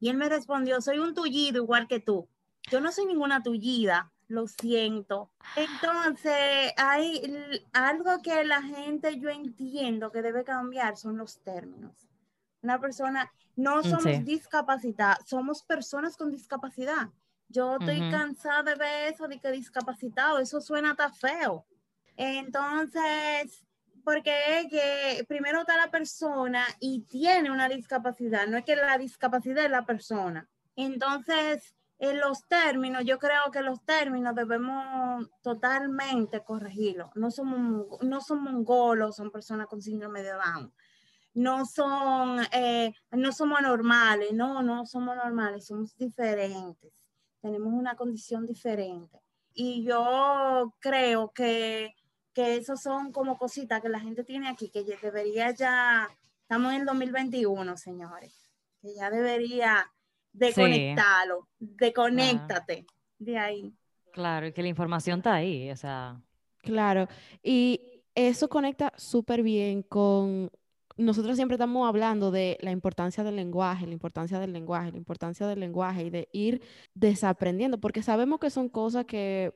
Y 0.00 0.08
él 0.08 0.16
me 0.16 0.30
respondió, 0.30 0.80
soy 0.80 0.98
un 0.98 1.12
tullido 1.12 1.62
igual 1.62 1.86
que 1.86 2.00
tú. 2.00 2.26
Yo 2.70 2.80
no 2.80 2.90
soy 2.90 3.04
ninguna 3.04 3.42
tullida, 3.42 4.13
lo 4.28 4.46
siento. 4.46 5.30
Entonces, 5.56 6.72
hay 6.76 7.60
algo 7.72 8.20
que 8.22 8.44
la 8.44 8.62
gente 8.62 9.18
yo 9.18 9.30
entiendo 9.30 10.10
que 10.10 10.22
debe 10.22 10.44
cambiar 10.44 10.96
son 10.96 11.16
los 11.16 11.40
términos. 11.40 12.08
Una 12.62 12.80
persona, 12.80 13.30
no 13.56 13.82
somos 13.82 14.24
discapacitados, 14.24 15.26
somos 15.26 15.62
personas 15.62 16.16
con 16.16 16.30
discapacidad. 16.30 17.10
Yo 17.48 17.76
estoy 17.78 18.10
cansada 18.10 18.62
de 18.62 18.74
ver 18.74 19.12
eso 19.12 19.28
de 19.28 19.38
que 19.38 19.50
discapacitado, 19.50 20.38
eso 20.38 20.60
suena 20.60 20.94
tan 20.96 21.14
feo. 21.14 21.66
Entonces, 22.16 23.64
porque 24.02 24.60
es 24.60 24.68
que 24.68 25.24
primero 25.24 25.60
está 25.60 25.76
la 25.76 25.90
persona 25.90 26.64
y 26.80 27.02
tiene 27.02 27.50
una 27.50 27.68
discapacidad, 27.68 28.46
no 28.46 28.56
es 28.56 28.64
que 28.64 28.76
la 28.76 28.98
discapacidad 28.98 29.64
es 29.64 29.70
la 29.70 29.84
persona. 29.86 30.48
Entonces, 30.76 31.74
en 32.10 32.20
los 32.20 32.46
términos, 32.46 33.04
yo 33.04 33.18
creo 33.18 33.50
que 33.52 33.62
los 33.62 33.84
términos 33.84 34.34
debemos 34.34 35.28
totalmente 35.42 36.42
corregirlos. 36.42 37.10
No 37.14 37.30
somos, 37.30 38.02
no 38.02 38.20
son 38.20 38.42
mongolos, 38.42 39.16
son 39.16 39.30
personas 39.30 39.66
con 39.66 39.80
síndrome 39.80 40.22
de 40.22 40.32
Down. 40.32 40.72
No 41.34 41.66
son, 41.66 42.40
eh, 42.52 42.92
no 43.10 43.32
somos 43.32 43.60
normales, 43.62 44.32
no, 44.32 44.62
no 44.62 44.86
somos 44.86 45.16
normales, 45.16 45.66
somos 45.66 45.96
diferentes. 45.96 46.92
Tenemos 47.40 47.72
una 47.72 47.96
condición 47.96 48.46
diferente. 48.46 49.20
Y 49.52 49.84
yo 49.84 50.74
creo 50.80 51.32
que, 51.32 51.94
que 52.32 52.56
eso 52.56 52.76
son 52.76 53.12
como 53.12 53.38
cositas 53.38 53.80
que 53.80 53.88
la 53.88 54.00
gente 54.00 54.24
tiene 54.24 54.48
aquí, 54.48 54.70
que 54.70 54.84
debería 55.00 55.52
ya, 55.52 56.08
estamos 56.42 56.72
en 56.72 56.80
el 56.80 56.86
2021, 56.86 57.76
señores, 57.76 58.50
que 58.80 58.94
ya 58.94 59.10
debería 59.10 59.93
desconectarlo, 60.34 61.48
desconéctate 61.58 62.84
de 63.18 63.38
ahí. 63.38 63.72
Claro, 64.12 64.46
y 64.46 64.52
que 64.52 64.62
la 64.62 64.68
información 64.68 65.20
está 65.20 65.34
ahí, 65.34 65.70
o 65.70 65.76
sea. 65.76 66.20
Claro, 66.58 67.08
y 67.42 68.02
eso 68.14 68.48
conecta 68.48 68.92
súper 68.96 69.42
bien 69.42 69.82
con, 69.82 70.50
nosotros 70.96 71.36
siempre 71.36 71.56
estamos 71.56 71.88
hablando 71.88 72.30
de 72.30 72.58
la 72.60 72.70
importancia 72.70 73.24
del 73.24 73.36
lenguaje, 73.36 73.86
la 73.86 73.92
importancia 73.92 74.38
del 74.38 74.52
lenguaje, 74.52 74.92
la 74.92 74.98
importancia 74.98 75.46
del 75.46 75.60
lenguaje 75.60 76.04
y 76.04 76.10
de 76.10 76.28
ir 76.32 76.62
desaprendiendo, 76.94 77.78
porque 77.78 78.02
sabemos 78.02 78.38
que 78.38 78.50
son 78.50 78.68
cosas 78.68 79.04
que 79.04 79.52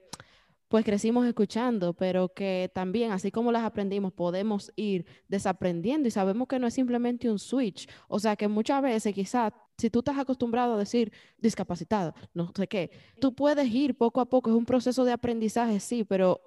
pues 0.68 0.84
crecimos 0.84 1.26
escuchando, 1.26 1.94
pero 1.94 2.28
que 2.28 2.70
también, 2.74 3.10
así 3.10 3.30
como 3.30 3.52
las 3.52 3.64
aprendimos, 3.64 4.12
podemos 4.12 4.70
ir 4.76 5.06
desaprendiendo 5.28 6.08
y 6.08 6.10
sabemos 6.10 6.46
que 6.46 6.58
no 6.58 6.66
es 6.66 6.74
simplemente 6.74 7.30
un 7.30 7.38
switch. 7.38 7.88
O 8.08 8.18
sea 8.18 8.36
que 8.36 8.48
muchas 8.48 8.82
veces 8.82 9.14
quizás 9.14 9.52
si 9.78 9.90
tú 9.90 10.00
estás 10.00 10.18
acostumbrado 10.18 10.74
a 10.74 10.78
decir 10.78 11.12
discapacitado, 11.38 12.12
no 12.34 12.52
sé 12.54 12.66
qué, 12.66 12.90
tú 13.20 13.34
puedes 13.34 13.72
ir 13.72 13.96
poco 13.96 14.20
a 14.20 14.28
poco, 14.28 14.50
es 14.50 14.56
un 14.56 14.66
proceso 14.66 15.04
de 15.04 15.12
aprendizaje, 15.12 15.78
sí, 15.78 16.04
pero 16.04 16.40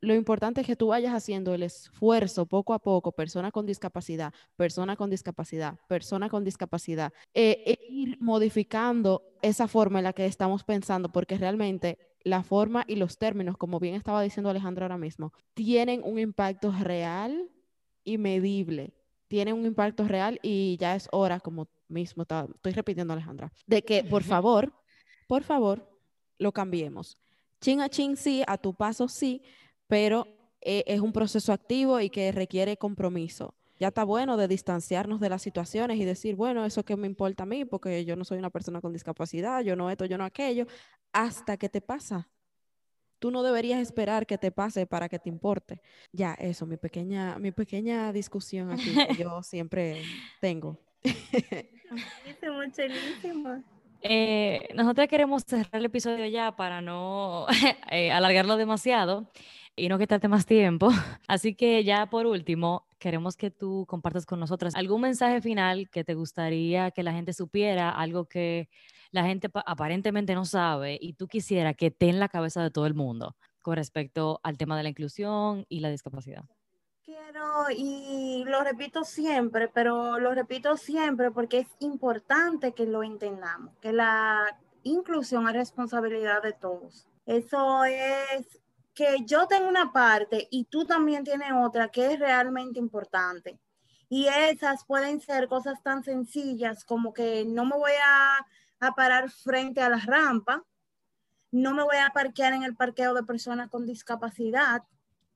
lo 0.00 0.14
importante 0.14 0.60
es 0.60 0.66
que 0.66 0.76
tú 0.76 0.88
vayas 0.88 1.14
haciendo 1.14 1.52
el 1.52 1.64
esfuerzo 1.64 2.46
poco 2.46 2.74
a 2.74 2.78
poco, 2.78 3.12
persona 3.12 3.50
con 3.50 3.66
discapacidad, 3.66 4.32
persona 4.54 4.94
con 4.94 5.10
discapacidad, 5.10 5.78
persona 5.88 6.28
con 6.28 6.44
discapacidad, 6.44 7.12
eh, 7.34 7.62
e 7.66 7.78
ir 7.88 8.18
modificando 8.20 9.22
esa 9.42 9.66
forma 9.66 9.98
en 9.98 10.04
la 10.04 10.12
que 10.12 10.26
estamos 10.26 10.62
pensando, 10.62 11.10
porque 11.10 11.38
realmente 11.38 11.98
la 12.26 12.42
forma 12.42 12.84
y 12.88 12.96
los 12.96 13.18
términos, 13.18 13.56
como 13.56 13.78
bien 13.78 13.94
estaba 13.94 14.20
diciendo 14.20 14.50
Alejandro 14.50 14.84
ahora 14.84 14.98
mismo, 14.98 15.32
tienen 15.54 16.02
un 16.02 16.18
impacto 16.18 16.72
real 16.72 17.52
y 18.02 18.18
medible. 18.18 18.94
Tienen 19.28 19.54
un 19.54 19.64
impacto 19.64 20.08
real 20.08 20.40
y 20.42 20.76
ya 20.80 20.96
es 20.96 21.08
hora, 21.12 21.38
como 21.38 21.68
mismo 21.86 22.24
estoy 22.24 22.72
repitiendo 22.72 23.12
Alejandra, 23.12 23.52
de 23.68 23.82
que 23.82 24.02
por 24.02 24.24
favor, 24.24 24.72
por 25.28 25.44
favor, 25.44 25.88
lo 26.38 26.50
cambiemos. 26.50 27.16
Chin 27.60 27.80
a 27.80 27.88
chin 27.88 28.16
sí, 28.16 28.42
a 28.48 28.58
tu 28.58 28.74
paso 28.74 29.06
sí, 29.06 29.42
pero 29.86 30.26
eh, 30.60 30.82
es 30.88 31.00
un 31.00 31.12
proceso 31.12 31.52
activo 31.52 32.00
y 32.00 32.10
que 32.10 32.32
requiere 32.32 32.76
compromiso. 32.76 33.54
Ya 33.78 33.88
está 33.88 34.04
bueno 34.04 34.36
de 34.36 34.48
distanciarnos 34.48 35.20
de 35.20 35.28
las 35.28 35.42
situaciones 35.42 35.98
y 35.98 36.04
decir, 36.04 36.36
bueno, 36.36 36.64
eso 36.64 36.84
que 36.84 36.96
me 36.96 37.06
importa 37.06 37.42
a 37.42 37.46
mí, 37.46 37.64
porque 37.64 38.04
yo 38.04 38.16
no 38.16 38.24
soy 38.24 38.38
una 38.38 38.50
persona 38.50 38.80
con 38.80 38.92
discapacidad, 38.92 39.62
yo 39.62 39.76
no 39.76 39.90
esto, 39.90 40.04
yo 40.04 40.18
no 40.18 40.24
aquello, 40.24 40.66
hasta 41.12 41.56
que 41.56 41.68
te 41.68 41.80
pasa. 41.80 42.28
Tú 43.18 43.30
no 43.30 43.42
deberías 43.42 43.80
esperar 43.80 44.26
que 44.26 44.36
te 44.38 44.50
pase 44.50 44.86
para 44.86 45.08
que 45.08 45.18
te 45.18 45.28
importe. 45.28 45.80
Ya, 46.12 46.34
eso, 46.34 46.66
mi 46.66 46.76
pequeña, 46.76 47.38
mi 47.38 47.50
pequeña 47.50 48.12
discusión 48.12 48.70
aquí 48.70 48.94
que 48.94 49.14
yo 49.14 49.42
siempre 49.42 50.02
tengo. 50.40 50.78
Eh, 54.02 54.68
nosotros 54.74 55.08
queremos 55.08 55.42
cerrar 55.44 55.76
el 55.80 55.86
episodio 55.86 56.26
ya 56.26 56.54
para 56.54 56.80
no 56.80 57.46
eh, 57.90 58.12
alargarlo 58.12 58.56
demasiado 58.56 59.30
y 59.74 59.88
no 59.88 59.98
quitarte 59.98 60.28
más 60.28 60.46
tiempo. 60.46 60.90
Así 61.28 61.54
que 61.54 61.84
ya 61.84 62.06
por 62.06 62.26
último, 62.26 62.85
queremos 62.98 63.36
que 63.36 63.50
tú 63.50 63.84
compartas 63.88 64.26
con 64.26 64.40
nosotros 64.40 64.74
algún 64.74 65.02
mensaje 65.02 65.40
final 65.40 65.88
que 65.90 66.04
te 66.04 66.14
gustaría 66.14 66.90
que 66.90 67.02
la 67.02 67.12
gente 67.12 67.32
supiera, 67.32 67.90
algo 67.90 68.26
que 68.26 68.68
la 69.10 69.24
gente 69.24 69.50
aparentemente 69.66 70.34
no 70.34 70.44
sabe 70.44 70.98
y 71.00 71.14
tú 71.14 71.28
quisiera 71.28 71.74
que 71.74 71.86
esté 71.86 72.08
en 72.08 72.20
la 72.20 72.28
cabeza 72.28 72.62
de 72.62 72.70
todo 72.70 72.86
el 72.86 72.94
mundo 72.94 73.36
con 73.62 73.76
respecto 73.76 74.40
al 74.42 74.56
tema 74.56 74.76
de 74.76 74.84
la 74.84 74.88
inclusión 74.90 75.66
y 75.68 75.80
la 75.80 75.90
discapacidad. 75.90 76.44
Quiero, 77.04 77.70
y 77.76 78.44
lo 78.46 78.62
repito 78.64 79.04
siempre, 79.04 79.68
pero 79.68 80.18
lo 80.18 80.34
repito 80.34 80.76
siempre 80.76 81.30
porque 81.30 81.60
es 81.60 81.68
importante 81.80 82.72
que 82.72 82.86
lo 82.86 83.02
entendamos, 83.02 83.76
que 83.80 83.92
la 83.92 84.58
inclusión 84.82 85.48
es 85.48 85.54
responsabilidad 85.54 86.42
de 86.42 86.52
todos. 86.52 87.08
Eso 87.26 87.84
es 87.84 88.60
que 88.96 89.18
yo 89.26 89.46
tengo 89.46 89.68
una 89.68 89.92
parte 89.92 90.48
y 90.50 90.64
tú 90.64 90.86
también 90.86 91.22
tienes 91.22 91.52
otra 91.54 91.90
que 91.90 92.14
es 92.14 92.18
realmente 92.18 92.80
importante. 92.80 93.60
Y 94.08 94.26
esas 94.26 94.86
pueden 94.86 95.20
ser 95.20 95.48
cosas 95.48 95.82
tan 95.82 96.02
sencillas 96.02 96.82
como 96.82 97.12
que 97.12 97.44
no 97.44 97.66
me 97.66 97.76
voy 97.76 97.92
a, 98.04 98.46
parar 98.94 99.30
frente 99.30 99.82
a 99.82 99.90
la 99.90 99.98
rampa, 99.98 100.64
no 101.50 101.74
me 101.74 101.82
voy 101.82 101.96
a 101.96 102.10
parquear 102.10 102.54
en 102.54 102.62
el 102.62 102.76
parqueo 102.76 103.14
de 103.14 103.22
personas 103.22 103.68
con 103.68 103.84
discapacidad, 103.84 104.82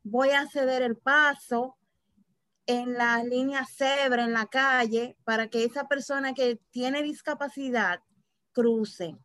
voy 0.02 0.30
a 0.30 0.46
ceder 0.46 0.82
el 0.82 0.96
paso 0.96 1.76
en 2.66 2.94
la 2.94 3.22
línea 3.24 3.66
cebra 3.66 4.24
en 4.24 4.32
la 4.32 4.46
calle 4.46 5.16
para 5.24 5.48
que 5.48 5.64
esa 5.64 5.86
persona 5.86 6.32
que 6.32 6.60
tiene 6.70 7.02
discapacidad 7.02 8.00
cruce. 8.52 9.18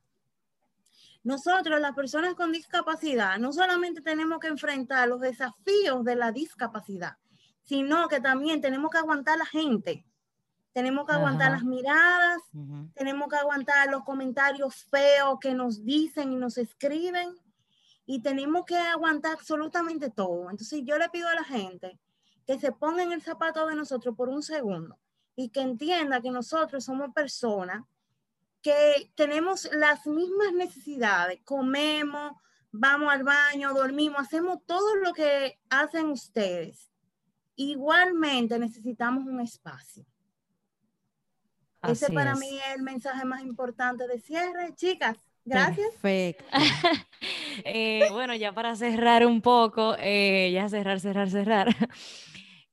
Nosotros, 1.26 1.82
las 1.82 1.96
personas 1.96 2.36
con 2.36 2.52
discapacidad, 2.52 3.40
no 3.40 3.52
solamente 3.52 4.00
tenemos 4.00 4.40
que 4.40 4.46
enfrentar 4.46 5.08
los 5.08 5.20
desafíos 5.20 6.06
de 6.06 6.16
la 6.16 6.32
discapacidad, 6.32 7.18
sino 7.64 8.08
que 8.08 8.22
también 8.22 8.62
tenemos 8.62 8.92
que 8.92 9.00
aguantar 9.00 9.40
la 9.40 9.46
gente. 9.48 10.06
Tenemos 10.72 11.08
que 11.08 11.14
aguantar 11.14 11.52
las 11.52 11.64
miradas, 11.64 12.42
tenemos 12.94 13.28
que 13.28 13.38
aguantar 13.38 13.90
los 13.90 14.04
comentarios 14.04 14.76
feos 14.92 15.40
que 15.42 15.56
nos 15.56 15.84
dicen 15.84 16.32
y 16.32 16.36
nos 16.36 16.60
escriben 16.60 17.36
y 18.06 18.22
tenemos 18.22 18.64
que 18.64 18.78
aguantar 18.78 19.32
absolutamente 19.34 20.12
todo. 20.12 20.52
Entonces 20.52 20.84
yo 20.86 20.96
le 21.00 21.10
pido 21.10 21.28
a 21.28 21.34
la 21.34 21.44
gente 21.44 22.00
que 22.46 22.60
se 22.60 22.72
ponga 22.72 23.02
en 23.02 23.14
el 23.14 23.24
zapato 23.24 23.66
de 23.66 23.74
nosotros 23.74 24.16
por 24.16 24.30
un 24.30 24.44
segundo 24.44 25.00
y 25.36 25.50
que 25.50 25.62
entienda 25.62 26.22
que 26.22 26.30
nosotros 26.30 26.86
somos 26.86 27.12
personas 27.16 27.82
que 28.66 29.12
tenemos 29.14 29.70
las 29.74 30.08
mismas 30.08 30.52
necesidades, 30.54 31.40
comemos, 31.44 32.32
vamos 32.72 33.14
al 33.14 33.24
baño, 33.24 33.72
dormimos, 33.76 34.20
hacemos 34.20 34.58
todo 34.66 34.96
lo 34.96 35.14
que 35.14 35.60
hacen 35.70 36.08
ustedes. 36.08 36.90
Igualmente 37.56 38.58
necesitamos 38.58 39.28
un 39.28 39.40
espacio. 39.40 40.04
Ese 41.84 42.12
para 42.12 42.34
mí 42.34 42.58
es 42.58 42.76
el 42.76 42.82
mensaje 42.82 43.24
más 43.24 43.44
importante 43.44 44.08
de 44.08 44.20
cierre. 44.20 44.74
Chicas, 44.74 45.16
gracias. 45.46 45.90
Perfecto. 46.02 46.46
Eh, 47.64 48.10
bueno, 48.12 48.36
ya 48.36 48.52
para 48.52 48.76
cerrar 48.76 49.26
un 49.26 49.42
poco, 49.42 49.96
eh, 50.00 50.52
ya 50.54 50.68
cerrar, 50.68 51.00
cerrar, 51.00 51.30
cerrar. 51.30 51.74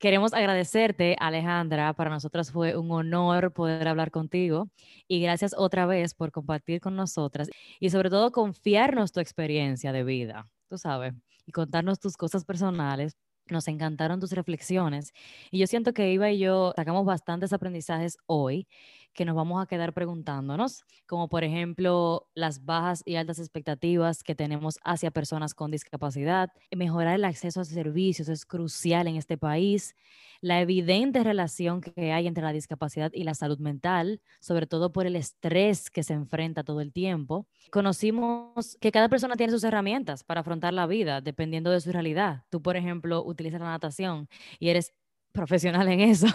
Queremos 0.03 0.35
agradecerte, 0.35 1.15
Alejandra. 1.21 1.93
Para 1.93 2.11
nosotras 2.11 2.51
fue 2.51 2.77
un 2.77 2.91
honor 2.91 3.53
poder 3.53 3.87
hablar 3.87 4.11
contigo 4.11 4.69
y 5.07 5.21
gracias 5.23 5.55
otra 5.57 5.87
vez 5.87 6.13
por 6.13 6.33
compartir 6.33 6.81
con 6.81 6.97
nosotras 6.97 7.49
y 7.79 7.89
sobre 7.91 8.11
todo 8.11 8.33
confiarnos 8.33 9.13
tu 9.13 9.21
experiencia 9.21 9.93
de 9.93 10.03
vida, 10.03 10.51
tú 10.69 10.77
sabes, 10.77 11.15
y 11.47 11.53
contarnos 11.53 12.01
tus 12.01 12.17
cosas 12.17 12.45
personales. 12.45 13.17
Nos 13.49 13.69
encantaron 13.69 14.19
tus 14.19 14.33
reflexiones 14.33 15.13
y 15.53 15.61
yo 15.61 15.69
siento 15.69 15.93
que 15.93 16.13
Iba 16.13 16.33
y 16.33 16.41
yo 16.41 16.73
sacamos 16.75 17.05
bastantes 17.07 17.53
aprendizajes 17.53 18.17
hoy 18.27 18.67
que 19.13 19.25
nos 19.25 19.37
vamos 19.37 19.63
a 19.63 19.67
quedar 19.67 19.93
preguntándonos, 19.93 20.85
como 21.07 21.29
por 21.29 21.45
ejemplo 21.45 22.29
las 22.35 22.65
bajas 22.65 23.03
y 23.05 23.17
altas 23.17 23.39
expectativas 23.39 24.23
que 24.23 24.35
tenemos 24.35 24.79
hacia 24.85 25.11
personas 25.11 25.55
con 25.55 25.71
discapacidad, 25.71 26.51
mejorar 26.75 27.15
el 27.17 27.25
acceso 27.25 27.61
a 27.61 27.65
servicios 27.65 28.29
es 28.29 28.47
crucial 28.47 29.07
en 29.09 29.17
este 29.17 29.37
país, 29.37 29.95
la 30.41 30.61
evidente 30.61 31.23
relación 31.23 31.81
que 31.81 32.13
hay 32.13 32.27
entre 32.27 32.43
la 32.43 32.53
discapacidad 32.53 33.11
y 33.15 33.25
la 33.25 33.35
salud 33.35 33.59
mental, 33.59 34.21
sobre 34.41 34.67
todo 34.67 34.93
por 34.93 35.07
el 35.07 35.17
estrés 35.17 35.91
que 35.91 36.03
se 36.03 36.15
enfrenta 36.15 36.65
todo 36.65 36.81
el 36.81 36.93
tiempo. 36.93 37.47
Conocimos 37.71 38.77
que 38.81 38.93
cada 38.93 39.09
persona 39.09 39.37
tiene 39.37 39.53
sus 39.53 39.65
herramientas 39.65 40.25
para 40.25 40.41
afrontar 40.41 40.73
la 40.73 40.87
vida 40.87 41.21
dependiendo 41.21 41.71
de 41.71 41.81
su 41.81 41.93
realidad. 41.93 42.45
Tú, 42.51 42.61
por 42.61 42.77
ejemplo, 42.77 43.25
utilizas 43.25 43.61
la 43.61 43.71
natación 43.71 44.29
y 44.59 44.71
eres 44.71 44.93
profesional 45.33 45.89
en 45.89 46.01
eso 46.01 46.27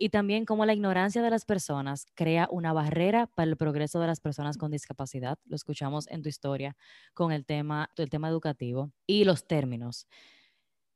y 0.00 0.08
también 0.08 0.46
cómo 0.46 0.64
la 0.66 0.72
ignorancia 0.72 1.22
de 1.22 1.30
las 1.30 1.44
personas 1.44 2.06
crea 2.14 2.48
una 2.50 2.72
barrera 2.72 3.26
para 3.28 3.50
el 3.50 3.56
progreso 3.58 4.00
de 4.00 4.06
las 4.08 4.20
personas 4.20 4.56
con 4.56 4.70
discapacidad. 4.72 5.38
Lo 5.44 5.56
escuchamos 5.56 6.08
en 6.08 6.22
tu 6.22 6.30
historia 6.30 6.76
con 7.14 7.32
el 7.32 7.44
tema, 7.44 7.90
el 7.96 8.08
tema 8.10 8.28
educativo 8.30 8.92
y 9.06 9.24
los 9.24 9.46
términos. 9.46 10.06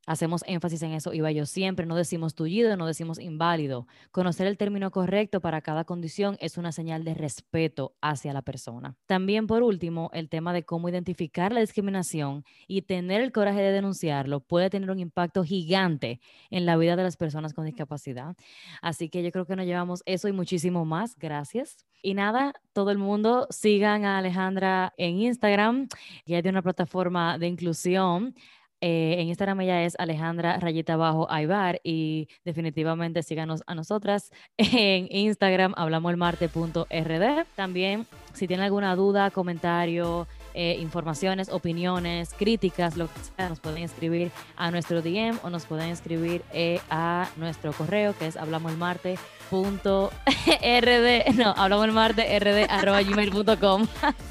Hacemos 0.06 0.42
énfasis 0.46 0.82
en 0.82 0.92
eso, 0.92 1.12
Iba 1.12 1.30
yo 1.32 1.46
siempre, 1.46 1.86
no 1.86 1.96
decimos 1.96 2.34
tullido, 2.34 2.76
no 2.76 2.86
decimos 2.86 3.18
inválido. 3.18 3.86
Conocer 4.10 4.46
el 4.46 4.58
término 4.58 4.90
correcto 4.90 5.40
para 5.40 5.60
cada 5.60 5.84
condición 5.84 6.36
es 6.40 6.58
una 6.58 6.72
señal 6.72 7.04
de 7.04 7.14
respeto 7.14 7.94
hacia 8.00 8.32
la 8.32 8.42
persona. 8.42 8.96
También, 9.06 9.46
por 9.46 9.62
último, 9.62 10.10
el 10.12 10.28
tema 10.28 10.52
de 10.52 10.64
cómo 10.64 10.88
identificar 10.88 11.52
la 11.52 11.60
discriminación 11.60 12.44
y 12.66 12.82
tener 12.82 13.20
el 13.20 13.32
coraje 13.32 13.62
de 13.62 13.72
denunciarlo 13.72 14.40
puede 14.40 14.70
tener 14.70 14.90
un 14.90 14.98
impacto 14.98 15.44
gigante 15.44 16.20
en 16.50 16.66
la 16.66 16.76
vida 16.76 16.96
de 16.96 17.02
las 17.02 17.16
personas 17.16 17.54
con 17.54 17.64
discapacidad. 17.64 18.36
Así 18.82 19.08
que 19.08 19.22
yo 19.22 19.30
creo 19.30 19.46
que 19.46 19.56
nos 19.56 19.66
llevamos 19.66 20.02
eso 20.06 20.28
y 20.28 20.32
muchísimo 20.32 20.84
más. 20.84 21.16
Gracias. 21.16 21.86
Y 22.02 22.14
nada, 22.14 22.52
todo 22.74 22.90
el 22.90 22.98
mundo 22.98 23.46
sigan 23.48 24.04
a 24.04 24.18
Alejandra 24.18 24.92
en 24.98 25.20
Instagram, 25.20 25.88
que 26.26 26.42
tiene 26.42 26.50
una 26.50 26.62
plataforma 26.62 27.38
de 27.38 27.46
inclusión 27.46 28.34
eh, 28.80 29.16
en 29.18 29.28
Instagram 29.28 29.60
ella 29.62 29.84
es 29.84 29.94
Alejandra 29.98 30.58
Rayita 30.58 30.96
Bajo 30.96 31.30
Aybar 31.30 31.80
y 31.82 32.28
definitivamente 32.44 33.22
síganos 33.22 33.62
a 33.66 33.74
nosotras 33.74 34.30
en 34.56 35.08
Instagram 35.10 35.74
hablamosmarte.rd. 35.76 37.46
También 37.56 38.06
si 38.34 38.46
tienen 38.46 38.64
alguna 38.64 38.94
duda, 38.96 39.30
comentario, 39.30 40.26
eh, 40.54 40.76
informaciones, 40.80 41.48
opiniones, 41.48 42.34
críticas, 42.36 42.96
lo 42.96 43.06
que 43.06 43.12
sea, 43.36 43.48
nos 43.48 43.60
pueden 43.60 43.82
escribir 43.82 44.30
a 44.56 44.70
nuestro 44.70 45.00
DM 45.02 45.38
o 45.42 45.50
nos 45.50 45.66
pueden 45.66 45.90
escribir 45.90 46.42
eh, 46.52 46.80
a 46.90 47.28
nuestro 47.36 47.72
correo 47.72 48.16
que 48.16 48.26
es 48.26 48.36
hablamosmarte.rd, 48.36 51.34
no, 51.34 51.54
hablamosmarte.rd.gmail.com. 51.56 53.86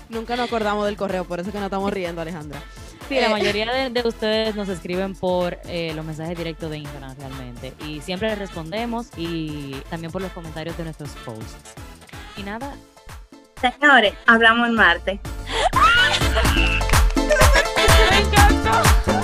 Nunca 0.10 0.36
nos 0.36 0.48
acordamos 0.48 0.86
del 0.86 0.98
correo, 0.98 1.26
por 1.26 1.40
eso 1.40 1.52
que 1.52 1.58
nos 1.58 1.66
estamos 1.66 1.92
riendo, 1.92 2.22
Alejandra. 2.22 2.62
Sí, 3.08 3.16
la 3.16 3.28
eh, 3.28 3.30
mayoría 3.30 3.72
de, 3.90 4.02
ustedes 4.08 4.56
nos 4.56 4.70
escriben 4.70 5.16
por 5.16 5.60
eh, 5.66 5.94
los 5.96 6.06
mensajes 6.06 6.38
directos 6.38 6.70
de 6.70 6.78
Instagram 6.78 7.16
realmente. 7.18 7.74
Y 7.86 8.02
siempre 8.02 8.30
les 8.30 8.40
respondemos 8.40 9.08
y 9.18 9.76
también 9.90 10.12
por 10.12 10.22
los 10.22 10.32
comentarios 10.32 10.78
de 10.78 10.84
nuestros 10.86 11.10
posts. 11.26 11.74
Y 12.38 12.44
nada. 12.44 12.74
Señores, 13.62 14.14
hablamos 14.26 14.68
el 14.68 14.74
martes. 14.74 15.20
¡Me 18.10 18.20
encantó! 18.20 19.23